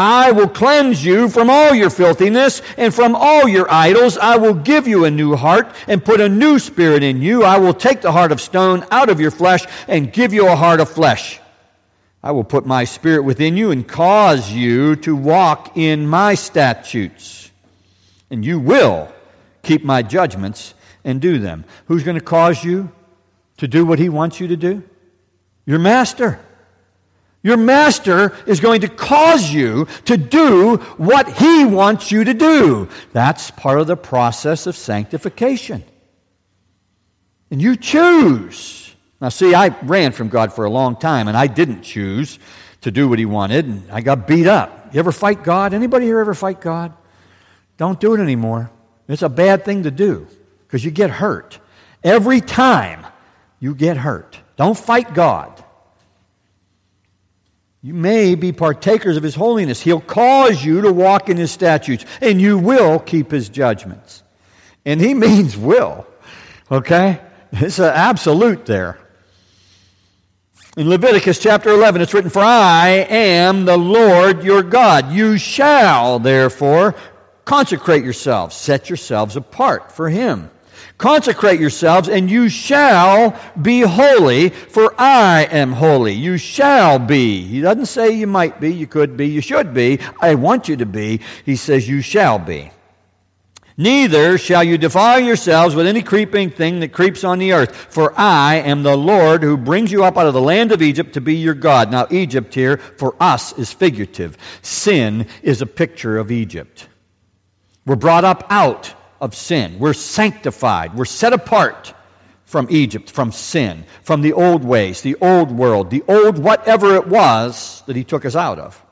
I 0.01 0.33
will 0.33 0.49
cleanse 0.49 1.05
you 1.05 1.29
from 1.29 1.51
all 1.51 1.75
your 1.75 1.91
filthiness 1.91 2.63
and 2.79 2.95
from 2.95 3.15
all 3.15 3.47
your 3.47 3.71
idols. 3.71 4.17
I 4.17 4.39
will 4.39 4.55
give 4.55 4.89
you 4.89 5.05
a 5.05 5.11
new 5.11 5.37
heart 5.37 5.75
and 5.87 6.03
put 6.03 6.23
a 6.23 6.29
new 6.29 6.59
spirit 6.59 7.03
in 7.03 7.21
you. 7.21 7.45
I 7.45 7.59
will 7.59 7.75
take 7.75 8.01
the 8.01 8.11
heart 8.11 8.33
of 8.33 8.41
stone 8.41 8.87
out 8.91 9.11
of 9.11 9.21
your 9.21 9.31
flesh 9.31 9.67
and 9.89 10.11
give 10.11 10.33
you 10.33 10.49
a 10.49 10.57
heart 10.57 10.81
of 10.81 10.89
flesh. 10.89 11.39
I 12.23 12.31
will 12.31 12.45
put 12.45 12.65
my 12.65 12.85
spirit 12.85 13.25
within 13.25 13.59
you 13.59 13.73
and 13.73 13.87
cause 13.87 14.51
you 14.51 14.97
to 14.97 15.15
walk 15.15 15.77
in 15.77 16.07
my 16.07 16.35
statutes. 16.35 17.51
And 18.31 18.43
you 18.43 18.59
will 18.59 19.13
keep 19.63 19.85
my 19.85 20.01
judgments 20.01 20.73
and 21.05 21.21
do 21.21 21.39
them. 21.39 21.67
Who's 21.89 22.05
going 22.05 22.19
to 22.19 22.25
cause 22.25 22.65
you 22.65 22.91
to 23.59 23.69
do 23.69 23.85
what 23.85 23.99
he 23.99 24.09
wants 24.09 24.41
you 24.41 24.49
to 24.49 24.57
do? 24.57 24.83
Your 25.67 25.79
master. 25.79 26.41
Your 27.43 27.57
master 27.57 28.37
is 28.47 28.61
going 28.61 28.83
to 28.83 28.89
cause 28.89 29.51
you 29.51 29.87
to 30.05 30.17
do 30.17 30.77
what 30.99 31.31
he 31.33 31.65
wants 31.65 32.13
you 32.13 32.25
to 32.25 32.35
do. 32.35 32.89
That's 33.13 33.51
part 33.51 33.81
of 33.81 33.87
the 33.87 33.97
process 33.97 34.67
of 34.67 34.77
sanctification. 34.77 35.83
And 37.51 37.61
you 37.63 37.77
choose. 37.77 38.95
Now, 39.21 39.31
see, 39.31 39.55
I 39.55 39.69
ran 39.83 40.13
from 40.13 40.29
God 40.29 40.53
for 40.53 40.65
a 40.65 40.71
long 40.71 40.97
time, 40.97 41.29
and 41.29 41.37
I 41.37 41.47
didn't 41.47 41.83
choose 41.83 42.39
to 42.83 42.91
do 42.91 43.09
what 43.09 43.19
he 43.19 43.27
wanted, 43.27 43.67
and 43.67 43.91
I 43.91 44.01
got 44.01 44.27
beat 44.27 44.47
up. 44.47 44.95
You 44.95 45.01
ever 45.01 45.13
fight 45.13 45.43
God? 45.43 45.75
Anybody 45.75 46.07
here 46.07 46.21
ever 46.21 46.35
fight 46.35 46.61
God? 46.61 46.93
Don't 47.77 47.99
do 47.99 48.15
it 48.15 48.21
anymore. 48.21 48.71
It's 49.09 49.23
a 49.23 49.29
bad 49.29 49.65
thing 49.65 49.85
to 49.85 49.91
do 49.91 50.27
because 50.67 50.85
you 50.85 50.91
get 50.91 51.11
hurt. 51.11 51.59
Every 52.05 52.41
time 52.41 53.07
you 53.59 53.75
get 53.75 53.97
hurt. 53.97 54.39
Don't 54.57 54.77
fight 54.77 55.15
God. 55.15 55.65
You 57.83 57.95
may 57.95 58.35
be 58.35 58.53
partakers 58.53 59.17
of 59.17 59.23
his 59.23 59.35
holiness. 59.35 59.81
He'll 59.81 60.01
cause 60.01 60.63
you 60.63 60.83
to 60.83 60.93
walk 60.93 61.31
in 61.31 61.39
his 61.39 61.51
statutes, 61.51 62.05
and 62.21 62.41
you 62.41 62.59
will 62.59 62.99
keep 62.99 63.31
his 63.31 63.49
judgments. 63.49 64.23
And 64.85 65.01
he 65.01 65.15
means 65.27 65.57
will. 65.57 66.07
Okay? 66.71 67.21
It's 67.53 67.79
an 67.79 67.87
absolute 67.87 68.67
there. 68.67 68.99
In 70.77 70.89
Leviticus 70.89 71.41
chapter 71.41 71.71
11, 71.71 72.01
it's 72.01 72.15
written, 72.15 72.31
For 72.31 72.43
I 72.43 73.07
am 73.09 73.65
the 73.65 73.77
Lord 73.77 74.45
your 74.45 74.63
God. 74.63 75.11
You 75.11 75.37
shall, 75.37 76.21
therefore, 76.21 76.95
consecrate 77.45 78.05
yourselves, 78.05 78.55
set 78.55 78.89
yourselves 78.89 79.35
apart 79.37 79.91
for 79.91 80.09
him. 80.09 80.51
Consecrate 81.01 81.59
yourselves, 81.59 82.11
and 82.11 82.31
you 82.31 82.51
shall 82.51 83.35
be 83.63 83.81
holy, 83.81 84.51
for 84.51 84.95
I 84.99 85.49
am 85.51 85.73
holy. 85.73 86.13
You 86.13 86.37
shall 86.37 86.99
be. 86.99 87.43
He 87.43 87.63
doesn't 87.63 87.87
say 87.87 88.11
you 88.11 88.27
might 88.27 88.61
be, 88.61 88.71
you 88.71 88.87
could 88.87 89.17
be, 89.17 89.27
you 89.27 89.41
should 89.41 89.73
be. 89.73 89.99
I 90.21 90.35
want 90.35 90.69
you 90.69 90.77
to 90.77 90.85
be. 90.85 91.23
He 91.47 91.57
says 91.57 91.89
you 91.89 92.03
shall 92.03 92.39
be. 92.39 92.71
Neither 93.79 94.37
shall 94.37 94.63
you 94.63 94.77
defile 94.77 95.21
yourselves 95.21 95.75
with 95.75 95.87
any 95.87 96.03
creeping 96.03 96.51
thing 96.51 96.81
that 96.81 96.93
creeps 96.93 97.25
on 97.25 97.39
the 97.39 97.55
earth, 97.55 97.75
for 97.75 98.13
I 98.15 98.57
am 98.57 98.83
the 98.83 98.95
Lord 98.95 99.43
who 99.43 99.57
brings 99.57 99.91
you 99.91 100.05
up 100.05 100.19
out 100.19 100.27
of 100.27 100.35
the 100.35 100.41
land 100.43 100.71
of 100.71 100.83
Egypt 100.83 101.15
to 101.15 101.23
be 101.23 101.37
your 101.37 101.55
God. 101.55 101.91
Now, 101.91 102.09
Egypt 102.11 102.53
here 102.53 102.77
for 102.77 103.17
us 103.19 103.55
is 103.59 103.73
figurative. 103.73 104.37
Sin 104.61 105.27
is 105.43 105.63
a 105.63 105.67
picture 105.67 106.19
of 106.19 106.31
Egypt. 106.31 106.89
We're 107.87 107.97
brought 107.97 108.27
up 108.27 108.45
out 108.51 108.95
of 109.21 109.35
sin. 109.35 109.79
We're 109.79 109.93
sanctified. 109.93 110.95
We're 110.95 111.05
set 111.05 111.33
apart 111.33 111.95
from 112.45 112.67
Egypt, 112.71 113.11
from 113.11 113.31
sin, 113.31 113.85
from 114.03 114.23
the 114.23 114.33
old 114.33 114.65
ways, 114.65 115.03
the 115.03 115.17
old 115.21 115.53
world, 115.53 115.91
the 115.91 116.03
old 116.09 116.39
whatever 116.39 116.97
it 116.97 117.07
was 117.07 117.83
that 117.87 117.95
he 117.95 118.03
took 118.03 118.25
us 118.25 118.35
out 118.35 118.59
of. 118.59 118.85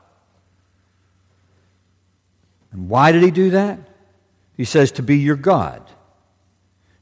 And 2.71 2.87
why 2.87 3.11
did 3.11 3.23
he 3.23 3.31
do 3.31 3.49
that? 3.49 3.79
He 4.55 4.65
says, 4.65 4.91
to 4.93 5.03
be 5.03 5.17
your 5.17 5.35
God. 5.35 5.81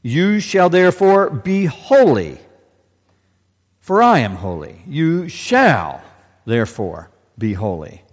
You 0.02 0.40
shall 0.40 0.70
therefore 0.70 1.30
be 1.30 1.66
holy, 1.66 2.40
for 3.80 4.02
I 4.02 4.20
am 4.20 4.36
holy. 4.36 4.82
You 4.88 5.28
shall 5.28 6.02
therefore 6.46 7.10
be 7.38 7.54
holy. 7.54 8.04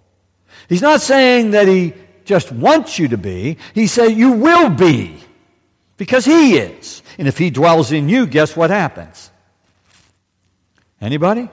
He's 0.67 0.81
not 0.81 1.01
saying 1.01 1.51
that 1.51 1.67
he 1.67 1.93
just 2.25 2.51
wants 2.51 2.99
you 2.99 3.07
to 3.09 3.17
be. 3.17 3.57
He 3.73 3.87
said 3.87 4.09
you 4.09 4.31
will 4.31 4.69
be 4.69 5.17
because 5.97 6.25
He 6.25 6.57
is. 6.57 7.01
And 7.17 7.27
if 7.27 7.37
He 7.37 7.49
dwells 7.49 7.91
in 7.91 8.09
you, 8.09 8.25
guess 8.25 8.55
what 8.55 8.69
happens? 8.69 9.31
Anybody? 10.99 11.49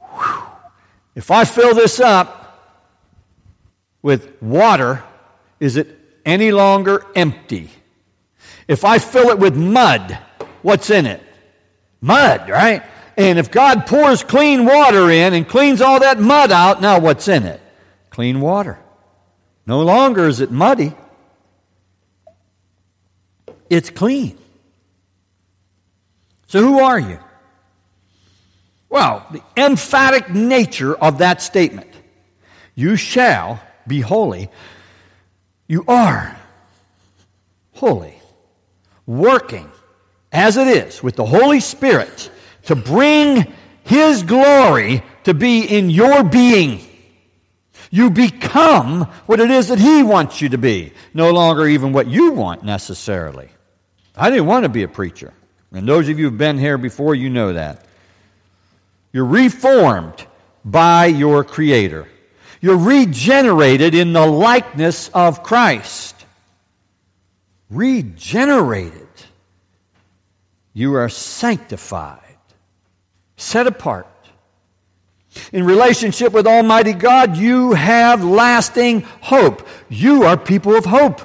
Whew. 0.00 0.42
If 1.14 1.30
I 1.30 1.44
fill 1.44 1.74
this 1.74 1.98
up 1.98 2.38
with 4.02 4.40
water, 4.40 5.02
is 5.58 5.76
it 5.76 5.98
any 6.24 6.52
longer 6.52 7.04
empty? 7.16 7.70
If 8.68 8.84
I 8.84 8.98
fill 8.98 9.30
it 9.30 9.38
with 9.38 9.56
mud, 9.56 10.16
what's 10.62 10.90
in 10.90 11.06
it? 11.06 11.22
Mud, 12.00 12.48
right? 12.48 12.84
And 13.16 13.38
if 13.38 13.50
God 13.50 13.86
pours 13.86 14.22
clean 14.22 14.64
water 14.64 15.10
in 15.10 15.34
and 15.34 15.48
cleans 15.48 15.80
all 15.80 15.98
that 16.00 16.20
mud 16.20 16.52
out, 16.52 16.80
now 16.80 17.00
what's 17.00 17.26
in 17.26 17.44
it? 17.44 17.60
Clean 18.10 18.40
water. 18.40 18.78
No 19.68 19.82
longer 19.82 20.26
is 20.26 20.40
it 20.40 20.50
muddy, 20.50 20.94
it's 23.68 23.90
clean. 23.90 24.38
So, 26.46 26.62
who 26.62 26.80
are 26.80 26.98
you? 26.98 27.18
Well, 28.88 29.26
the 29.30 29.42
emphatic 29.58 30.30
nature 30.30 30.94
of 30.94 31.18
that 31.18 31.42
statement 31.42 31.90
you 32.74 32.96
shall 32.96 33.60
be 33.86 34.00
holy. 34.00 34.48
You 35.66 35.84
are 35.86 36.34
holy, 37.74 38.14
working 39.04 39.70
as 40.32 40.56
it 40.56 40.66
is 40.66 41.02
with 41.02 41.16
the 41.16 41.26
Holy 41.26 41.60
Spirit 41.60 42.30
to 42.62 42.74
bring 42.74 43.52
His 43.84 44.22
glory 44.22 45.02
to 45.24 45.34
be 45.34 45.64
in 45.64 45.90
your 45.90 46.24
being. 46.24 46.87
You 47.90 48.10
become 48.10 49.02
what 49.26 49.40
it 49.40 49.50
is 49.50 49.68
that 49.68 49.78
He 49.78 50.02
wants 50.02 50.40
you 50.40 50.50
to 50.50 50.58
be, 50.58 50.92
no 51.14 51.30
longer 51.32 51.66
even 51.66 51.92
what 51.92 52.06
you 52.06 52.32
want 52.32 52.64
necessarily. 52.64 53.48
I 54.16 54.30
didn't 54.30 54.46
want 54.46 54.64
to 54.64 54.68
be 54.68 54.82
a 54.82 54.88
preacher. 54.88 55.32
And 55.72 55.88
those 55.88 56.08
of 56.08 56.18
you 56.18 56.28
who've 56.28 56.38
been 56.38 56.58
here 56.58 56.78
before, 56.78 57.14
you 57.14 57.30
know 57.30 57.52
that. 57.52 57.84
You're 59.12 59.24
reformed 59.24 60.26
by 60.64 61.06
your 61.06 61.44
Creator. 61.44 62.08
You're 62.60 62.76
regenerated 62.76 63.94
in 63.94 64.12
the 64.12 64.26
likeness 64.26 65.08
of 65.14 65.42
Christ. 65.42 66.14
Regenerated. 67.70 69.06
You 70.72 70.94
are 70.94 71.08
sanctified, 71.08 72.36
set 73.36 73.66
apart. 73.66 74.06
In 75.52 75.64
relationship 75.64 76.32
with 76.32 76.46
Almighty 76.46 76.92
God, 76.92 77.36
you 77.36 77.72
have 77.72 78.24
lasting 78.24 79.02
hope. 79.20 79.66
You 79.88 80.24
are 80.24 80.36
people 80.36 80.74
of 80.74 80.84
hope. 80.84 81.20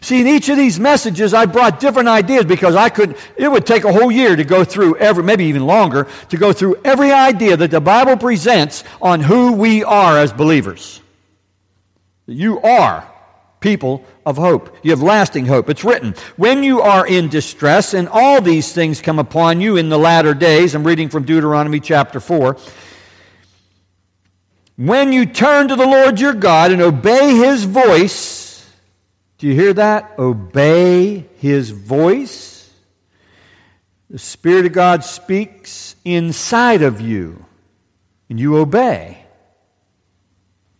See, 0.00 0.20
in 0.20 0.26
each 0.26 0.48
of 0.48 0.56
these 0.56 0.78
messages, 0.78 1.32
I 1.32 1.46
brought 1.46 1.80
different 1.80 2.08
ideas 2.08 2.44
because 2.44 2.74
I 2.74 2.90
could, 2.90 3.16
it 3.36 3.48
would 3.50 3.66
take 3.66 3.84
a 3.84 3.92
whole 3.92 4.12
year 4.12 4.36
to 4.36 4.44
go 4.44 4.64
through 4.64 4.96
every, 4.96 5.22
maybe 5.22 5.46
even 5.46 5.66
longer, 5.66 6.06
to 6.28 6.36
go 6.36 6.52
through 6.52 6.76
every 6.84 7.10
idea 7.10 7.56
that 7.56 7.70
the 7.70 7.80
Bible 7.80 8.16
presents 8.16 8.84
on 9.00 9.20
who 9.20 9.52
we 9.52 9.84
are 9.84 10.18
as 10.18 10.32
believers. 10.32 11.00
You 12.26 12.60
are 12.60 13.10
people 13.60 14.04
of 14.26 14.36
hope. 14.36 14.76
You 14.82 14.90
have 14.90 15.02
lasting 15.02 15.46
hope. 15.46 15.70
It's 15.70 15.84
written, 15.84 16.14
when 16.36 16.62
you 16.62 16.82
are 16.82 17.06
in 17.06 17.28
distress, 17.28 17.94
and 17.94 18.08
all 18.08 18.40
these 18.40 18.72
things 18.72 19.00
come 19.00 19.18
upon 19.18 19.60
you 19.60 19.78
in 19.78 19.88
the 19.88 19.98
latter 19.98 20.34
days, 20.34 20.74
I'm 20.74 20.84
reading 20.84 21.08
from 21.08 21.24
Deuteronomy 21.24 21.80
chapter 21.80 22.20
4. 22.20 22.56
When 24.78 25.12
you 25.12 25.26
turn 25.26 25.66
to 25.68 25.76
the 25.76 25.84
Lord 25.84 26.20
your 26.20 26.34
God 26.34 26.70
and 26.70 26.80
obey 26.80 27.34
his 27.34 27.64
voice, 27.64 28.64
do 29.38 29.48
you 29.48 29.54
hear 29.54 29.72
that? 29.72 30.16
Obey 30.20 31.26
his 31.38 31.70
voice. 31.70 32.72
The 34.08 34.20
Spirit 34.20 34.66
of 34.66 34.72
God 34.72 35.02
speaks 35.02 35.96
inside 36.04 36.82
of 36.82 37.00
you, 37.00 37.44
and 38.30 38.38
you 38.38 38.56
obey. 38.56 39.18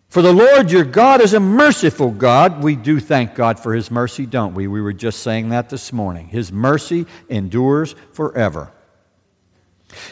For 0.08 0.22
the 0.22 0.32
Lord 0.32 0.70
your 0.70 0.84
God 0.84 1.20
is 1.20 1.34
a 1.34 1.40
merciful 1.40 2.12
God. 2.12 2.62
We 2.62 2.76
do 2.76 3.00
thank 3.00 3.34
God 3.34 3.58
for 3.58 3.74
his 3.74 3.90
mercy, 3.90 4.26
don't 4.26 4.54
we? 4.54 4.68
We 4.68 4.80
were 4.80 4.92
just 4.92 5.24
saying 5.24 5.48
that 5.48 5.70
this 5.70 5.92
morning. 5.92 6.28
His 6.28 6.52
mercy 6.52 7.04
endures 7.28 7.96
forever. 8.12 8.72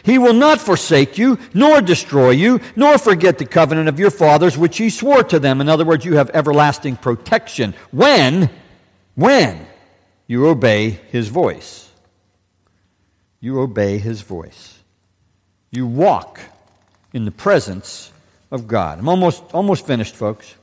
He 0.02 0.18
will 0.18 0.32
not 0.32 0.60
forsake 0.60 1.18
you, 1.18 1.38
nor 1.52 1.80
destroy 1.80 2.30
you, 2.30 2.60
nor 2.76 2.98
forget 2.98 3.38
the 3.38 3.44
covenant 3.44 3.88
of 3.88 3.98
your 3.98 4.10
fathers, 4.10 4.56
which 4.56 4.78
he 4.78 4.90
swore 4.90 5.22
to 5.24 5.38
them. 5.38 5.60
In 5.60 5.68
other 5.68 5.84
words, 5.84 6.04
you 6.04 6.16
have 6.16 6.30
everlasting 6.30 6.96
protection 6.96 7.74
when, 7.90 8.48
when 9.14 9.66
you 10.26 10.46
obey 10.46 10.90
his 10.90 11.28
voice. 11.28 11.90
You 13.40 13.60
obey 13.60 13.98
his 13.98 14.22
voice. 14.22 14.78
You 15.70 15.86
walk 15.86 16.40
in 17.12 17.24
the 17.24 17.30
presence 17.30 18.10
of 18.50 18.66
God. 18.66 18.98
I'm 18.98 19.08
almost, 19.08 19.42
almost 19.52 19.86
finished, 19.86 20.16
folks. 20.16 20.54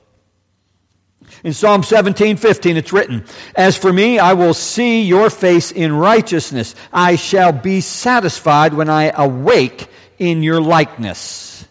In 1.44 1.54
Psalm 1.54 1.84
17, 1.84 2.38
15, 2.38 2.78
it's 2.78 2.94
written, 2.94 3.26
As 3.56 3.78
for 3.78 3.92
me, 3.92 4.20
I 4.20 4.34
will 4.34 4.54
see 4.54 5.04
your 5.04 5.30
face 5.30 5.72
in 5.72 5.94
righteousness. 5.94 6.76
I 6.92 7.16
shall 7.16 7.52
be 7.52 7.82
satisfied 7.82 8.74
when 8.74 8.90
I 8.90 9.12
awake 9.16 9.88
in 10.20 10.44
your 10.44 10.62
likeness. 10.62 11.68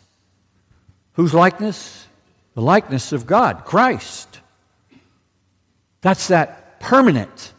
Whose 1.14 1.34
likeness? 1.34 2.06
The 2.54 2.62
likeness 2.62 3.12
of 3.12 3.26
God, 3.26 3.64
Christ. 3.64 4.40
That's 6.02 6.28
that 6.28 6.80
permanent 6.80 7.52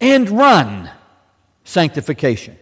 and 0.00 0.28
run 0.30 0.90
sanctification. 1.64 2.56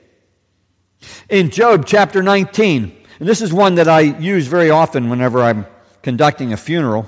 In 1.28 1.50
Job 1.50 1.84
chapter 1.86 2.22
19, 2.22 2.96
and 3.18 3.28
this 3.28 3.42
is 3.42 3.52
one 3.52 3.76
that 3.76 3.88
I 3.88 4.00
use 4.00 4.46
very 4.46 4.70
often 4.70 5.10
whenever 5.10 5.42
I'm 5.42 5.66
conducting 6.02 6.52
a 6.52 6.56
funeral. 6.56 7.06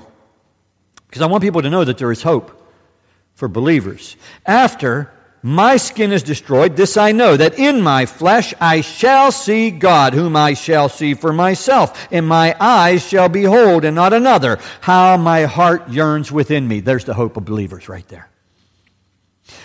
Because 1.09 1.23
I 1.23 1.25
want 1.25 1.43
people 1.43 1.63
to 1.63 1.69
know 1.69 1.83
that 1.83 1.97
there 1.97 2.11
is 2.11 2.21
hope 2.21 2.55
for 3.33 3.47
believers. 3.47 4.15
After 4.45 5.11
my 5.41 5.77
skin 5.77 6.11
is 6.11 6.21
destroyed, 6.21 6.75
this 6.75 6.97
I 6.97 7.13
know, 7.13 7.35
that 7.35 7.57
in 7.57 7.81
my 7.81 8.05
flesh 8.05 8.53
I 8.61 8.81
shall 8.81 9.31
see 9.31 9.71
God, 9.71 10.13
whom 10.13 10.35
I 10.35 10.53
shall 10.53 10.87
see 10.87 11.15
for 11.15 11.33
myself, 11.33 12.07
and 12.11 12.27
my 12.27 12.55
eyes 12.59 13.07
shall 13.07 13.29
behold, 13.29 13.85
and 13.85 13.95
not 13.95 14.13
another. 14.13 14.59
How 14.81 15.17
my 15.17 15.45
heart 15.45 15.89
yearns 15.89 16.31
within 16.31 16.67
me. 16.67 16.81
There's 16.81 17.05
the 17.05 17.13
hope 17.13 17.37
of 17.37 17.45
believers 17.45 17.89
right 17.89 18.07
there. 18.09 18.29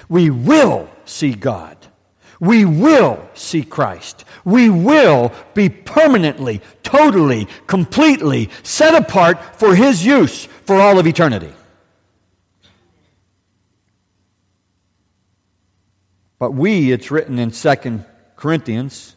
We 0.08 0.30
will 0.30 0.88
see 1.04 1.34
God. 1.34 1.76
We 2.44 2.66
will 2.66 3.26
see 3.32 3.64
Christ. 3.64 4.26
We 4.44 4.68
will 4.68 5.32
be 5.54 5.70
permanently, 5.70 6.60
totally, 6.82 7.48
completely 7.66 8.50
set 8.62 8.94
apart 8.94 9.58
for 9.58 9.74
His 9.74 10.04
use 10.04 10.44
for 10.66 10.78
all 10.78 10.98
of 10.98 11.06
eternity. 11.06 11.54
But 16.38 16.50
we, 16.50 16.92
it's 16.92 17.10
written 17.10 17.38
in 17.38 17.50
2 17.50 18.04
Corinthians, 18.36 19.16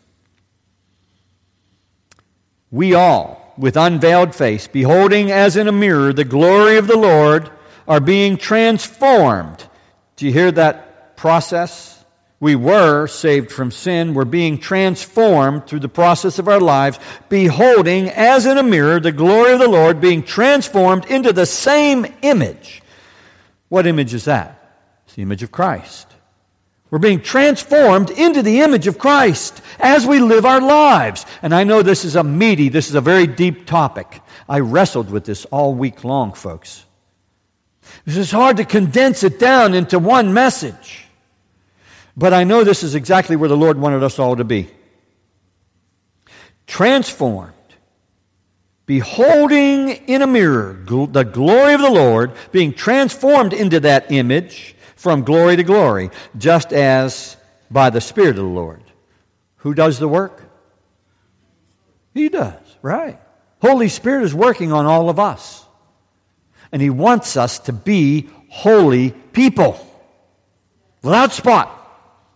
we 2.72 2.94
all, 2.94 3.54
with 3.58 3.76
unveiled 3.76 4.36
face, 4.36 4.68
beholding 4.68 5.32
as 5.32 5.58
in 5.58 5.68
a 5.68 5.74
mirror 5.74 6.14
the 6.14 6.24
glory 6.24 6.78
of 6.78 6.88
the 6.88 6.98
Lord, 6.98 7.52
are 7.90 8.00
being 8.00 8.38
transformed. 8.38 9.66
Do 10.16 10.26
you 10.26 10.32
hear 10.32 10.52
that 10.54 11.18
process? 11.18 11.97
We 12.40 12.56
were 12.56 13.08
saved 13.08 13.52
from 13.52 13.72
sin. 13.72 14.14
We're 14.14 14.26
being 14.26 14.60
transformed 14.60 15.66
through 15.66 15.80
the 15.80 15.90
process 15.90 16.38
of 16.38 16.48
our 16.48 16.60
lives, 16.60 17.00
beholding 17.30 18.10
as 18.10 18.46
in 18.46 18.60
a 18.60 18.64
mirror 18.64 19.00
the 19.00 19.12
glory 19.12 19.54
of 19.54 19.60
the 19.60 19.68
Lord, 19.68 20.00
being 20.00 20.22
transformed 20.22 21.06
into 21.06 21.34
the 21.34 21.48
same 21.48 22.06
image. 22.22 22.84
What 23.70 23.88
image 23.88 24.14
is 24.14 24.26
that? 24.26 24.84
It's 25.06 25.16
the 25.16 25.24
image 25.24 25.42
of 25.42 25.52
Christ. 25.52 26.08
We're 26.90 27.00
being 27.00 27.22
transformed 27.22 28.12
into 28.12 28.44
the 28.44 28.62
image 28.62 28.88
of 28.88 29.00
Christ 29.00 29.62
as 29.80 30.06
we 30.06 30.20
live 30.20 30.46
our 30.46 30.62
lives. 30.62 31.26
And 31.42 31.54
I 31.54 31.64
know 31.64 31.82
this 31.82 32.06
is 32.06 32.16
a 32.16 32.24
meaty, 32.24 32.70
this 32.70 32.88
is 32.88 32.96
a 32.96 33.02
very 33.02 33.28
deep 33.28 33.66
topic. 33.66 34.22
I 34.48 34.60
wrestled 34.60 35.10
with 35.10 35.26
this 35.26 35.46
all 35.46 35.74
week 35.74 36.04
long, 36.04 36.34
folks. 36.34 36.86
This 38.06 38.16
is 38.16 38.32
hard 38.32 38.58
to 38.58 38.66
condense 38.66 39.24
it 39.24 39.40
down 39.40 39.74
into 39.74 39.98
one 39.98 40.34
message. 40.34 41.07
But 42.18 42.34
I 42.34 42.44
know 42.44 42.64
this 42.64 42.82
is 42.82 42.96
exactly 42.96 43.36
where 43.36 43.48
the 43.48 43.56
Lord 43.56 43.78
wanted 43.78 44.02
us 44.02 44.18
all 44.18 44.36
to 44.36 44.44
be. 44.44 44.68
Transformed, 46.66 47.54
beholding 48.88 49.90
in 49.90 50.24
a 50.24 50.28
mirror 50.28 50.82
gl- 50.84 51.14
the 51.14 51.24
glory 51.24 51.76
of 51.76 51.82
the 51.82 51.92
Lord, 51.92 52.32
being 52.52 52.74
transformed 52.74 53.54
into 53.54 53.82
that 53.82 54.12
image 54.12 54.76
from 54.96 55.24
glory 55.24 55.58
to 55.58 55.64
glory, 55.64 56.10
just 56.36 56.74
as 56.74 57.38
by 57.70 57.92
the 57.92 58.02
Spirit 58.02 58.32
of 58.32 58.38
the 58.38 58.44
Lord. 58.44 58.82
Who 59.58 59.76
does 59.76 60.00
the 60.00 60.08
work? 60.08 60.42
He 62.16 62.30
does, 62.30 62.60
right. 62.82 63.20
Holy 63.62 63.90
Spirit 63.90 64.24
is 64.24 64.34
working 64.34 64.72
on 64.72 64.88
all 64.88 65.10
of 65.12 65.20
us. 65.20 65.64
And 66.72 66.82
He 66.82 66.90
wants 66.90 67.38
us 67.38 67.60
to 67.60 67.74
be 67.74 68.28
holy 68.50 69.12
people 69.12 69.80
without 71.04 71.32
spot 71.32 71.77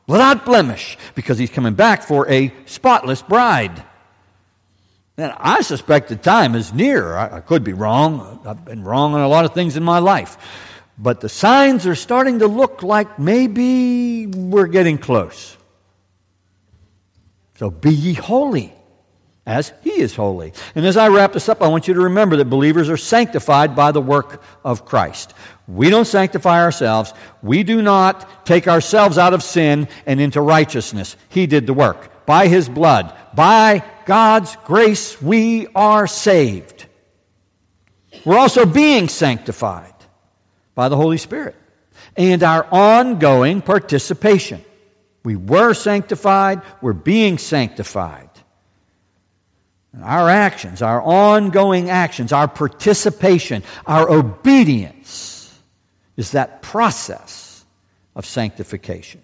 without 0.08 0.46
blemish, 0.46 0.98
because 1.16 1.38
he's 1.38 1.50
coming 1.50 1.74
back 1.74 2.04
for 2.04 2.30
a 2.30 2.54
spotless 2.66 3.22
bride. 3.22 3.84
And 5.18 5.34
I 5.38 5.62
suspect 5.62 6.10
the 6.10 6.16
time 6.16 6.56
is 6.56 6.74
near. 6.74 7.16
I, 7.16 7.38
I, 7.38 7.40
could 7.42 7.64
be 7.64 7.74
wrong. 7.74 8.42
I've 8.46 8.66
been 8.66 8.84
wrong 8.84 9.14
on 9.14 9.22
a 9.22 9.28
lot 9.28 9.46
of 9.46 9.54
things 9.54 9.78
in 9.78 9.84
my 9.84 10.00
life. 10.00 10.38
But 10.98 11.22
the 11.22 11.30
signs 11.30 11.86
are 11.86 11.96
starting 11.96 12.40
to 12.40 12.48
look 12.48 12.84
like 12.84 13.20
maybe 13.20 14.28
we're 14.28 14.68
getting 14.68 14.98
close. 14.98 15.58
So 17.58 17.70
be 17.70 17.92
ye 17.94 18.14
holy 18.14 18.74
as 19.46 19.74
he 19.82 20.02
is 20.02 20.16
holy. 20.16 20.54
And 20.76 20.86
as 20.86 20.98
I 20.98 21.08
wrap 21.08 21.34
this 21.34 21.50
up, 21.50 21.62
I 21.62 21.68
want 21.68 21.88
you 21.88 21.94
to 21.96 22.02
remember 22.02 22.38
that 22.38 22.46
believers 22.46 22.90
are 22.90 22.98
sanctified 22.98 23.76
by 23.76 23.92
the 23.92 24.02
work 24.02 24.42
of 24.64 24.86
Christ. 24.86 25.34
We 25.68 25.90
don't 25.90 26.06
sanctify 26.06 26.62
ourselves. 26.62 27.14
We 27.42 27.64
do 27.64 27.82
not 27.82 28.46
take 28.46 28.68
ourselves 28.68 29.18
out 29.18 29.34
of 29.34 29.42
sin 29.42 29.88
and 30.06 30.20
into 30.20 30.42
righteousness. 30.42 31.16
He 31.30 31.48
did 31.48 31.66
the 31.66 31.74
work. 31.74 32.26
By 32.26 32.48
His 32.48 32.70
blood, 32.70 33.16
by 33.34 33.84
God's 34.06 34.56
grace, 34.66 35.22
we 35.22 35.68
are 35.76 36.08
saved. 36.08 36.86
We're 38.26 38.38
also 38.38 38.66
being 38.66 39.10
sanctified 39.10 39.94
by 40.76 40.90
the 40.90 40.98
Holy 40.98 41.18
Spirit 41.18 41.56
and 42.16 42.44
our 42.44 42.68
ongoing 42.72 43.62
participation. 43.62 44.64
We 45.24 45.36
were 45.36 45.74
sanctified, 45.74 46.62
we're 46.82 46.94
being 46.94 47.38
sanctified. 47.38 48.31
Our 50.00 50.30
actions, 50.30 50.82
our 50.82 51.02
ongoing 51.02 51.90
actions, 51.90 52.32
our 52.32 52.48
participation, 52.48 53.64
our 53.86 54.10
obedience 54.10 55.60
is 56.16 56.32
that 56.32 56.62
process 56.62 57.66
of 58.16 58.26
sanctification. 58.26 59.22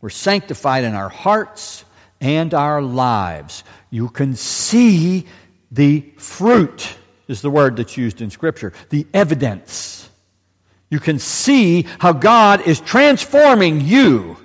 We're 0.00 0.10
sanctified 0.10 0.84
in 0.84 0.94
our 0.94 1.08
hearts 1.08 1.84
and 2.20 2.52
our 2.52 2.82
lives. 2.82 3.64
You 3.90 4.08
can 4.08 4.36
see 4.36 5.26
the 5.70 6.04
fruit, 6.18 6.96
is 7.26 7.40
the 7.42 7.50
word 7.50 7.76
that's 7.76 7.96
used 7.96 8.20
in 8.20 8.30
Scripture, 8.30 8.72
the 8.90 9.06
evidence. 9.14 10.08
You 10.90 11.00
can 11.00 11.18
see 11.18 11.86
how 11.98 12.12
God 12.12 12.66
is 12.66 12.80
transforming 12.80 13.80
you 13.80 14.36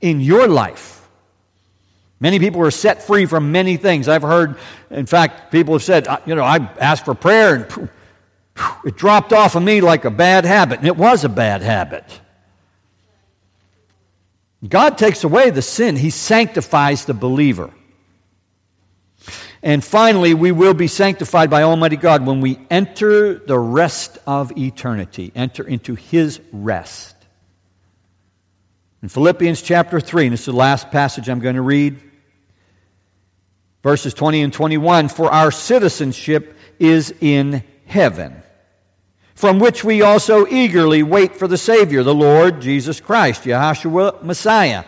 in 0.00 0.20
your 0.20 0.48
life. 0.48 0.97
Many 2.20 2.38
people 2.38 2.60
are 2.62 2.70
set 2.70 3.02
free 3.02 3.26
from 3.26 3.52
many 3.52 3.76
things. 3.76 4.08
I've 4.08 4.22
heard, 4.22 4.56
in 4.90 5.06
fact, 5.06 5.52
people 5.52 5.74
have 5.74 5.84
said, 5.84 6.06
you 6.26 6.34
know, 6.34 6.42
I 6.42 6.56
asked 6.80 7.04
for 7.04 7.14
prayer 7.14 7.54
and 7.54 7.88
it 8.84 8.96
dropped 8.96 9.32
off 9.32 9.54
of 9.54 9.62
me 9.62 9.80
like 9.80 10.04
a 10.04 10.10
bad 10.10 10.44
habit. 10.44 10.80
And 10.80 10.88
it 10.88 10.96
was 10.96 11.24
a 11.24 11.28
bad 11.28 11.62
habit. 11.62 12.04
God 14.66 14.98
takes 14.98 15.22
away 15.22 15.50
the 15.50 15.62
sin, 15.62 15.94
He 15.94 16.10
sanctifies 16.10 17.04
the 17.04 17.14
believer. 17.14 17.72
And 19.62 19.84
finally, 19.84 20.34
we 20.34 20.52
will 20.52 20.74
be 20.74 20.86
sanctified 20.86 21.50
by 21.50 21.62
Almighty 21.62 21.96
God 21.96 22.26
when 22.26 22.40
we 22.40 22.58
enter 22.70 23.34
the 23.34 23.58
rest 23.58 24.18
of 24.26 24.56
eternity, 24.56 25.32
enter 25.34 25.62
into 25.66 25.94
His 25.94 26.40
rest. 26.52 27.14
In 29.02 29.08
Philippians 29.08 29.62
chapter 29.62 30.00
3, 30.00 30.26
and 30.26 30.32
this 30.32 30.40
is 30.40 30.46
the 30.46 30.52
last 30.52 30.90
passage 30.90 31.28
I'm 31.28 31.38
going 31.38 31.54
to 31.54 31.62
read, 31.62 32.00
verses 33.82 34.14
20 34.14 34.42
and 34.42 34.52
21 34.52 35.08
For 35.08 35.30
our 35.30 35.50
citizenship 35.50 36.56
is 36.78 37.14
in 37.20 37.62
heaven 37.86 38.42
from 39.38 39.60
which 39.60 39.84
we 39.84 40.02
also 40.02 40.48
eagerly 40.48 41.00
wait 41.00 41.36
for 41.36 41.46
the 41.46 41.56
Savior, 41.56 42.02
the 42.02 42.12
Lord 42.12 42.60
Jesus 42.60 42.98
Christ, 42.98 43.44
Yahshua 43.44 44.20
Messiah, 44.24 44.82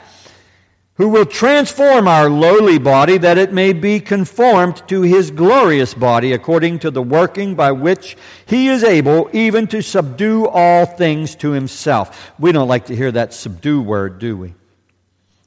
who 0.94 1.08
will 1.08 1.24
transform 1.24 2.08
our 2.08 2.28
lowly 2.28 2.76
body 2.76 3.16
that 3.16 3.38
it 3.38 3.52
may 3.52 3.72
be 3.72 4.00
conformed 4.00 4.82
to 4.88 5.02
his 5.02 5.30
glorious 5.30 5.94
body 5.94 6.32
according 6.32 6.80
to 6.80 6.90
the 6.90 7.00
working 7.00 7.54
by 7.54 7.70
which 7.70 8.16
he 8.44 8.66
is 8.66 8.82
able 8.82 9.30
even 9.32 9.68
to 9.68 9.80
subdue 9.80 10.48
all 10.48 10.84
things 10.84 11.36
to 11.36 11.52
himself. 11.52 12.32
We 12.36 12.50
don't 12.50 12.66
like 12.66 12.86
to 12.86 12.96
hear 12.96 13.12
that 13.12 13.32
subdue 13.32 13.80
word, 13.80 14.18
do 14.18 14.36
we? 14.36 14.54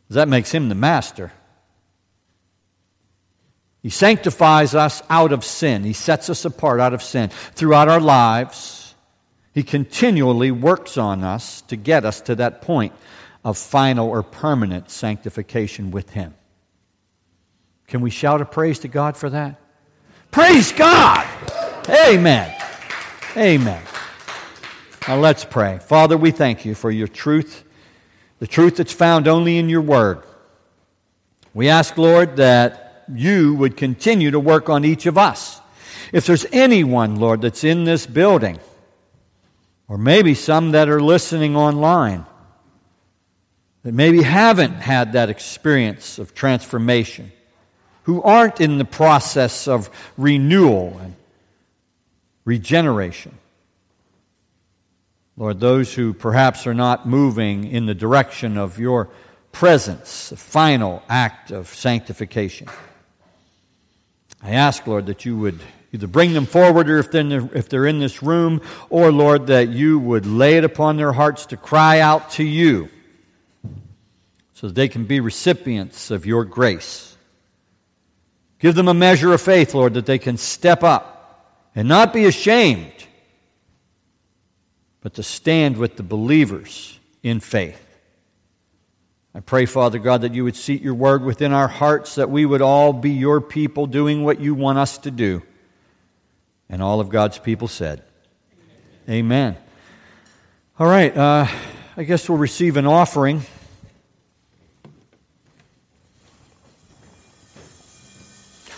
That 0.10 0.30
makes 0.30 0.52
him 0.54 0.70
the 0.70 0.76
master. 0.76 1.34
He 3.84 3.92
sanctifies 3.92 4.74
us 4.74 5.04
out 5.10 5.32
of 5.32 5.46
sin. 5.46 5.84
He 5.84 5.94
sets 5.94 6.30
us 6.32 6.46
apart 6.46 6.80
out 6.80 6.96
of 6.96 7.04
sin 7.04 7.30
throughout 7.30 7.90
our 7.90 8.02
lives 8.02 8.84
he 9.54 9.62
continually 9.62 10.50
works 10.50 10.98
on 10.98 11.24
us 11.24 11.62
to 11.64 11.76
get 11.76 12.06
us 12.06 12.22
to 12.22 12.36
that 12.36 12.64
point 12.64 12.94
of 13.46 13.58
final 13.58 14.10
or 14.10 14.24
permanent 14.24 14.90
sanctification 14.90 15.92
with 15.92 16.10
Him. 16.10 16.34
Can 17.88 18.02
we 18.02 18.10
shout 18.10 18.42
a 18.42 18.46
praise 18.46 18.80
to 18.80 18.88
God 18.88 19.16
for 19.16 19.30
that? 19.30 19.60
Praise 20.32 20.72
God! 20.72 21.28
Amen. 21.88 22.56
Amen. 23.38 23.84
Now 25.08 25.18
let's 25.18 25.46
pray. 25.46 25.78
Father, 25.80 26.18
we 26.18 26.32
thank 26.32 26.66
you 26.66 26.74
for 26.74 26.90
your 26.90 27.08
truth, 27.08 27.64
the 28.40 28.48
truth 28.48 28.78
that's 28.78 28.94
found 28.94 29.28
only 29.28 29.58
in 29.60 29.70
your 29.70 29.82
word. 29.82 30.24
We 31.54 31.70
ask, 31.70 31.98
Lord, 31.98 32.38
that 32.38 32.83
you 33.18 33.56
would 33.56 33.78
continue 33.78 34.32
to 34.32 34.40
work 34.40 34.70
on 34.70 34.86
each 34.86 35.06
of 35.06 35.18
us. 35.18 35.60
If 36.12 36.26
there's 36.26 36.46
anyone, 36.52 37.18
Lord, 37.18 37.42
that's 37.42 37.64
in 37.64 37.84
this 37.84 38.06
building, 38.06 38.60
or 39.88 39.98
maybe 39.98 40.34
some 40.34 40.72
that 40.72 40.90
are 40.90 41.02
listening 41.02 41.56
online 41.56 42.26
that 43.84 43.94
maybe 43.94 44.22
haven't 44.22 44.76
had 44.76 45.14
that 45.14 45.30
experience 45.30 46.18
of 46.18 46.34
transformation, 46.34 47.32
who 48.04 48.22
aren't 48.22 48.62
in 48.62 48.78
the 48.78 48.86
process 48.86 49.68
of 49.68 49.90
renewal 50.18 50.98
and 51.02 51.16
regeneration. 52.46 53.38
Lord, 55.36 55.60
those 55.60 55.94
who 55.94 56.14
perhaps 56.14 56.66
are 56.68 56.74
not 56.74 57.08
moving 57.08 57.66
in 57.66 57.86
the 57.86 57.96
direction 57.96 58.58
of 58.58 58.80
your 58.80 59.10
presence, 59.52 60.30
the 60.30 60.38
final 60.38 61.04
act 61.10 61.52
of 61.52 61.68
sanctification. 61.68 62.68
I 64.44 64.52
ask, 64.52 64.86
Lord, 64.86 65.06
that 65.06 65.24
you 65.24 65.38
would 65.38 65.60
either 65.94 66.08
bring 66.08 66.34
them 66.34 66.46
forward 66.46 66.90
or 66.90 66.98
if 66.98 67.12
they're, 67.12 67.24
the, 67.24 67.50
if 67.54 67.70
they're 67.70 67.86
in 67.86 68.00
this 68.00 68.22
room, 68.22 68.62
or 68.90 69.12
Lord, 69.12 69.48
that 69.48 69.70
you 69.70 70.00
would 70.00 70.26
lay 70.26 70.58
it 70.58 70.66
upon 70.66 70.98
their 70.98 71.14
hearts 71.14 71.46
to 71.48 71.58
cry 71.58 72.00
out 72.00 72.32
to 72.32 72.44
you 72.44 72.90
so 74.54 74.68
that 74.68 74.74
they 74.74 74.90
can 74.90 75.06
be 75.06 75.20
recipients 75.20 76.12
of 76.12 76.26
your 76.26 76.44
grace. 76.44 77.16
Give 78.60 78.76
them 78.76 78.88
a 78.88 78.94
measure 78.94 79.34
of 79.34 79.42
faith, 79.42 79.74
Lord, 79.74 79.94
that 79.94 80.06
they 80.06 80.20
can 80.20 80.38
step 80.38 80.84
up 80.84 81.70
and 81.76 81.88
not 81.88 82.14
be 82.14 82.26
ashamed, 82.26 82.94
but 85.02 85.14
to 85.16 85.24
stand 85.24 85.78
with 85.78 85.96
the 85.96 86.04
believers 86.04 87.00
in 87.22 87.40
faith. 87.40 87.83
I 89.36 89.40
pray, 89.40 89.66
Father 89.66 89.98
God, 89.98 90.22
that 90.22 90.36
you 90.36 90.44
would 90.44 90.56
seat 90.56 90.84
your 90.84 90.94
word 90.94 91.24
within 91.24 91.54
our 91.54 91.68
hearts, 91.68 92.16
that 92.16 92.30
we 92.30 92.46
would 92.46 92.62
all 92.62 92.94
be 92.94 93.10
your 93.12 93.42
people 93.42 93.88
doing 93.88 94.24
what 94.24 94.40
you 94.40 94.54
want 94.54 94.78
us 94.78 95.00
to 95.00 95.12
do. 95.12 95.42
And 96.70 96.84
all 96.84 97.00
of 97.00 97.10
God's 97.10 97.40
people 97.40 97.68
said, 97.68 98.04
Amen. 99.10 99.58
All 100.80 100.88
right, 100.88 101.16
uh, 101.16 101.48
I 101.98 102.04
guess 102.04 102.30
we'll 102.30 102.38
receive 102.38 102.78
an 102.78 102.86
offering. 102.86 103.42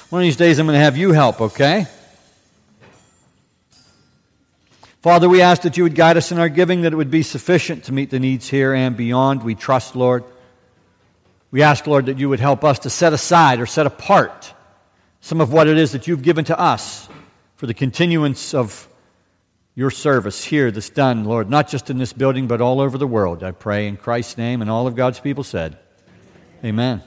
One 0.09 0.21
of 0.21 0.25
these 0.25 0.37
days 0.37 0.57
I'm 0.57 0.65
going 0.65 0.77
to 0.77 0.83
have 0.83 0.95
you 0.95 1.11
help, 1.11 1.41
okay? 1.41 1.87
Father, 5.01 5.27
we 5.27 5.41
ask 5.41 5.63
that 5.63 5.77
you 5.77 5.83
would 5.83 5.95
guide 5.95 6.15
us 6.15 6.31
in 6.31 6.39
our 6.39 6.49
giving, 6.49 6.83
that 6.83 6.93
it 6.93 6.95
would 6.95 7.11
be 7.11 7.23
sufficient 7.23 7.83
to 7.85 7.91
meet 7.91 8.09
the 8.09 8.19
needs 8.19 8.47
here 8.47 8.73
and 8.73 8.95
beyond. 8.95 9.43
We 9.43 9.53
trust, 9.53 9.95
Lord. 9.95 10.23
We 11.51 11.61
ask, 11.61 11.87
Lord, 11.87 12.07
that 12.07 12.19
you 12.19 12.29
would 12.29 12.39
help 12.39 12.63
us 12.63 12.79
to 12.79 12.89
set 12.89 13.13
aside 13.13 13.59
or 13.59 13.65
set 13.65 13.85
apart 13.85 14.53
some 15.21 15.41
of 15.41 15.51
what 15.51 15.67
it 15.67 15.77
is 15.77 15.93
that 15.93 16.07
you've 16.07 16.21
given 16.21 16.45
to 16.45 16.59
us 16.59 17.09
for 17.55 17.65
the 17.67 17.73
continuance 17.73 18.53
of 18.53 18.87
your 19.73 19.89
service 19.89 20.43
here 20.43 20.71
that's 20.71 20.89
done, 20.89 21.25
Lord, 21.25 21.49
not 21.49 21.67
just 21.67 21.89
in 21.89 21.97
this 21.97 22.13
building, 22.13 22.47
but 22.47 22.61
all 22.61 22.79
over 22.79 22.97
the 22.97 23.07
world. 23.07 23.43
I 23.43 23.51
pray 23.51 23.87
in 23.87 23.97
Christ's 23.97 24.37
name, 24.37 24.61
and 24.61 24.69
all 24.69 24.87
of 24.87 24.95
God's 24.95 25.19
people 25.19 25.43
said, 25.43 25.77
Amen. 26.63 27.03